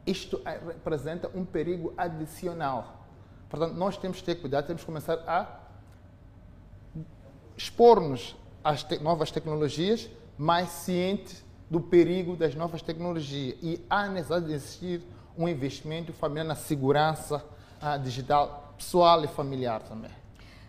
isto 0.05 0.41
representa 0.67 1.31
um 1.33 1.45
perigo 1.45 1.93
adicional. 1.97 3.05
Portanto, 3.49 3.73
nós 3.75 3.97
temos 3.97 4.19
que 4.19 4.25
ter 4.25 4.35
cuidado, 4.35 4.67
temos 4.67 4.81
que 4.81 4.85
começar 4.85 5.17
a 5.25 5.61
expor-nos 7.55 8.35
às 8.63 8.83
te 8.83 8.99
novas 8.99 9.31
tecnologias, 9.31 10.09
mais 10.37 10.69
ciente 10.69 11.43
do 11.69 11.79
perigo 11.79 12.35
das 12.35 12.53
novas 12.53 12.81
tecnologias. 12.81 13.57
E 13.61 13.83
há 13.89 14.07
necessidade 14.09 14.47
de 14.47 14.53
existir 14.53 15.01
um 15.37 15.47
investimento 15.47 16.13
familiar 16.13 16.45
na 16.45 16.55
segurança 16.55 17.43
uh, 17.81 17.99
digital 17.99 18.73
pessoal 18.77 19.23
e 19.23 19.27
familiar 19.27 19.81
também. 19.81 20.11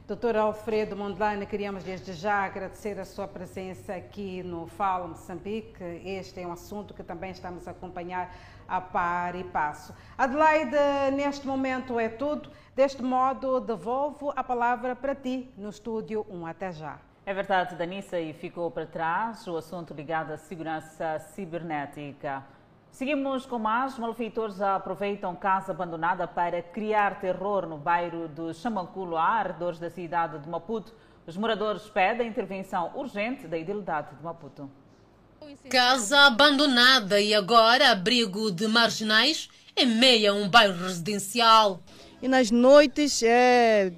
Doutor 0.07 0.37
Alfredo 0.37 0.95
Mondlane, 0.95 1.47
queríamos 1.47 1.83
desde 1.83 2.13
já 2.13 2.45
agradecer 2.45 2.97
a 3.01 3.05
sua 3.05 3.27
presença 3.27 3.93
aqui 3.93 4.41
no 4.41 4.69
Fala 4.69 5.09
Moçambique. 5.09 5.83
Este 6.05 6.41
é 6.41 6.47
um 6.47 6.53
assunto 6.53 6.95
que 6.95 7.03
também 7.03 7.33
estamos 7.33 7.67
a 7.67 7.73
acompanhar 7.73 8.33
a 8.69 8.81
par 8.81 9.35
e 9.35 9.43
passo. 9.43 9.93
Adelaide, 10.17 10.77
neste 11.13 11.45
momento 11.45 11.99
é 11.99 12.09
tudo. 12.09 12.49
Deste 12.77 13.03
modo, 13.03 13.59
devolvo 13.59 14.33
a 14.37 14.45
palavra 14.45 14.95
para 14.95 15.13
ti 15.13 15.51
no 15.59 15.71
estúdio. 15.71 16.25
Um 16.31 16.47
até 16.47 16.71
já. 16.71 17.01
É 17.25 17.35
verdade, 17.35 17.75
Danissa, 17.75 18.21
e 18.21 18.33
ficou 18.33 18.71
para 18.71 18.87
trás 18.87 19.45
o 19.49 19.57
assunto 19.57 19.93
ligado 19.93 20.31
à 20.31 20.37
segurança 20.37 21.19
cibernética. 21.35 22.45
Seguimos 22.97 23.45
com 23.45 23.59
mais. 23.59 23.99
Malfeitores 23.99 24.59
aproveitam 24.59 25.37
casa 25.37 25.71
abandonada 25.71 26.27
para 26.27 26.63
criar 26.63 27.21
terror 27.21 27.67
no 27.67 27.77
bairro 27.77 28.27
do 28.27 28.55
Chamanculo, 28.55 29.19
a 29.19 29.23
arredores 29.23 29.79
da 29.79 29.91
cidade 29.91 30.39
de 30.39 30.49
Maputo. 30.49 30.95
Os 31.27 31.37
moradores 31.37 31.83
pedem 31.91 32.27
intervenção 32.27 32.93
urgente 32.95 33.47
da 33.47 33.59
idilidade 33.59 34.17
de 34.17 34.23
Maputo. 34.25 34.71
Casa 35.69 36.21
abandonada 36.21 37.21
e 37.21 37.35
agora 37.35 37.91
abrigo 37.91 38.51
de 38.51 38.67
marginais 38.67 39.51
em 39.77 39.85
meio 39.85 40.33
a 40.33 40.35
um 40.35 40.49
bairro 40.49 40.83
residencial. 40.83 41.83
E 42.23 42.27
nas 42.27 42.51
noites 42.51 43.23
é 43.23 43.93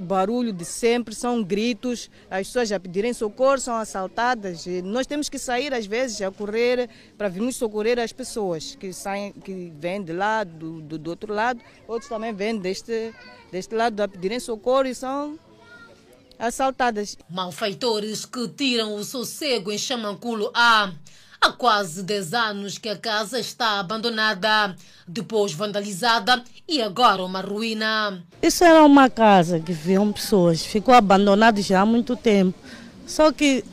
barulho 0.00 0.52
de 0.52 0.64
sempre, 0.64 1.14
são 1.14 1.42
gritos, 1.42 2.10
as 2.30 2.46
pessoas 2.46 2.72
a 2.72 2.80
pedirem 2.80 3.12
socorro, 3.12 3.58
são 3.58 3.76
assaltadas. 3.76 4.66
Nós 4.84 5.06
temos 5.06 5.28
que 5.28 5.38
sair 5.38 5.72
às 5.72 5.86
vezes 5.86 6.20
a 6.22 6.30
correr 6.30 6.88
para 7.16 7.28
virmos 7.28 7.56
socorrer 7.56 7.98
as 7.98 8.12
pessoas 8.12 8.74
que 8.74 8.92
saem, 8.92 9.32
que 9.32 9.72
vêm 9.78 10.02
de 10.02 10.12
lá, 10.12 10.44
do, 10.44 10.80
do, 10.80 10.98
do 10.98 11.10
outro 11.10 11.32
lado, 11.32 11.60
outros 11.86 12.08
também 12.08 12.32
vêm 12.32 12.56
deste, 12.58 13.14
deste 13.50 13.74
lado 13.74 14.00
a 14.00 14.08
pedirem 14.08 14.40
socorro 14.40 14.86
e 14.86 14.94
são 14.94 15.38
assaltadas. 16.38 17.16
Malfeitores 17.28 18.24
que 18.24 18.48
tiram 18.48 18.94
o 18.94 19.04
sossego 19.04 19.72
em 19.72 19.78
Chamanculo 19.78 20.50
A. 20.54 20.92
Há 21.40 21.52
quase 21.52 22.02
10 22.02 22.34
anos 22.34 22.78
que 22.78 22.88
a 22.88 22.96
casa 22.96 23.38
está 23.38 23.78
abandonada, 23.78 24.74
depois 25.06 25.52
vandalizada 25.52 26.42
e 26.68 26.82
agora 26.82 27.24
uma 27.24 27.40
ruína. 27.40 28.22
Isso 28.42 28.64
era 28.64 28.82
uma 28.84 29.08
casa 29.08 29.60
que 29.60 29.72
viviam 29.72 30.12
pessoas, 30.12 30.64
ficou 30.64 30.94
abandonada 30.94 31.60
já 31.60 31.80
há 31.80 31.86
muito 31.86 32.16
tempo. 32.16 32.58
Só 33.06 33.30
que 33.30 33.64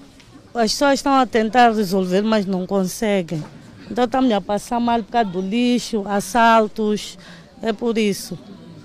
as 0.53 0.71
pessoas 0.71 0.95
estão 0.95 1.13
a 1.13 1.25
tentar 1.25 1.71
resolver, 1.71 2.21
mas 2.21 2.45
não 2.45 2.67
conseguem. 2.67 3.43
Então 3.89 4.05
estamos 4.05 4.31
a 4.31 4.39
passar 4.39 4.79
mal 4.79 5.01
por 5.03 5.11
causa 5.11 5.29
do 5.29 5.41
lixo, 5.41 6.03
assaltos, 6.07 7.17
é 7.61 7.73
por 7.73 7.97
isso. 7.97 8.37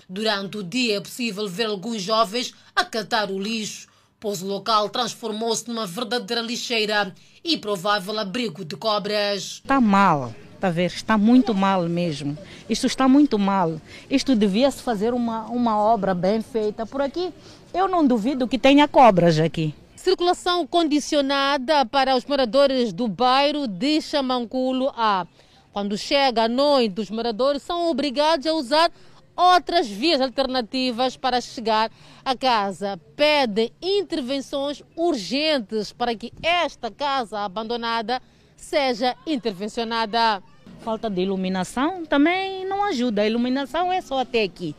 Durante 0.08 0.56
o 0.56 0.62
dia 0.62 0.96
é 0.96 1.00
possível 1.00 1.46
ver 1.46 1.66
alguns 1.66 2.00
jovens 2.00 2.54
a 2.74 2.84
catar 2.84 3.30
o 3.30 3.38
lixo, 3.38 3.86
pois 4.18 4.40
o 4.42 4.46
local 4.46 4.88
transformou-se 4.88 5.68
numa 5.68 5.86
verdadeira 5.86 6.40
lixeira 6.40 7.14
e 7.44 7.56
provável 7.56 8.18
abrigo 8.18 8.64
de 8.64 8.76
cobras. 8.76 9.60
Está 9.62 9.80
mal, 9.80 10.34
está 10.54 10.68
a 10.68 10.70
ver? 10.70 10.86
Está 10.86 11.16
muito 11.16 11.54
mal 11.54 11.88
mesmo. 11.88 12.36
Isto 12.68 12.86
está 12.86 13.08
muito 13.08 13.38
mal. 13.38 13.80
Isto 14.10 14.34
devia-se 14.34 14.82
fazer 14.82 15.14
uma, 15.14 15.44
uma 15.46 15.78
obra 15.78 16.14
bem 16.14 16.42
feita. 16.42 16.84
Por 16.84 17.00
aqui, 17.00 17.32
eu 17.72 17.88
não 17.88 18.06
duvido 18.06 18.48
que 18.48 18.58
tenha 18.58 18.88
cobras 18.88 19.38
aqui. 19.38 19.74
Circulação 19.96 20.66
condicionada 20.66 21.84
para 21.84 22.16
os 22.16 22.24
moradores 22.24 22.92
do 22.92 23.08
bairro 23.08 23.66
de 23.66 24.00
Chamanculo 24.00 24.92
A. 24.96 25.26
Quando 25.72 25.98
chega 25.98 26.44
a 26.44 26.48
noite, 26.48 27.00
os 27.00 27.10
moradores 27.10 27.62
são 27.62 27.90
obrigados 27.90 28.46
a 28.46 28.52
usar 28.52 28.90
outras 29.38 29.86
vias 29.86 30.20
alternativas 30.20 31.16
para 31.16 31.40
chegar 31.40 31.90
a 32.24 32.36
casa. 32.36 33.00
Pede 33.14 33.72
intervenções 33.80 34.82
urgentes 34.96 35.92
para 35.92 36.14
que 36.16 36.32
esta 36.42 36.90
casa 36.90 37.38
abandonada 37.38 38.20
seja 38.56 39.14
intervencionada. 39.24 40.42
Falta 40.80 41.08
de 41.08 41.22
iluminação 41.22 42.04
também 42.04 42.66
não 42.66 42.84
ajuda. 42.84 43.22
A 43.22 43.26
iluminação 43.26 43.92
é 43.92 44.00
só 44.00 44.18
até 44.18 44.42
aqui. 44.42 44.74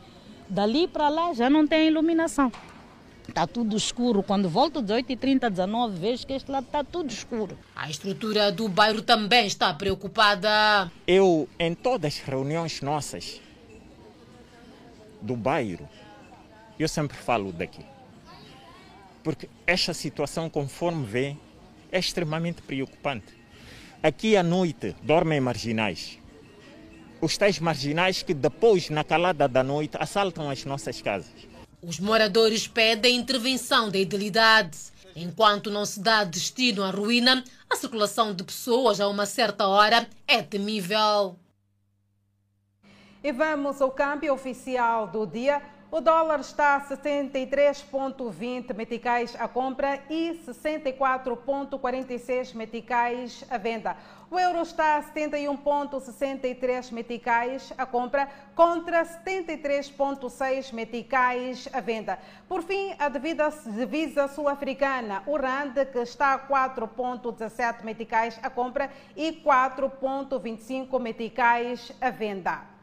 Dali 0.50 0.88
para 0.88 1.08
lá 1.08 1.34
já 1.34 1.50
não 1.50 1.66
tem 1.66 1.88
iluminação. 1.88 2.52
Está 3.28 3.46
tudo 3.46 3.78
escuro. 3.78 4.24
Quando 4.24 4.50
volto 4.50 4.82
18h30, 4.82 5.50
19 5.52 5.98
vejo 5.98 6.26
que 6.26 6.34
este 6.34 6.52
lado 6.52 6.66
está 6.66 6.84
tudo 6.84 7.12
escuro. 7.12 7.58
A 7.76 7.90
estrutura 7.90 8.52
do 8.52 8.68
bairro 8.68 9.02
também 9.04 9.46
está 9.46 9.74
preocupada. 9.74 10.92
Eu, 11.06 11.48
em 11.60 11.76
todas 11.76 12.16
as 12.16 12.20
reuniões 12.22 12.82
nossas, 12.82 13.40
do 15.22 15.36
bairro, 15.36 15.88
eu 16.78 16.88
sempre 16.88 17.18
falo 17.18 17.52
daqui. 17.52 17.86
porque 19.24 19.50
esta 19.68 19.94
situação, 19.94 20.50
conforme 20.50 21.06
vê, 21.06 21.36
é 21.92 22.00
extremamente 22.00 22.62
preocupante. 22.62 23.38
Aqui 24.02 24.38
à 24.38 24.44
noite 24.44 24.96
dormem 25.04 25.40
marginais. 25.42 26.18
Os 27.22 27.38
tais 27.38 27.60
marginais 27.60 28.24
que 28.24 28.34
depois, 28.34 28.90
na 28.90 29.04
calada 29.04 29.48
da 29.48 29.62
noite, 29.62 29.98
assaltam 30.00 30.50
as 30.50 30.64
nossas 30.64 31.02
casas. 31.02 31.32
Os 31.82 32.00
moradores 32.00 32.68
pedem 32.68 33.18
intervenção 33.18 33.90
da 33.90 33.98
idilidade. 33.98 34.78
Enquanto 35.16 35.70
não 35.70 35.86
se 35.86 36.00
dá 36.00 36.24
destino 36.24 36.82
à 36.82 36.92
ruína, 36.92 37.44
a 37.70 37.76
circulação 37.76 38.34
de 38.34 38.44
pessoas 38.44 39.02
a 39.02 39.08
uma 39.08 39.26
certa 39.26 39.68
hora 39.68 40.08
é 40.28 40.42
temível. 40.42 41.38
E 43.22 43.34
vamos 43.34 43.82
ao 43.82 43.92
câmbio 43.92 44.34
oficial 44.34 45.08
do 45.08 45.28
dia. 45.28 45.62
O 45.92 46.00
dólar 46.00 46.40
está 46.40 46.78
a 46.78 46.88
63,20 46.88 48.74
meticais 48.74 49.36
à 49.38 49.46
compra 49.46 50.02
e 50.10 50.40
64,46 50.48 52.56
meticais 52.56 53.44
à 53.50 53.58
venda. 53.58 53.98
O 54.32 54.40
euro 54.40 54.62
está 54.62 54.96
a 54.96 55.04
71,63 55.04 56.94
meticais 56.94 57.74
à 57.78 57.86
compra 57.86 58.30
contra 58.56 59.04
73,6 59.04 60.72
meticais 60.72 61.68
à 61.74 61.82
venda. 61.82 62.18
Por 62.48 62.64
fim, 62.64 62.96
a 62.98 63.10
divisa 63.10 64.30
sul-africana, 64.30 65.24
o 65.26 65.36
RAND, 65.36 65.74
que 65.92 66.00
está 66.00 66.36
a 66.36 66.48
4,17 66.48 67.84
meticais 67.84 68.40
à 68.42 68.50
compra 68.50 68.90
e 69.14 69.34
4,25 69.44 70.98
meticais 71.02 71.92
à 72.00 72.10
venda. 72.12 72.79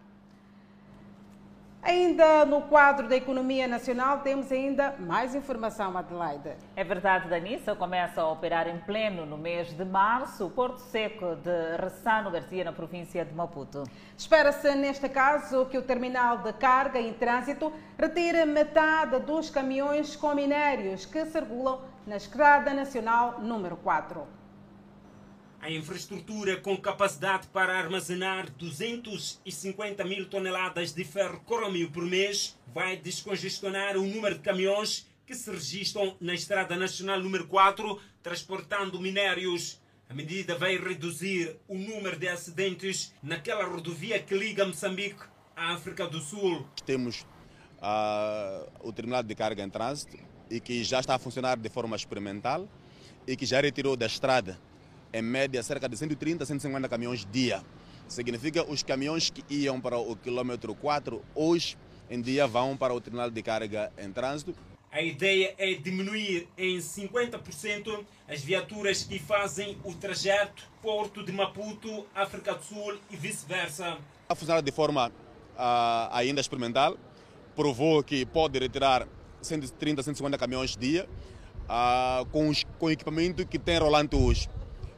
Ainda 1.82 2.44
no 2.44 2.62
quadro 2.62 3.08
da 3.08 3.14
economia 3.14 3.68
nacional, 3.68 4.18
temos 4.20 4.50
ainda 4.50 4.96
mais 4.98 5.34
informação, 5.34 5.96
Adelaide. 5.96 6.56
É 6.74 6.82
verdade, 6.82 7.28
Danissa. 7.28 7.76
Começa 7.76 8.20
a 8.20 8.28
operar 8.28 8.66
em 8.66 8.78
pleno 8.78 9.24
no 9.24 9.38
mês 9.38 9.68
de 9.68 9.84
março 9.84 10.46
o 10.46 10.50
Porto 10.50 10.78
Seco 10.78 11.36
de 11.36 11.76
Ressano 11.80 12.30
Garcia, 12.30 12.64
na 12.64 12.72
província 12.72 13.24
de 13.24 13.32
Maputo. 13.32 13.84
Espera-se, 14.18 14.74
neste 14.74 15.08
caso, 15.08 15.66
que 15.66 15.78
o 15.78 15.82
terminal 15.82 16.38
de 16.38 16.52
carga 16.54 17.00
em 17.00 17.12
trânsito 17.12 17.72
retire 17.96 18.44
metade 18.44 19.20
dos 19.20 19.48
caminhões 19.48 20.16
com 20.16 20.34
minérios 20.34 21.06
que 21.06 21.24
circulam 21.26 21.80
na 22.04 22.16
Estrada 22.16 22.74
Nacional 22.74 23.40
número 23.40 23.76
4. 23.76 24.35
A 25.66 25.70
infraestrutura 25.72 26.60
com 26.60 26.76
capacidade 26.76 27.48
para 27.48 27.76
armazenar 27.76 28.48
250 28.52 30.04
mil 30.04 30.28
toneladas 30.28 30.92
de 30.92 31.02
ferro 31.02 31.40
crômio 31.40 31.90
por 31.90 32.04
mês 32.04 32.56
vai 32.72 32.96
descongestionar 32.96 33.96
o 33.96 34.06
número 34.06 34.36
de 34.36 34.42
caminhões 34.42 35.08
que 35.26 35.34
se 35.34 35.50
registram 35.50 36.16
na 36.20 36.34
Estrada 36.34 36.76
Nacional 36.76 37.20
número 37.20 37.48
4, 37.48 38.00
transportando 38.22 39.00
minérios. 39.00 39.80
A 40.08 40.14
medida 40.14 40.56
vai 40.56 40.78
reduzir 40.78 41.56
o 41.66 41.74
número 41.74 42.16
de 42.16 42.28
acidentes 42.28 43.12
naquela 43.20 43.64
rodovia 43.64 44.22
que 44.22 44.36
liga 44.36 44.64
Moçambique 44.64 45.24
à 45.56 45.74
África 45.74 46.06
do 46.06 46.20
Sul. 46.20 46.64
Temos 46.84 47.22
uh, 47.82 48.70
o 48.84 48.92
terminal 48.92 49.24
de 49.24 49.34
carga 49.34 49.64
em 49.64 49.68
trânsito 49.68 50.16
e 50.48 50.60
que 50.60 50.84
já 50.84 51.00
está 51.00 51.16
a 51.16 51.18
funcionar 51.18 51.56
de 51.56 51.68
forma 51.68 51.96
experimental 51.96 52.68
e 53.26 53.34
que 53.36 53.44
já 53.44 53.60
retirou 53.60 53.96
da 53.96 54.06
estrada 54.06 54.56
em 55.16 55.22
média, 55.22 55.62
cerca 55.62 55.88
de 55.88 55.96
130 55.96 56.44
a 56.44 56.46
150 56.46 56.88
caminhões 56.88 57.26
dia. 57.30 57.62
Significa 58.06 58.62
os 58.70 58.82
caminhões 58.82 59.30
que 59.30 59.42
iam 59.48 59.80
para 59.80 59.96
o 59.96 60.14
quilômetro 60.14 60.74
4, 60.74 61.22
hoje 61.34 61.78
em 62.10 62.20
dia 62.20 62.46
vão 62.46 62.76
para 62.76 62.94
o 62.94 63.00
terminal 63.00 63.30
de 63.30 63.42
carga 63.42 63.90
em 63.98 64.12
trânsito. 64.12 64.54
A 64.92 65.02
ideia 65.02 65.54
é 65.58 65.74
diminuir 65.74 66.48
em 66.56 66.78
50% 66.78 68.04
as 68.28 68.42
viaturas 68.42 69.02
que 69.02 69.18
fazem 69.18 69.76
o 69.84 69.94
trajeto 69.94 70.64
Porto 70.80 71.24
de 71.24 71.32
Maputo, 71.32 72.06
África 72.14 72.54
do 72.54 72.62
Sul 72.62 72.98
e 73.10 73.16
vice-versa. 73.16 73.98
A 74.28 74.34
funcionar 74.34 74.60
de 74.60 74.70
forma 74.70 75.08
uh, 75.08 76.12
ainda 76.12 76.40
experimental, 76.40 76.96
provou 77.54 78.02
que 78.02 78.24
pode 78.26 78.58
retirar 78.58 79.08
130 79.40 80.00
a 80.00 80.04
150 80.04 80.38
caminhões 80.38 80.76
dia 80.76 81.08
uh, 81.64 82.24
com, 82.26 82.48
os, 82.48 82.64
com 82.78 82.86
o 82.86 82.90
equipamento 82.90 83.46
que 83.46 83.58
tem 83.58 83.78
rolante 83.78 84.14
hoje. 84.14 84.48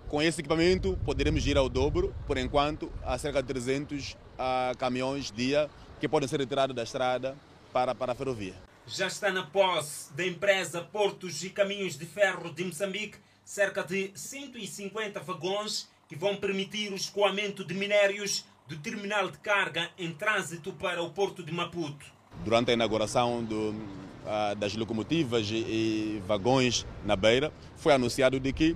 Com 0.09 0.22
esse 0.22 0.40
equipamento 0.40 0.98
poderemos 1.04 1.46
ir 1.46 1.59
ao 1.59 1.68
dobro, 1.68 2.14
por 2.26 2.38
enquanto, 2.38 2.90
a 3.04 3.18
cerca 3.18 3.42
de 3.42 3.48
300 3.48 4.12
uh, 4.12 4.76
caminhões 4.78 5.30
dia 5.30 5.68
que 6.00 6.09
podem 6.09 6.26
ser 6.26 6.40
retirados 6.40 6.74
da 6.74 6.82
estrada 6.82 7.36
para, 7.74 7.94
para 7.94 8.12
a 8.12 8.14
ferrovia. 8.14 8.54
Já 8.86 9.06
está 9.06 9.30
na 9.30 9.42
posse 9.42 10.11
da 10.14 10.26
empresa 10.26 10.80
Portos 10.80 11.44
e 11.44 11.50
Caminhos 11.50 11.98
de 11.98 12.06
Ferro 12.06 12.50
de 12.50 12.64
Moçambique 12.64 13.18
cerca 13.44 13.82
de 13.84 14.11
150 14.14 15.20
vagões 15.20 15.90
que 16.09 16.16
vão 16.16 16.36
permitir 16.36 16.90
o 16.90 16.96
escoamento 16.96 17.62
de 17.62 17.74
minérios 17.74 18.46
do 18.66 18.78
terminal 18.78 19.30
de 19.30 19.36
carga 19.36 19.90
em 19.98 20.11
trânsito 20.11 20.72
para 20.72 21.02
o 21.02 21.11
porto 21.11 21.42
de 21.42 21.52
Maputo. 21.52 22.06
Durante 22.42 22.70
a 22.70 22.74
inauguração 22.74 23.44
do, 23.44 23.72
uh, 23.72 24.54
das 24.56 24.74
locomotivas 24.74 25.50
e, 25.50 25.56
e 25.56 26.22
vagões 26.26 26.86
na 27.04 27.14
beira, 27.14 27.52
foi 27.76 27.92
anunciado 27.92 28.40
de 28.40 28.54
que 28.54 28.74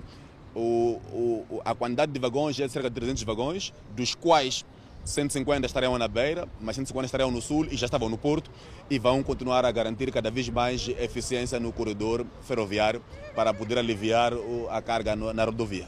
o, 0.55 1.01
o, 1.11 1.61
a 1.65 1.73
quantidade 1.73 2.11
de 2.11 2.19
vagões 2.19 2.59
é 2.59 2.67
de 2.67 2.71
cerca 2.71 2.89
de 2.89 2.95
300 2.95 3.23
vagões, 3.23 3.73
dos 3.95 4.13
quais 4.15 4.65
150 5.05 5.65
estariam 5.65 5.97
na 5.97 6.07
beira, 6.07 6.47
mas 6.61 6.75
150 6.75 7.05
estariam 7.05 7.29
no 7.29 7.41
sul 7.41 7.67
e 7.69 7.75
já 7.75 7.85
estavam 7.85 8.09
no 8.09 8.17
porto 8.17 8.49
e 8.89 8.97
vão 8.97 9.21
continuar 9.21 9.65
a 9.65 9.71
garantir 9.71 10.11
cada 10.11 10.31
vez 10.31 10.47
mais 10.49 10.87
eficiência 10.87 11.59
no 11.59 11.73
corredor 11.73 12.25
ferroviário 12.41 13.03
para 13.35 13.53
poder 13.53 13.77
aliviar 13.77 14.33
a 14.69 14.81
carga 14.81 15.15
na 15.15 15.43
rodovia. 15.43 15.87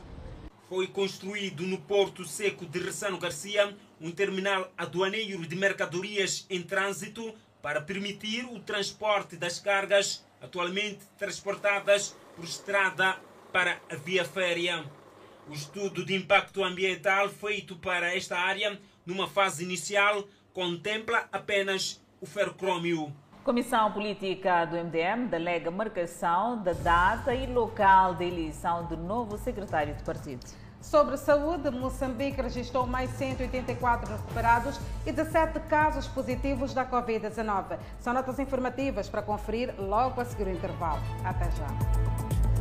Foi 0.67 0.87
construído 0.87 1.63
no 1.63 1.77
Porto 1.77 2.25
Seco 2.25 2.65
de 2.65 2.79
Ressano 2.79 3.17
Garcia 3.17 3.75
um 4.01 4.11
terminal 4.11 4.69
aduaneiro 4.77 5.47
de 5.47 5.55
mercadorias 5.55 6.45
em 6.49 6.61
trânsito 6.61 7.33
para 7.61 7.81
permitir 7.81 8.45
o 8.45 8.59
transporte 8.59 9.37
das 9.37 9.59
cargas 9.59 10.25
atualmente 10.41 10.99
transportadas 11.17 12.15
por 12.35 12.43
estrada 12.43 13.17
para 13.55 13.77
a 13.89 13.95
via 13.95 14.25
férrea. 14.25 14.83
O 15.49 15.53
estudo 15.53 16.03
de 16.05 16.13
impacto 16.13 16.61
ambiental 16.61 17.29
feito 17.29 17.77
para 17.77 18.13
esta 18.13 18.37
área, 18.37 18.77
numa 19.05 19.29
fase 19.29 19.63
inicial, 19.63 20.25
contempla 20.51 21.29
apenas 21.31 22.03
o 22.19 22.25
ferrocrômio. 22.25 23.13
Comissão 23.45 23.93
Política 23.93 24.65
do 24.65 24.75
MDM 24.75 25.27
delega 25.29 25.71
marcação 25.71 26.61
da 26.61 26.73
data 26.73 27.33
e 27.33 27.47
local 27.47 28.15
de 28.15 28.25
eleição 28.25 28.87
do 28.87 28.97
novo 28.97 29.37
secretário 29.37 29.95
de 29.95 30.03
partido. 30.03 30.45
Sobre 30.81 31.15
saúde, 31.15 31.71
Moçambique 31.71 32.41
registrou 32.41 32.85
mais 32.85 33.09
184 33.11 34.11
recuperados 34.11 34.77
e 35.05 35.13
17 35.13 35.61
casos 35.69 36.09
positivos 36.09 36.73
da 36.73 36.85
Covid-19. 36.85 37.79
São 38.01 38.13
notas 38.13 38.37
informativas 38.37 39.07
para 39.07 39.21
conferir 39.21 39.73
logo 39.79 40.19
a 40.19 40.25
seguir 40.25 40.47
o 40.47 40.51
intervalo. 40.51 41.01
Até 41.23 41.49
já. 41.51 42.54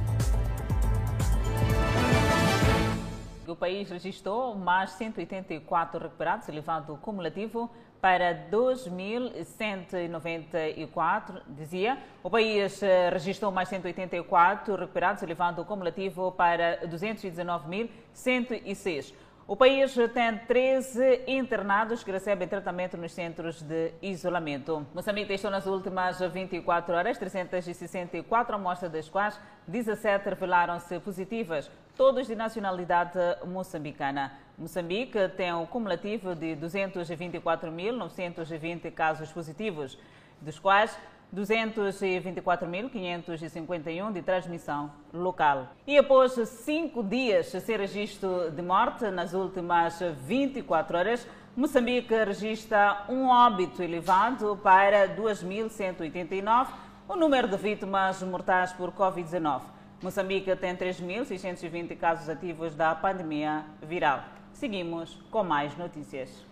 O 3.54 3.56
país 3.56 3.88
registrou 3.88 4.54
mais 4.56 4.90
184 4.90 6.00
recuperados, 6.00 6.48
elevando 6.48 6.92
o 6.92 6.98
cumulativo 6.98 7.70
para 8.00 8.48
2.194, 8.50 11.40
dizia. 11.46 11.96
O 12.20 12.28
país 12.28 12.82
eh, 12.82 13.10
registrou 13.10 13.52
mais 13.52 13.68
184 13.68 14.74
recuperados, 14.74 15.22
elevando 15.22 15.62
o 15.62 15.64
cumulativo 15.64 16.32
para 16.32 16.80
219.106. 16.88 19.14
O 19.46 19.54
país 19.54 19.94
tem 20.14 20.38
13 20.48 21.24
internados 21.28 22.02
que 22.02 22.10
recebem 22.10 22.48
tratamento 22.48 22.96
nos 22.96 23.12
centros 23.12 23.60
de 23.62 23.92
isolamento. 24.02 24.86
Moçambique 24.94 25.28
testou 25.28 25.50
nas 25.50 25.66
últimas 25.66 26.18
24 26.18 26.94
horas 26.94 27.18
364 27.18 28.56
amostras, 28.56 28.90
das 28.90 29.06
quais 29.08 29.38
17 29.68 30.30
revelaram-se 30.30 30.98
positivas, 30.98 31.70
todos 31.96 32.26
de 32.26 32.34
nacionalidade 32.34 33.18
moçambicana. 33.46 34.32
Moçambique 34.58 35.28
tem 35.36 35.52
um 35.52 35.64
cumulativo 35.66 36.34
de 36.34 36.56
224.920 36.56 38.90
casos 38.92 39.30
positivos, 39.32 39.96
dos 40.40 40.58
quais 40.58 40.98
224.551 41.34 44.12
de 44.12 44.22
transmissão 44.22 44.90
local. 45.12 45.68
E 45.86 45.98
após 45.98 46.32
cinco 46.48 47.02
dias 47.02 47.48
sem 47.48 47.76
registro 47.76 48.50
de 48.50 48.62
morte 48.62 49.10
nas 49.10 49.34
últimas 49.34 50.00
24 50.26 50.98
horas, 50.98 51.26
Moçambique 51.56 52.14
registra 52.14 53.04
um 53.08 53.28
óbito 53.28 53.82
elevado 53.82 54.58
para 54.62 55.08
2.189, 55.08 56.68
o 57.08 57.16
número 57.16 57.48
de 57.48 57.56
vítimas 57.56 58.22
mortais 58.22 58.72
por 58.72 58.92
Covid-19. 58.92 59.62
Moçambique 60.02 60.54
tem 60.56 60.76
3.620 60.76 61.96
casos 61.96 62.28
ativos 62.28 62.74
da 62.74 62.94
pandemia 62.94 63.64
viral. 63.82 64.24
Seguimos 64.52 65.18
com 65.30 65.42
mais 65.42 65.76
notícias. 65.76 66.44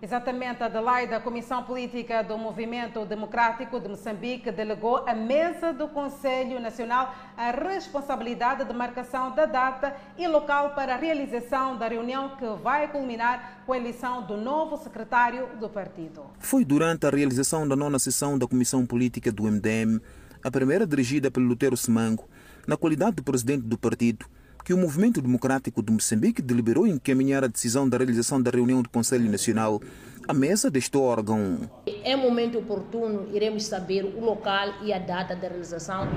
Exatamente, 0.00 0.62
Adelaide, 0.62 1.14
a 1.14 1.20
Comissão 1.20 1.62
Política 1.62 2.22
do 2.22 2.36
Movimento 2.36 3.06
Democrático 3.06 3.80
de 3.80 3.88
Moçambique 3.88 4.52
delegou 4.52 4.98
à 5.08 5.14
mesa 5.14 5.72
do 5.72 5.88
Conselho 5.88 6.60
Nacional 6.60 7.14
a 7.34 7.50
responsabilidade 7.50 8.66
de 8.66 8.74
marcação 8.74 9.34
da 9.34 9.46
data 9.46 9.96
e 10.18 10.28
local 10.28 10.74
para 10.74 10.94
a 10.94 10.98
realização 10.98 11.78
da 11.78 11.88
reunião 11.88 12.36
que 12.36 12.46
vai 12.62 12.88
culminar 12.88 13.62
com 13.64 13.72
a 13.72 13.78
eleição 13.78 14.22
do 14.26 14.36
novo 14.36 14.76
secretário 14.76 15.48
do 15.58 15.68
partido. 15.70 16.26
Foi 16.38 16.62
durante 16.62 17.06
a 17.06 17.10
realização 17.10 17.66
da 17.66 17.74
nona 17.74 17.98
sessão 17.98 18.38
da 18.38 18.46
Comissão 18.46 18.84
Política 18.84 19.32
do 19.32 19.44
MDM, 19.44 19.98
a 20.44 20.50
primeira 20.50 20.86
dirigida 20.86 21.30
pelo 21.30 21.46
Lutero 21.46 21.76
Semango, 21.76 22.28
na 22.66 22.76
qualidade 22.76 23.16
de 23.16 23.22
presidente 23.22 23.62
do 23.62 23.78
partido, 23.78 24.26
que 24.64 24.74
o 24.74 24.78
Movimento 24.78 25.22
Democrático 25.22 25.80
de 25.80 25.92
Moçambique 25.92 26.42
deliberou 26.42 26.86
encaminhar 26.86 27.44
a 27.44 27.46
decisão 27.46 27.88
da 27.88 27.96
realização 27.96 28.42
da 28.42 28.50
reunião 28.50 28.82
do 28.82 28.88
Conselho 28.88 29.30
Nacional 29.30 29.80
à 30.26 30.34
mesa 30.34 30.68
deste 30.68 30.96
órgão. 30.96 31.70
Em 31.86 32.16
momento 32.16 32.58
oportuno, 32.58 33.28
iremos 33.32 33.64
saber 33.64 34.04
o 34.04 34.20
local 34.20 34.82
e 34.82 34.92
a 34.92 34.98
data 34.98 35.36
da 35.36 35.46
realização 35.46 36.08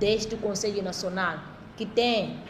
deste 0.00 0.34
Conselho 0.36 0.82
Nacional, 0.82 1.38
que 1.76 1.86
tem, 1.86 2.40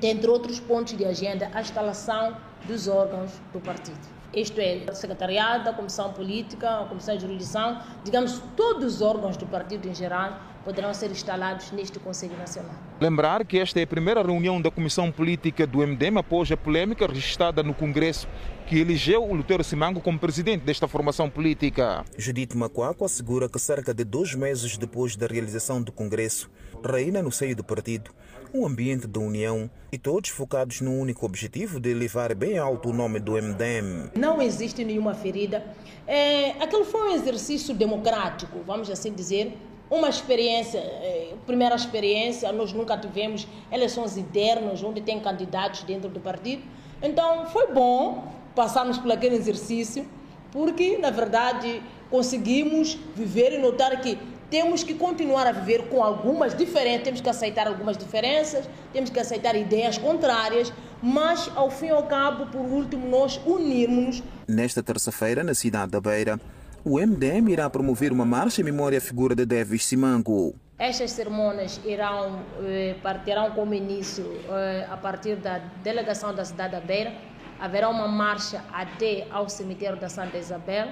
dentre 0.00 0.28
outros 0.28 0.58
pontos 0.58 0.96
de 0.96 1.04
agenda, 1.04 1.48
a 1.54 1.60
instalação 1.60 2.36
dos 2.66 2.88
órgãos 2.88 3.30
do 3.52 3.60
partido. 3.60 4.00
Isto 4.34 4.60
é, 4.60 4.86
o 4.90 4.94
secretariado, 4.94 5.68
a 5.68 5.72
comissão 5.72 6.12
política, 6.12 6.80
a 6.80 6.86
comissão 6.86 7.14
de 7.14 7.22
jurisdição, 7.22 7.80
digamos, 8.02 8.42
todos 8.56 8.96
os 8.96 9.02
órgãos 9.02 9.36
do 9.36 9.46
partido 9.46 9.86
em 9.88 9.94
geral 9.94 10.51
poderão 10.64 10.92
ser 10.94 11.10
instalados 11.10 11.70
neste 11.72 11.98
Conselho 11.98 12.36
Nacional. 12.36 12.74
Lembrar 13.00 13.44
que 13.44 13.58
esta 13.58 13.80
é 13.80 13.82
a 13.82 13.86
primeira 13.86 14.22
reunião 14.22 14.60
da 14.60 14.70
Comissão 14.70 15.10
Política 15.10 15.66
do 15.66 15.78
MDM 15.78 16.18
após 16.18 16.50
a 16.52 16.56
polêmica 16.56 17.06
registrada 17.06 17.62
no 17.62 17.74
Congresso 17.74 18.28
que 18.66 18.78
elegeu 18.78 19.22
o 19.22 19.34
Lutero 19.34 19.62
Simango 19.62 20.00
como 20.00 20.18
presidente 20.18 20.64
desta 20.64 20.88
formação 20.88 21.28
política. 21.28 22.04
Judite 22.16 22.56
Macuaco 22.56 23.04
assegura 23.04 23.48
que 23.48 23.58
cerca 23.58 23.92
de 23.92 24.04
dois 24.04 24.34
meses 24.34 24.78
depois 24.78 25.16
da 25.16 25.26
realização 25.26 25.82
do 25.82 25.92
Congresso, 25.92 26.50
reina 26.84 27.22
no 27.22 27.30
seio 27.30 27.54
do 27.54 27.64
partido 27.64 28.10
um 28.54 28.66
ambiente 28.66 29.06
de 29.06 29.18
união 29.18 29.70
e 29.90 29.96
todos 29.96 30.30
focados 30.30 30.80
no 30.80 30.92
único 30.92 31.24
objetivo 31.24 31.80
de 31.80 31.90
elevar 31.90 32.34
bem 32.34 32.58
alto 32.58 32.90
o 32.90 32.92
nome 32.92 33.18
do 33.18 33.32
MDM. 33.32 34.10
Não 34.14 34.42
existe 34.42 34.84
nenhuma 34.84 35.14
ferida. 35.14 35.64
É, 36.06 36.50
aquele 36.62 36.84
foi 36.84 37.10
um 37.10 37.14
exercício 37.14 37.74
democrático, 37.74 38.60
vamos 38.66 38.90
assim 38.90 39.12
dizer, 39.12 39.56
uma 39.92 40.08
experiência, 40.08 40.78
é, 40.78 41.34
primeira 41.46 41.74
experiência, 41.74 42.50
nós 42.50 42.72
nunca 42.72 42.96
tivemos 42.96 43.46
eleições 43.70 44.16
internas 44.16 44.82
onde 44.82 45.02
tem 45.02 45.20
candidatos 45.20 45.82
dentro 45.82 46.08
do 46.08 46.18
partido. 46.18 46.62
Então 47.02 47.44
foi 47.46 47.66
bom 47.66 48.32
passarmos 48.54 48.96
por 48.96 49.12
aquele 49.12 49.36
exercício, 49.36 50.08
porque 50.50 50.96
na 50.96 51.10
verdade 51.10 51.82
conseguimos 52.10 52.98
viver 53.14 53.52
e 53.52 53.58
notar 53.58 54.00
que 54.00 54.18
temos 54.48 54.82
que 54.82 54.94
continuar 54.94 55.46
a 55.46 55.52
viver 55.52 55.88
com 55.90 56.02
algumas 56.02 56.56
diferenças, 56.56 57.02
temos 57.04 57.20
que 57.20 57.28
aceitar 57.28 57.66
algumas 57.66 57.98
diferenças, 57.98 58.66
temos 58.94 59.10
que 59.10 59.20
aceitar 59.20 59.54
ideias 59.54 59.98
contrárias, 59.98 60.72
mas 61.02 61.50
ao 61.54 61.70
fim 61.70 61.86
e 61.86 61.90
ao 61.90 62.04
cabo, 62.04 62.46
por 62.46 62.62
último, 62.62 63.06
nós 63.08 63.38
unirmos. 63.44 64.22
Nesta 64.48 64.82
terça-feira, 64.82 65.44
na 65.44 65.54
cidade 65.54 65.92
da 65.92 66.00
Beira, 66.00 66.40
o 66.84 66.98
MDM 66.98 67.48
irá 67.48 67.70
promover 67.70 68.12
uma 68.12 68.24
marcha 68.24 68.60
em 68.60 68.64
memória 68.64 68.98
à 68.98 69.00
figura 69.00 69.34
de 69.34 69.46
Davis 69.46 69.86
Simango. 69.86 70.54
Estas 70.78 71.12
cerimônias 71.12 71.80
irão 71.84 72.40
eh, 72.64 72.96
partirão 73.02 73.52
como 73.52 73.72
início 73.72 74.24
eh, 74.48 74.86
a 74.90 74.96
partir 74.96 75.36
da 75.36 75.58
delegação 75.82 76.34
da 76.34 76.44
cidade 76.44 76.72
da 76.72 76.80
Beira. 76.80 77.12
Haverá 77.60 77.88
uma 77.88 78.08
marcha 78.08 78.64
até 78.72 79.28
ao 79.30 79.48
cemitério 79.48 79.98
da 80.00 80.08
Santa 80.08 80.38
Isabel. 80.38 80.88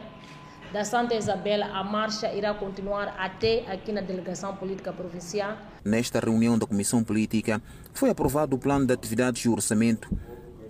Da 0.73 0.85
Santa 0.85 1.17
Isabel, 1.17 1.65
a 1.65 1.83
marcha 1.83 2.33
irá 2.33 2.55
continuar 2.55 3.17
até 3.19 3.65
aqui 3.67 3.91
na 3.91 4.01
delegação 4.01 4.55
política 4.55 4.93
provincial. 4.93 5.57
Nesta 5.85 6.21
reunião 6.21 6.57
da 6.57 6.67
Comissão 6.67 7.03
Política, 7.03 7.61
foi 7.93 8.11
aprovado 8.11 8.55
o 8.55 8.59
plano 8.59 8.87
de 8.87 8.93
atividades 8.93 9.45
e 9.45 9.49
orçamento 9.49 10.09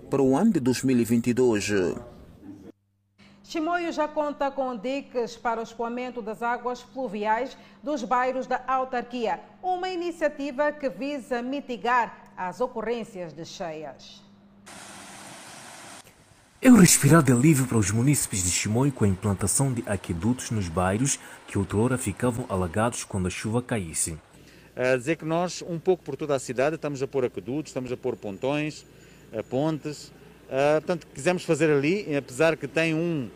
para 0.09 0.23
o 0.23 0.35
ano 0.35 0.53
de 0.53 0.59
2022. 0.59 1.71
Chimoio 3.51 3.91
já 3.91 4.07
conta 4.07 4.49
com 4.49 4.77
diques 4.77 5.35
para 5.35 5.59
o 5.59 5.63
escoamento 5.63 6.21
das 6.21 6.41
águas 6.41 6.83
pluviais 6.83 7.57
dos 7.83 8.01
bairros 8.01 8.47
da 8.47 8.63
autarquia, 8.65 9.41
uma 9.61 9.89
iniciativa 9.89 10.71
que 10.71 10.87
visa 10.87 11.41
mitigar 11.41 12.31
as 12.37 12.61
ocorrências 12.61 13.33
de 13.33 13.43
cheias. 13.43 14.23
É 16.61 16.71
um 16.71 16.77
respirar 16.77 17.21
de 17.21 17.33
alívio 17.33 17.67
para 17.67 17.77
os 17.77 17.91
munícipes 17.91 18.41
de 18.41 18.51
Chimoio 18.51 18.93
com 18.93 19.03
a 19.03 19.07
implantação 19.09 19.73
de 19.73 19.83
aquedutos 19.85 20.49
nos 20.49 20.69
bairros 20.69 21.19
que 21.45 21.57
outrora 21.57 21.97
ficavam 21.97 22.45
alagados 22.47 23.03
quando 23.03 23.27
a 23.27 23.29
chuva 23.29 23.61
caísse. 23.61 24.17
A 24.77 24.95
dizer 24.95 25.17
que 25.17 25.25
nós, 25.25 25.61
um 25.61 25.77
pouco 25.77 26.05
por 26.05 26.15
toda 26.15 26.33
a 26.33 26.39
cidade, 26.39 26.77
estamos 26.77 27.03
a 27.03 27.07
pôr 27.07 27.25
aquedutos, 27.25 27.71
estamos 27.71 27.91
a 27.91 27.97
pôr 27.97 28.15
pontões, 28.15 28.85
pontes. 29.49 30.09
Portanto, 30.75 31.05
quisemos 31.13 31.43
fazer 31.43 31.69
ali, 31.69 32.15
apesar 32.15 32.55
que 32.55 32.65
tem 32.65 32.93
um 32.93 33.29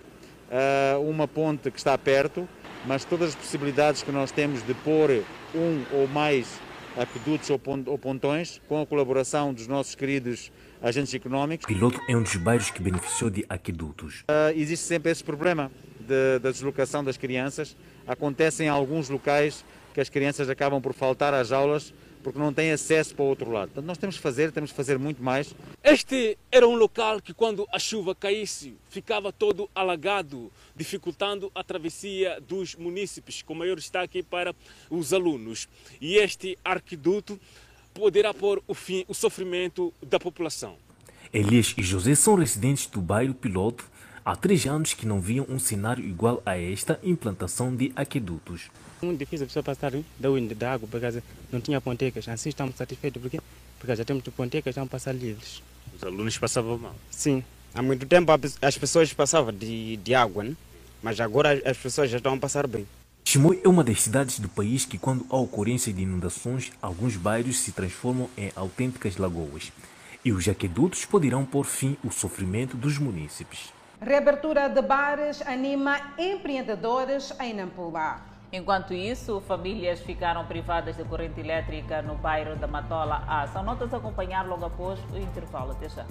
uma 1.04 1.28
ponte 1.28 1.72
que 1.72 1.78
está 1.78 1.98
perto, 1.98 2.48
mas 2.86 3.04
todas 3.04 3.30
as 3.30 3.36
possibilidades 3.36 4.04
que 4.04 4.12
nós 4.12 4.32
temos 4.32 4.66
de 4.66 4.74
pôr 4.74 5.24
um 5.54 5.84
ou 5.92 6.08
mais 6.08 6.60
aquedutos 6.98 7.50
ou 7.50 7.98
pontões, 7.98 8.62
com 8.70 8.82
a 8.82 8.86
colaboração 8.86 9.54
dos 9.54 9.68
nossos 9.68 9.96
queridos 9.96 10.52
agentes 10.82 11.14
económicos. 11.14 11.66
Piloto 11.66 12.00
é 12.08 12.16
um 12.16 12.24
dos 12.24 12.36
bairros 12.38 12.70
que 12.70 12.82
beneficiou 12.82 13.30
de 13.30 13.46
aquedutos. 13.50 14.22
Uh, 14.22 14.56
existe 14.56 14.86
sempre 14.86 15.12
esse 15.12 15.24
problema 15.24 15.72
de, 16.00 16.40
da 16.40 16.52
deslocação 16.52 17.04
das 17.04 17.18
crianças. 17.18 17.76
Acontece 18.08 18.64
em 18.64 18.70
alguns 18.70 19.10
locais 19.10 19.66
que 19.94 20.00
as 20.00 20.10
crianças 20.10 20.50
acabam 20.50 20.82
por 20.82 20.94
faltar 20.94 21.34
às 21.34 21.52
aulas 21.52 21.94
porque 22.26 22.40
não 22.40 22.52
têm 22.52 22.72
acesso 22.72 23.14
para 23.14 23.24
o 23.24 23.28
outro 23.28 23.52
lado. 23.52 23.68
Portanto, 23.68 23.86
nós 23.86 24.00
temos 24.00 24.16
que 24.16 24.22
fazer, 24.24 24.52
temos 24.52 24.72
que 24.72 24.76
fazer 24.76 24.98
muito 24.98 25.22
mais. 25.22 25.54
Este 25.84 26.36
era 26.52 26.68
um 26.68 26.74
local 26.74 27.22
que, 27.22 27.36
quando 27.36 27.68
a 27.72 27.78
chuva 27.78 28.16
caísse, 28.16 28.74
ficava 28.90 29.32
todo 29.32 29.70
alagado, 29.76 30.52
dificultando 30.76 31.52
a 31.54 31.64
travessia 31.64 32.42
dos 32.42 32.74
munícipes, 32.74 33.44
com 33.44 33.54
maior 33.54 33.76
destaque 33.76 34.24
para 34.24 34.56
os 34.90 35.14
alunos. 35.14 35.70
E 36.02 36.16
este 36.16 36.58
arquiduto 36.66 37.40
poderá 37.94 38.34
pôr 38.34 38.60
o 38.68 38.74
fim 38.74 39.06
o 39.08 39.14
sofrimento 39.14 39.94
da 40.02 40.20
população. 40.20 40.78
Elias 41.32 41.76
e 41.78 41.84
José 41.84 42.16
são 42.16 42.34
residentes 42.34 42.88
do 42.88 43.02
bairro 43.02 43.36
Piloto. 43.36 43.86
Há 44.26 44.36
três 44.36 44.66
anos 44.66 44.96
que 44.96 45.06
não 45.06 45.22
viam 45.22 45.46
um 45.48 45.60
cenário 45.60 46.04
igual 46.04 46.42
a 46.44 46.58
esta 46.58 47.00
implantação 47.04 47.76
de 47.76 47.94
aquedutos 47.96 48.72
muito 49.06 49.20
difícil 49.20 49.46
a 49.46 49.48
pessoa 49.48 49.64
passar 49.64 49.92
da 50.20 50.30
winda 50.30 50.54
da 50.56 50.74
água, 50.74 50.88
porque 50.90 51.22
não 51.52 51.62
tinha 51.62 51.80
pontecas. 51.80 52.28
Assim 52.28 52.50
estamos 52.50 52.76
satisfeitos, 52.76 53.22
porque, 53.22 53.40
porque 53.80 53.96
já 53.96 54.04
temos 54.04 54.24
pontecas, 54.36 54.76
vamos 54.76 54.90
passar 54.90 55.14
livres. 55.14 55.62
Os 55.96 56.04
alunos 56.04 56.38
passavam 56.38 56.78
mal? 56.78 56.96
Sim. 57.10 57.44
Há 57.74 57.82
muito 57.82 58.06
tempo 58.06 58.32
as 58.62 58.78
pessoas 58.78 59.12
passavam 59.14 59.54
de, 59.54 59.98
de 59.98 60.16
água, 60.16 60.44
né? 60.44 60.56
mas 61.04 61.20
agora 61.20 61.62
as 61.66 61.78
pessoas 61.78 62.10
já 62.10 62.18
estão 62.18 62.34
a 62.34 62.38
passar 62.38 62.66
bem. 62.66 62.88
Chimoio 63.24 63.60
é 63.64 63.68
uma 63.68 63.84
das 63.84 64.02
cidades 64.02 64.40
do 64.40 64.48
país 64.48 64.86
que, 64.86 64.98
quando 64.98 65.26
há 65.30 65.36
ocorrência 65.36 65.92
de 65.92 66.04
inundações, 66.04 66.72
alguns 66.82 67.18
bairros 67.18 67.60
se 67.60 67.72
transformam 67.72 68.30
em 68.38 68.52
autênticas 68.56 69.18
lagoas. 69.18 69.72
E 70.24 70.32
os 70.32 70.48
aquedutos 70.48 71.06
poderão 71.06 71.46
pôr 71.46 71.66
fim 71.66 71.98
ao 72.04 72.12
sofrimento 72.12 72.78
dos 72.78 72.98
munícipes. 72.98 73.74
Reabertura 74.02 74.68
de 74.68 74.82
bares 74.82 75.42
anima 75.42 76.00
empreendedores 76.18 77.34
em 77.40 77.54
Nampula. 77.54 78.35
Enquanto 78.56 78.94
isso, 78.94 79.42
famílias 79.42 80.00
ficaram 80.00 80.46
privadas 80.46 80.96
de 80.96 81.04
corrente 81.04 81.42
elétrica 81.42 82.02
no 82.02 82.16
bairro 82.16 82.56
da 82.56 82.66
Matola 82.66 83.22
A. 83.28 83.46
São 83.48 83.62
notas 83.62 83.94
a 83.94 83.98
acompanhar 83.98 84.48
logo 84.48 84.64
após 84.64 84.98
o 85.12 85.18
intervalo. 85.18 85.74
Até 85.74 85.90
já. 85.90 86.06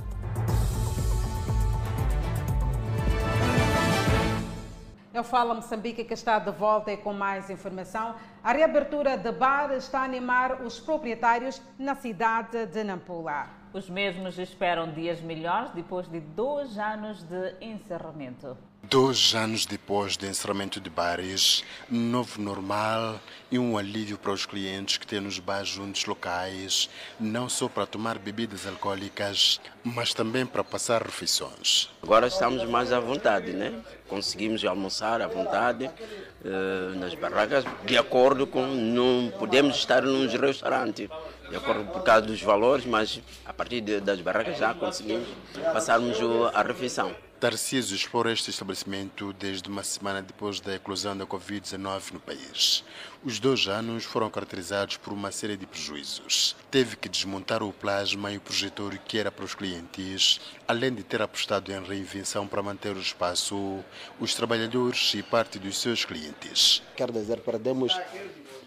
Eu 5.15 5.25
falo 5.25 5.55
Moçambique 5.55 6.05
que 6.05 6.13
está 6.13 6.39
de 6.39 6.51
volta 6.51 6.93
e 6.93 6.99
com 6.99 7.15
mais 7.15 7.49
informação. 7.49 8.15
A 8.43 8.53
reabertura 8.53 9.17
de 9.17 9.33
bar 9.33 9.73
está 9.73 10.01
a 10.01 10.05
animar 10.05 10.61
os 10.61 10.79
proprietários 10.79 11.63
na 11.79 11.95
cidade 11.95 12.67
de 12.67 12.85
Nampula. 12.85 13.47
Os 13.73 13.89
mesmos 13.89 14.39
esperam 14.39 14.93
dias 14.93 15.19
melhores 15.23 15.71
depois 15.71 16.07
de 16.11 16.21
dois 16.21 16.79
anos 16.79 17.23
de 17.23 17.55
encerramento. 17.63 18.55
Dois 18.91 19.35
anos 19.35 19.65
depois 19.65 20.17
do 20.17 20.27
encerramento 20.27 20.79
de 20.79 20.91
bares, 20.91 21.65
novo 21.89 22.41
normal 22.41 23.19
e 23.51 23.59
um 23.59 23.79
alívio 23.79 24.19
para 24.19 24.31
os 24.31 24.45
clientes 24.45 24.99
que 24.99 25.07
têm 25.07 25.21
nos 25.21 25.39
bares 25.39 25.69
juntos 25.69 26.05
locais, 26.05 26.91
não 27.19 27.49
só 27.49 27.67
para 27.67 27.87
tomar 27.87 28.19
bebidas 28.19 28.67
alcoólicas, 28.67 29.59
mas 29.83 30.13
também 30.13 30.45
para 30.45 30.63
passar 30.63 31.03
refeições. 31.03 31.89
Agora 32.03 32.27
estamos 32.27 32.63
mais 32.69 32.93
à 32.93 33.01
vontade, 33.01 33.53
né? 33.53 33.73
Conseguimos 34.07 34.63
almoçar 34.65 35.23
à 35.23 35.27
vontade 35.27 35.87
uh, 35.87 36.99
nas 36.99 37.15
barracas, 37.15 37.65
de 37.87 37.97
acordo 37.97 38.47
com. 38.47 38.67
Não 38.67 39.33
podemos 39.39 39.77
estar 39.77 40.03
num 40.03 40.29
restaurante, 40.29 41.09
de 41.49 41.57
acordo 41.57 41.85
por 41.91 42.03
causa 42.03 42.23
dos 42.23 42.43
valores, 42.43 42.85
mas 42.85 43.21
a 43.47 43.53
partir 43.53 43.81
de, 43.81 44.01
das 44.01 44.21
barracas 44.21 44.59
já 44.59 44.75
conseguimos 44.75 45.29
passarmos 45.73 46.19
a 46.53 46.63
refeição. 46.63 47.15
Tarcísio 47.45 47.95
explora 47.95 48.33
este 48.33 48.49
estabelecimento 48.49 49.31
desde 49.35 49.69
uma 49.69 49.85
semana 49.85 50.23
depois 50.23 50.61
da 50.61 50.77
eclosão 50.77 51.15
da 51.15 51.27
Covid-19 51.27 52.15
no 52.15 52.21
país. 52.21 52.83
Os 53.23 53.39
dois 53.39 53.69
anos 53.69 54.03
foram 54.05 54.31
caracterizados 54.31 54.97
por 54.97 55.13
uma 55.13 55.31
série 55.31 55.55
de 55.55 55.67
prejuízos. 55.67 56.57
Teve 56.71 56.97
que 56.97 57.07
desmontar 57.07 57.63
o 57.63 57.71
plasma 57.71 58.33
e 58.33 58.39
o 58.39 58.41
projetor 58.41 58.97
que 58.97 59.19
era 59.19 59.31
para 59.31 59.45
os 59.45 59.55
clientes, 59.55 60.41
além 60.67 60.95
de 60.95 61.03
ter 61.03 61.21
apostado 61.21 61.71
em 61.71 61.85
reinvenção 61.85 62.47
para 62.47 62.63
manter 62.63 62.97
o 62.97 63.01
espaço, 63.01 63.85
os 64.19 64.35
trabalhadores 64.35 65.13
e 65.13 65.23
parte 65.23 65.59
dos 65.59 65.77
seus 65.77 66.03
clientes. 66.03 66.83
Quer 66.97 67.13
dizer, 67.13 67.41
perdemos 67.41 67.95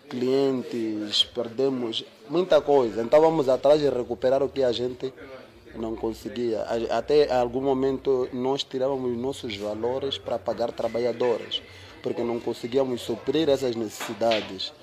clientes, 0.07 1.23
perdemos 1.23 2.05
muita 2.29 2.61
coisa. 2.61 3.01
Então 3.01 3.19
vamos 3.19 3.49
atrás 3.49 3.81
de 3.81 3.89
recuperar 3.89 4.43
o 4.43 4.49
que 4.49 4.61
a 4.61 4.71
gente 4.71 5.11
não 5.77 5.95
conseguia. 5.95 6.61
Até 6.89 7.31
algum 7.33 7.61
momento 7.61 8.27
nós 8.33 8.63
tirávamos 8.63 9.17
nossos 9.17 9.55
valores 9.55 10.17
para 10.17 10.37
pagar 10.37 10.71
trabalhadores, 10.71 11.61
porque 12.01 12.23
não 12.23 12.39
conseguíamos 12.39 13.01
suprir 13.01 13.49
essas 13.49 13.75
necessidades. 13.75 14.73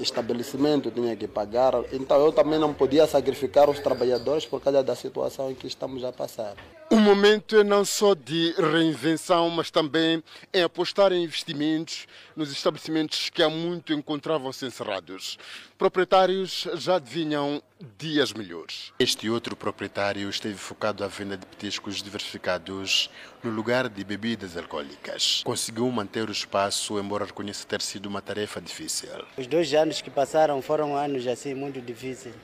Estabelecimento 0.00 0.90
tinha 0.90 1.14
que 1.14 1.28
pagar, 1.28 1.74
então 1.92 2.18
eu 2.24 2.32
também 2.32 2.58
não 2.58 2.72
podia 2.72 3.06
sacrificar 3.06 3.68
os 3.70 3.78
trabalhadores 3.78 4.46
por 4.46 4.60
causa 4.60 4.82
da 4.82 4.96
situação 4.96 5.50
em 5.50 5.54
que 5.54 5.66
estamos 5.66 6.02
a 6.02 6.12
passar. 6.12 6.54
O 6.92 6.98
momento 7.00 7.56
é 7.56 7.64
não 7.64 7.86
só 7.86 8.12
de 8.12 8.52
reinvenção, 8.52 9.48
mas 9.48 9.70
também 9.70 10.22
é 10.52 10.62
apostar 10.62 11.10
em 11.10 11.24
investimentos 11.24 12.06
nos 12.36 12.52
estabelecimentos 12.52 13.30
que 13.30 13.42
há 13.42 13.48
muito 13.48 13.94
encontravam-se 13.94 14.66
encerrados. 14.66 15.38
Proprietários 15.78 16.68
já 16.74 16.96
adivinham 16.96 17.62
dias 17.96 18.34
melhores. 18.34 18.92
Este 18.98 19.30
outro 19.30 19.56
proprietário 19.56 20.28
esteve 20.28 20.58
focado 20.58 21.02
à 21.02 21.08
venda 21.08 21.34
de 21.34 21.46
petiscos 21.46 22.02
diversificados 22.02 23.08
no 23.42 23.50
lugar 23.50 23.88
de 23.88 24.04
bebidas 24.04 24.54
alcoólicas. 24.54 25.40
Conseguiu 25.46 25.90
manter 25.90 26.28
o 26.28 26.32
espaço, 26.32 27.00
embora 27.00 27.24
reconheça 27.24 27.66
ter 27.66 27.80
sido 27.80 28.04
uma 28.04 28.20
tarefa 28.20 28.60
difícil. 28.60 29.08
Os 29.38 29.46
dois 29.46 29.72
anos 29.72 30.02
que 30.02 30.10
passaram 30.10 30.60
foram 30.60 30.94
anos 30.94 31.26
assim 31.26 31.54
muito 31.54 31.80
difíceis. 31.80 32.34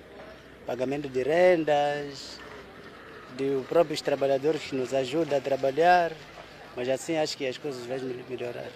Pagamento 0.64 1.06
de 1.06 1.22
rendas, 1.22 2.40
dos 3.36 3.66
próprios 3.66 4.00
trabalhadores 4.00 4.62
que 4.62 4.76
nos 4.76 4.94
ajudam 4.94 5.38
a 5.38 5.40
trabalhar, 5.40 6.12
mas 6.76 6.88
assim 6.88 7.16
acho 7.16 7.36
que 7.36 7.46
as 7.46 7.58
coisas 7.58 7.84
vão 7.84 7.98
melhorar. 8.28 8.70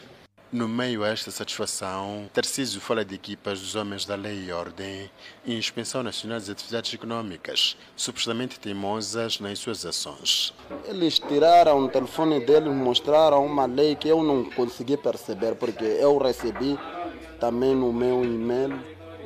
No 0.53 0.69
meio 0.69 1.03
a 1.03 1.09
esta 1.09 1.31
satisfação, 1.31 2.29
Tarcísio 2.31 2.79
fala 2.79 3.03
de 3.03 3.15
equipas 3.15 3.59
dos 3.59 3.75
homens 3.75 4.05
da 4.05 4.15
lei 4.15 4.49
e 4.49 4.53
ordem 4.53 5.11
e 5.47 5.57
inspeção 5.57 6.03
nacional 6.03 6.39
das 6.39 6.51
atividades 6.51 6.93
econômicas, 6.93 7.75
supostamente 7.97 8.61
teimosas 8.61 9.41
nas 9.41 9.59
suas 9.59 9.87
ações. 9.87 10.53
Eles 10.85 11.19
tiraram 11.19 11.79
o 11.79 11.89
telefone 11.89 12.39
deles, 12.45 12.71
mostraram 12.71 13.47
uma 13.47 13.65
lei 13.65 13.97
que 13.97 14.11
eu 14.11 14.23
não 14.23 14.45
consegui 14.51 14.99
perceber, 14.99 15.55
porque 15.55 15.85
eu 15.85 16.19
recebi 16.19 16.79
também 17.41 17.75
no 17.75 17.91
meu 17.91 18.23
e-mail 18.23 18.79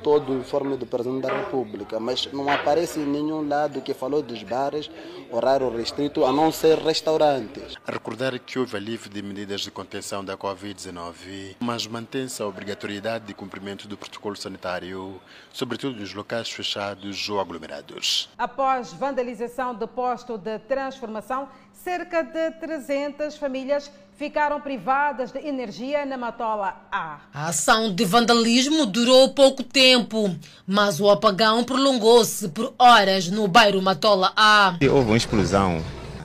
todo 0.03 0.33
o 0.33 0.39
informe 0.39 0.77
do 0.77 0.87
Presidente 0.87 1.23
da 1.23 1.37
República, 1.37 1.99
mas 1.99 2.27
não 2.33 2.49
aparece 2.49 3.01
em 3.01 3.07
nenhum 3.07 3.47
lado 3.47 3.81
que 3.81 3.95
falou 3.95 4.23
dos 4.23 4.43
bares, 4.43 4.91
horário 5.31 5.69
restrito, 5.77 6.25
a 6.25 6.33
não 6.33 6.53
ser 6.53 6.79
restaurantes. 6.79 7.75
A 7.87 7.93
recordar 7.93 8.39
que 8.39 8.59
houve 8.59 8.77
alívio 8.77 9.11
de 9.11 9.23
medidas 9.23 9.63
de 9.63 9.71
contenção 9.71 10.25
da 10.25 10.37
Covid-19, 10.37 11.57
mas 11.61 11.87
mantém-se 11.87 12.43
a 12.43 12.47
obrigatoriedade 12.47 13.27
de 13.27 13.35
cumprimento 13.35 13.89
do 13.89 13.97
protocolo 13.97 14.37
sanitário, 14.37 15.21
sobretudo 15.53 15.99
nos 15.99 16.15
locais 16.15 16.51
fechados 16.51 17.29
ou 17.29 17.41
aglomerados. 17.41 18.29
Após 18.39 18.93
vandalização 18.93 19.75
de 19.75 19.87
posto 19.87 20.39
de 20.39 20.59
transformação, 20.61 21.49
cerca 21.73 22.23
de 22.23 22.51
300 22.53 23.37
famílias 23.37 23.91
ficaram 24.17 24.61
privadas 24.61 25.31
de 25.31 25.39
energia 25.39 26.07
na 26.07 26.17
Matola 26.17 26.75
A. 26.91 27.19
A 27.33 27.49
ação 27.49 27.95
de 27.95 28.05
vandalismo 28.05 28.87
durou 28.87 29.35
pouco 29.35 29.63
tempo, 29.63 30.35
mas 30.67 31.01
o 31.01 31.11
apagão 31.11 31.63
prolongou-se 31.63 32.49
por 32.49 32.75
horas 32.79 33.29
no 33.29 33.47
bairro 33.47 33.81
Matola 33.83 34.33
A. 34.35 34.77
Houve 34.91 35.11
uma 35.11 35.17
explosão, 35.17 35.83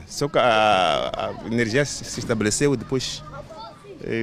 só 0.07 0.27
que 0.27 0.37
a, 0.37 1.11
a 1.13 1.47
energia 1.47 1.83
se 1.83 2.19
estabeleceu 2.19 2.75
depois 2.75 3.21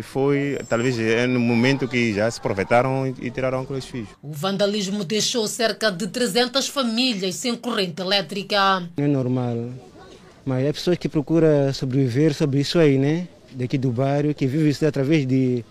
foi 0.02 0.58
talvez 0.68 0.98
é 0.98 1.24
no 1.24 1.38
momento 1.38 1.86
que 1.86 2.12
já 2.12 2.28
se 2.28 2.40
aproveitaram 2.40 3.14
e 3.20 3.30
tiraram 3.30 3.60
aqueles 3.60 3.84
fios. 3.84 4.08
O 4.20 4.32
vandalismo 4.32 5.04
deixou 5.04 5.46
cerca 5.46 5.88
de 5.88 6.08
300 6.08 6.66
famílias 6.68 7.36
sem 7.36 7.54
corrente 7.54 8.02
elétrica. 8.02 8.82
É 8.96 9.06
normal, 9.06 9.70
mas 10.44 10.64
é 10.64 10.72
pessoas 10.72 10.98
que 10.98 11.08
procuram 11.08 11.72
sobreviver 11.72 12.34
sobre 12.34 12.58
isso 12.58 12.76
aí, 12.76 12.98
né? 12.98 13.28
Daqui 13.58 13.76
do 13.76 13.90
bairro 13.90 14.32
que 14.32 14.46
vive 14.46 14.70
isso 14.70 14.86
através 14.86 15.26
de 15.26 15.64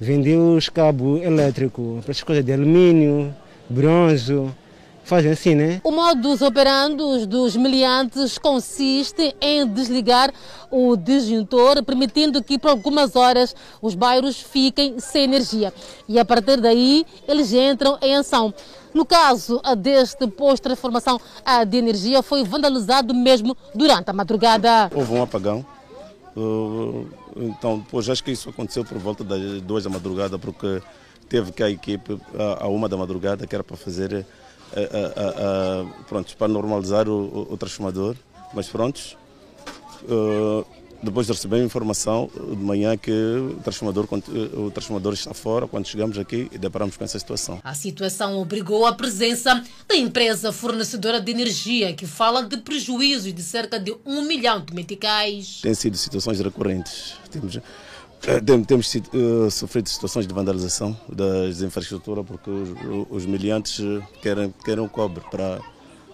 vender 0.00 0.36
os 0.36 0.70
cabos 0.70 1.20
elétricos 1.22 2.02
para 2.02 2.12
essas 2.12 2.22
coisas 2.22 2.42
de 2.42 2.52
alumínio, 2.52 3.34
bronze, 3.68 4.50
fazem 5.04 5.32
assim, 5.32 5.54
né? 5.54 5.80
O 5.84 5.90
modus 5.90 6.40
operandi 6.40 7.26
dos 7.26 7.54
meliantes 7.54 8.38
consiste 8.38 9.34
em 9.42 9.66
desligar 9.66 10.32
o 10.70 10.96
disjuntor, 10.96 11.82
permitindo 11.82 12.42
que 12.42 12.58
por 12.58 12.70
algumas 12.70 13.14
horas 13.14 13.54
os 13.82 13.94
bairros 13.94 14.40
fiquem 14.40 14.98
sem 14.98 15.24
energia. 15.24 15.72
E 16.08 16.18
a 16.18 16.24
partir 16.24 16.58
daí 16.58 17.04
eles 17.26 17.52
entram 17.52 17.98
em 18.00 18.16
ação. 18.16 18.54
No 18.94 19.04
caso 19.04 19.60
deste 19.76 20.26
posto 20.28 20.56
de 20.56 20.62
transformação 20.62 21.20
de 21.68 21.76
energia, 21.76 22.22
foi 22.22 22.42
vandalizado 22.42 23.12
mesmo 23.14 23.54
durante 23.74 24.08
a 24.08 24.14
madrugada. 24.14 24.90
Houve 24.94 25.12
um 25.12 25.22
apagão 25.22 25.64
então, 27.36 27.78
depois 27.78 28.08
acho 28.08 28.22
que 28.22 28.30
isso 28.30 28.48
aconteceu 28.50 28.84
por 28.84 28.98
volta 28.98 29.24
das 29.24 29.60
duas 29.62 29.84
da 29.84 29.90
madrugada, 29.90 30.38
porque 30.38 30.82
teve 31.28 31.52
que 31.52 31.62
a 31.62 31.70
equipe, 31.70 32.18
a, 32.60 32.66
uma 32.68 32.88
da 32.88 32.96
madrugada, 32.96 33.46
que 33.46 33.54
era 33.54 33.62
para 33.62 33.76
fazer, 33.76 34.26
a, 34.72 34.80
a, 34.80 35.82
a, 35.82 36.04
pronto, 36.04 36.36
para 36.36 36.48
normalizar 36.48 37.08
o, 37.08 37.48
o, 37.50 37.56
transformador, 37.56 38.16
mas 38.54 38.68
prontos. 38.68 39.16
Depois 41.00 41.26
de 41.26 41.32
receber 41.32 41.56
a 41.56 41.64
informação 41.64 42.28
de 42.34 42.56
manhã 42.56 42.96
que 42.96 43.10
o 43.12 43.60
transformador, 43.62 44.08
o 44.56 44.70
transformador 44.70 45.12
está 45.12 45.32
fora, 45.32 45.68
quando 45.68 45.86
chegamos 45.86 46.18
aqui 46.18 46.50
deparamos 46.58 46.96
com 46.96 47.04
essa 47.04 47.18
situação. 47.18 47.60
A 47.62 47.72
situação 47.72 48.36
obrigou 48.38 48.84
a 48.84 48.92
presença 48.92 49.62
da 49.86 49.96
empresa 49.96 50.52
fornecedora 50.52 51.20
de 51.20 51.30
energia, 51.30 51.92
que 51.92 52.04
fala 52.04 52.42
de 52.42 52.56
prejuízos 52.56 53.32
de 53.32 53.42
cerca 53.42 53.78
de 53.78 53.96
um 54.04 54.22
milhão 54.22 54.64
de 54.64 54.74
meticais. 54.74 55.60
Tem 55.62 55.72
sido 55.72 55.96
situações 55.96 56.40
recorrentes. 56.40 57.14
Temos, 57.30 57.56
eh, 57.56 58.40
temos 58.66 58.92
uh, 58.94 59.50
sofrido 59.52 59.88
situações 59.88 60.26
de 60.26 60.34
vandalização 60.34 60.98
das 61.08 61.62
infraestruturas 61.62 62.26
porque 62.26 62.50
os, 62.50 62.70
os 63.08 63.24
miliantes 63.24 63.78
querem, 64.20 64.52
querem 64.64 64.84
o 64.84 64.88
cobre 64.88 65.22
para 65.30 65.60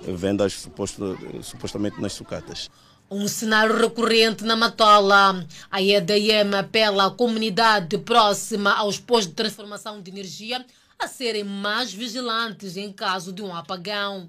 vendas 0.07 0.53
suposto, 0.53 1.17
supostamente 1.43 1.99
nas 2.03 2.13
sucatas. 2.13 2.69
Um 3.17 3.29
cenário 3.29 3.77
recorrente 3.77 4.43
na 4.43 4.57
Matola. 4.57 5.47
A 5.71 5.81
EDM 5.81 6.53
apela 6.59 7.07
à 7.07 7.11
comunidade 7.13 7.97
próxima 7.99 8.75
aos 8.75 8.99
postos 8.99 9.29
de 9.29 9.35
transformação 9.35 10.03
de 10.03 10.11
energia 10.11 10.67
a 10.99 11.07
serem 11.07 11.45
mais 11.45 11.95
vigilantes 11.95 12.77
em 12.77 12.93
caso 12.93 13.33
de 13.33 13.41
um 13.41 13.55
apagão. 13.55 14.29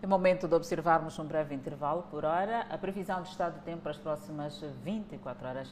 É 0.00 0.06
momento 0.06 0.48
de 0.48 0.54
observarmos 0.54 1.18
um 1.18 1.24
breve 1.26 1.54
intervalo 1.54 2.04
por 2.10 2.24
hora. 2.24 2.64
A 2.70 2.78
previsão 2.78 3.22
de 3.22 3.28
estado 3.28 3.58
de 3.58 3.64
tempo 3.66 3.82
para 3.82 3.90
as 3.90 3.98
próximas 3.98 4.58
24 4.82 5.46
horas. 5.46 5.68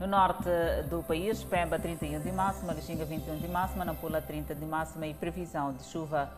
No 0.00 0.08
norte 0.08 0.50
do 0.90 1.04
país, 1.04 1.44
Pemba 1.44 1.78
31 1.78 2.18
de 2.18 2.32
máxima, 2.32 2.72
Lixinga 2.72 3.04
21 3.04 3.38
de 3.38 3.46
máxima, 3.46 3.84
Nampula 3.84 4.20
30 4.20 4.56
de 4.56 4.66
máxima 4.66 5.06
e 5.06 5.14
previsão 5.14 5.72
de 5.72 5.84
chuva. 5.84 6.28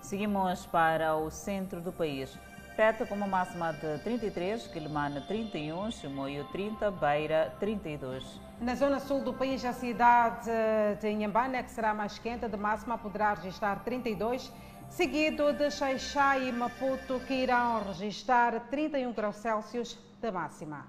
Seguimos 0.00 0.64
para 0.64 1.14
o 1.14 1.30
centro 1.30 1.82
do 1.82 1.92
país. 1.92 2.30
Com 3.08 3.16
uma 3.16 3.26
máxima 3.26 3.72
de 3.72 3.98
33, 4.04 4.68
Quilimana 4.68 5.20
31, 5.22 5.90
Chimoio 5.90 6.44
30, 6.52 6.92
Beira 6.92 7.52
32. 7.58 8.40
Na 8.60 8.76
zona 8.76 9.00
sul 9.00 9.20
do 9.20 9.32
país, 9.32 9.64
a 9.64 9.72
cidade 9.72 10.48
de 11.00 11.10
Inhambane, 11.10 11.60
que 11.64 11.72
será 11.72 11.92
mais 11.92 12.20
quente, 12.20 12.46
de 12.46 12.56
máxima 12.56 12.96
poderá 12.96 13.34
registrar 13.34 13.82
32, 13.82 14.52
seguido 14.88 15.52
de 15.54 15.72
Xaixá 15.72 16.38
e 16.38 16.52
Maputo, 16.52 17.18
que 17.26 17.34
irão 17.34 17.82
registrar 17.82 18.68
31 18.70 19.12
graus 19.12 19.34
Celsius 19.34 19.98
de 20.22 20.30
máxima. 20.30 20.86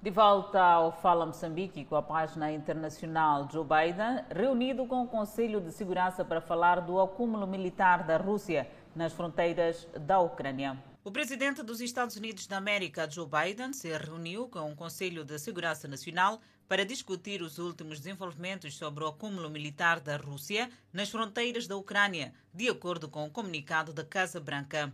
De 0.00 0.10
volta 0.10 0.60
ao 0.60 0.92
Fala 0.92 1.24
Moçambique 1.24 1.84
com 1.86 1.96
a 1.96 2.02
página 2.02 2.52
internacional 2.52 3.48
Joe 3.50 3.64
Biden, 3.64 4.22
reunido 4.30 4.86
com 4.86 5.02
o 5.02 5.08
Conselho 5.08 5.62
de 5.62 5.72
Segurança 5.72 6.22
para 6.22 6.42
falar 6.42 6.82
do 6.82 7.00
acúmulo 7.00 7.46
militar 7.46 8.04
da 8.04 8.18
Rússia 8.18 8.68
nas 8.94 9.12
fronteiras 9.12 9.86
da 10.00 10.20
Ucrânia. 10.20 10.78
O 11.04 11.10
presidente 11.12 11.62
dos 11.62 11.80
Estados 11.80 12.16
Unidos 12.16 12.46
da 12.46 12.56
América, 12.56 13.10
Joe 13.10 13.28
Biden, 13.28 13.72
se 13.72 13.94
reuniu 13.96 14.48
com 14.48 14.72
o 14.72 14.76
Conselho 14.76 15.24
de 15.24 15.38
Segurança 15.38 15.86
Nacional 15.86 16.40
para 16.66 16.84
discutir 16.84 17.42
os 17.42 17.58
últimos 17.58 17.98
desenvolvimentos 17.98 18.74
sobre 18.76 19.04
o 19.04 19.08
acúmulo 19.08 19.50
militar 19.50 20.00
da 20.00 20.16
Rússia 20.16 20.70
nas 20.92 21.10
fronteiras 21.10 21.66
da 21.66 21.76
Ucrânia, 21.76 22.32
de 22.54 22.68
acordo 22.70 23.08
com 23.08 23.26
o 23.26 23.30
comunicado 23.30 23.92
da 23.92 24.02
Casa 24.02 24.40
Branca. 24.40 24.92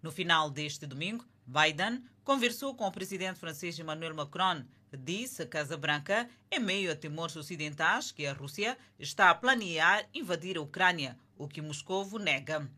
No 0.00 0.12
final 0.12 0.48
deste 0.48 0.86
domingo, 0.86 1.24
Biden 1.46 2.04
conversou 2.22 2.74
com 2.74 2.86
o 2.86 2.92
presidente 2.92 3.40
francês 3.40 3.78
Emmanuel 3.78 4.14
Macron. 4.14 4.64
Disse 4.96 5.42
a 5.42 5.46
Casa 5.46 5.76
Branca, 5.76 6.28
em 6.50 6.60
meio 6.60 6.92
a 6.92 6.94
temores 6.94 7.34
ocidentais, 7.34 8.12
que 8.12 8.26
a 8.26 8.32
Rússia 8.32 8.76
está 8.98 9.30
a 9.30 9.34
planear 9.34 10.06
invadir 10.14 10.56
a 10.56 10.60
Ucrânia, 10.60 11.18
o 11.36 11.48
que 11.48 11.62
Moscou 11.62 12.06
nega. 12.18 12.70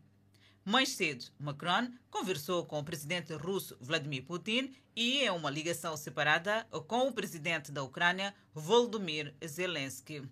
Mais 0.67 0.89
cedo, 0.89 1.25
Macron 1.37 1.89
conversou 2.09 2.65
com 2.65 2.79
o 2.79 2.83
presidente 2.83 3.31
russo 3.35 3.77
Vladimir 3.79 4.25
Putin 4.25 4.73
e 4.95 5.19
em 5.19 5.29
uma 5.29 5.51
ligação 5.51 5.95
separada 5.95 6.65
com 6.87 7.07
o 7.07 7.13
presidente 7.13 7.71
da 7.71 7.83
Ucrânia, 7.83 8.33
Volodymyr 8.51 9.31
Zelensky. 9.45 10.27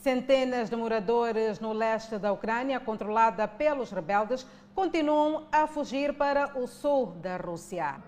Centenas 0.00 0.70
de 0.70 0.76
moradores 0.76 1.58
no 1.58 1.72
leste 1.72 2.18
da 2.18 2.32
Ucrânia, 2.32 2.78
controlada 2.78 3.48
pelos 3.48 3.90
rebeldes, 3.90 4.46
continuam 4.76 5.48
a 5.50 5.66
fugir 5.66 6.14
para 6.14 6.56
o 6.56 6.68
sul 6.68 7.06
da 7.16 7.36
Rússia. 7.36 8.00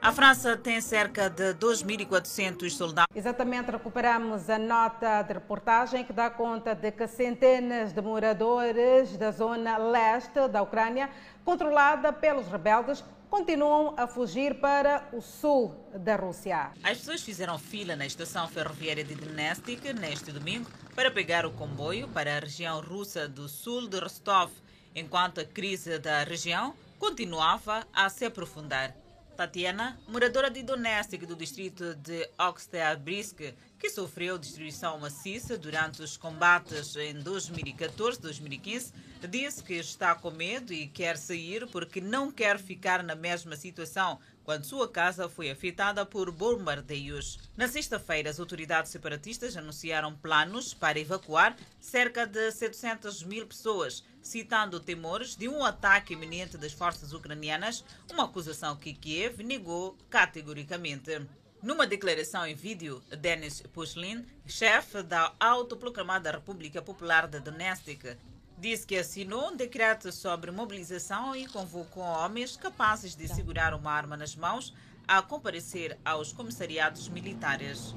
A 0.00 0.12
França 0.12 0.56
tem 0.56 0.80
cerca 0.80 1.28
de 1.28 1.54
2.400 1.54 2.70
soldados. 2.70 3.16
Exatamente, 3.16 3.72
recuperamos 3.72 4.48
a 4.48 4.56
nota 4.56 5.22
de 5.22 5.34
reportagem 5.34 6.04
que 6.04 6.12
dá 6.12 6.30
conta 6.30 6.72
de 6.72 6.92
que 6.92 7.08
centenas 7.08 7.92
de 7.92 8.00
moradores 8.00 9.16
da 9.16 9.32
zona 9.32 9.76
leste 9.76 10.46
da 10.46 10.62
Ucrânia, 10.62 11.10
controlada 11.44 12.12
pelos 12.12 12.46
rebeldes, 12.46 13.04
continuam 13.28 13.94
a 13.98 14.06
fugir 14.06 14.60
para 14.60 15.08
o 15.12 15.20
sul 15.20 15.74
da 15.92 16.14
Rússia. 16.14 16.70
As 16.84 16.98
pessoas 16.98 17.22
fizeram 17.22 17.58
fila 17.58 17.96
na 17.96 18.06
estação 18.06 18.46
ferroviária 18.46 19.02
de 19.02 19.16
Dnestik 19.16 19.92
neste 19.94 20.30
domingo 20.30 20.70
para 20.94 21.10
pegar 21.10 21.44
o 21.44 21.50
comboio 21.50 22.06
para 22.06 22.36
a 22.36 22.38
região 22.38 22.80
russa 22.80 23.28
do 23.28 23.48
sul 23.48 23.88
de 23.88 23.98
Rostov, 23.98 24.52
enquanto 24.94 25.40
a 25.40 25.44
crise 25.44 25.98
da 25.98 26.22
região 26.22 26.72
continuava 27.00 27.84
a 27.92 28.08
se 28.08 28.24
aprofundar. 28.24 28.94
Tatiana, 29.38 29.96
moradora 30.08 30.50
de 30.50 30.64
Donetsk 30.64 31.24
do 31.24 31.36
distrito 31.36 31.94
de 31.94 32.28
Oktyabrsk, 32.36 33.54
que 33.78 33.88
sofreu 33.88 34.36
destruição 34.36 34.98
maciça 34.98 35.56
durante 35.56 36.02
os 36.02 36.16
combates 36.16 36.96
em 36.96 37.22
2014-2015, 37.22 38.92
disse 39.30 39.62
que 39.62 39.74
está 39.74 40.12
com 40.16 40.32
medo 40.32 40.72
e 40.72 40.88
quer 40.88 41.16
sair 41.16 41.68
porque 41.68 42.00
não 42.00 42.32
quer 42.32 42.58
ficar 42.58 43.04
na 43.04 43.14
mesma 43.14 43.54
situação 43.54 44.18
quando 44.42 44.64
sua 44.64 44.88
casa 44.88 45.28
foi 45.28 45.50
afetada 45.50 46.04
por 46.04 46.32
bombardeios. 46.32 47.38
Na 47.56 47.68
sexta-feira, 47.68 48.30
as 48.30 48.40
autoridades 48.40 48.90
separatistas 48.90 49.56
anunciaram 49.56 50.16
planos 50.16 50.74
para 50.74 50.98
evacuar 50.98 51.56
cerca 51.78 52.26
de 52.26 52.50
700 52.50 53.22
mil 53.22 53.46
pessoas, 53.46 54.02
citando 54.22 54.80
temores 54.80 55.34
de 55.36 55.48
um 55.48 55.64
ataque 55.64 56.12
iminente 56.12 56.58
das 56.58 56.72
forças 56.72 57.12
ucranianas, 57.12 57.84
uma 58.10 58.24
acusação 58.24 58.76
que 58.76 58.92
Kiev 58.92 59.42
negou 59.42 59.96
categoricamente. 60.10 61.26
Numa 61.62 61.86
declaração 61.86 62.46
em 62.46 62.54
vídeo, 62.54 63.02
Denis 63.18 63.62
Pushlin, 63.72 64.24
chefe 64.46 65.02
da 65.02 65.32
autoproclamada 65.40 66.30
República 66.30 66.80
Popular 66.80 67.26
de 67.26 67.40
Donetsk, 67.40 68.16
disse 68.56 68.86
que 68.86 68.96
assinou 68.96 69.50
um 69.50 69.56
decreto 69.56 70.12
sobre 70.12 70.50
mobilização 70.50 71.34
e 71.34 71.46
convocou 71.46 72.02
homens 72.02 72.56
capazes 72.56 73.14
de 73.14 73.26
segurar 73.28 73.74
uma 73.74 73.90
arma 73.90 74.16
nas 74.16 74.36
mãos 74.36 74.74
a 75.06 75.22
comparecer 75.22 75.98
aos 76.04 76.32
comissariados 76.32 77.08
militares. 77.08 77.94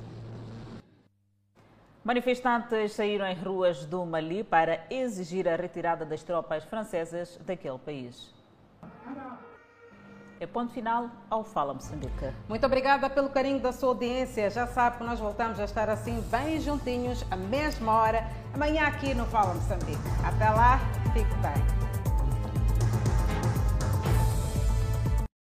Manifestantes 2.03 2.93
saíram 2.93 3.27
em 3.27 3.35
ruas 3.35 3.85
do 3.85 4.03
Mali 4.05 4.43
para 4.43 4.83
exigir 4.89 5.47
a 5.47 5.55
retirada 5.55 6.03
das 6.03 6.23
tropas 6.23 6.63
francesas 6.63 7.39
daquele 7.45 7.77
país. 7.77 8.33
É 10.39 10.47
ponto 10.47 10.73
final 10.73 11.11
ao 11.29 11.43
Fala 11.43 11.75
Moçambique. 11.75 12.33
Muito 12.49 12.65
obrigada 12.65 13.07
pelo 13.07 13.29
carinho 13.29 13.59
da 13.59 13.71
sua 13.71 13.89
audiência. 13.89 14.49
Já 14.49 14.65
sabe 14.65 14.97
que 14.97 15.03
nós 15.03 15.19
voltamos 15.19 15.59
a 15.59 15.63
estar 15.65 15.87
assim 15.87 16.19
bem 16.31 16.59
juntinhos, 16.59 17.23
à 17.29 17.35
mesma 17.35 17.93
hora, 17.93 18.25
amanhã 18.51 18.87
aqui 18.87 19.13
no 19.13 19.27
Fala 19.27 19.53
Moçambique. 19.53 20.01
Até 20.25 20.49
lá, 20.49 20.79
fique 21.13 21.35
bem. 21.35 21.90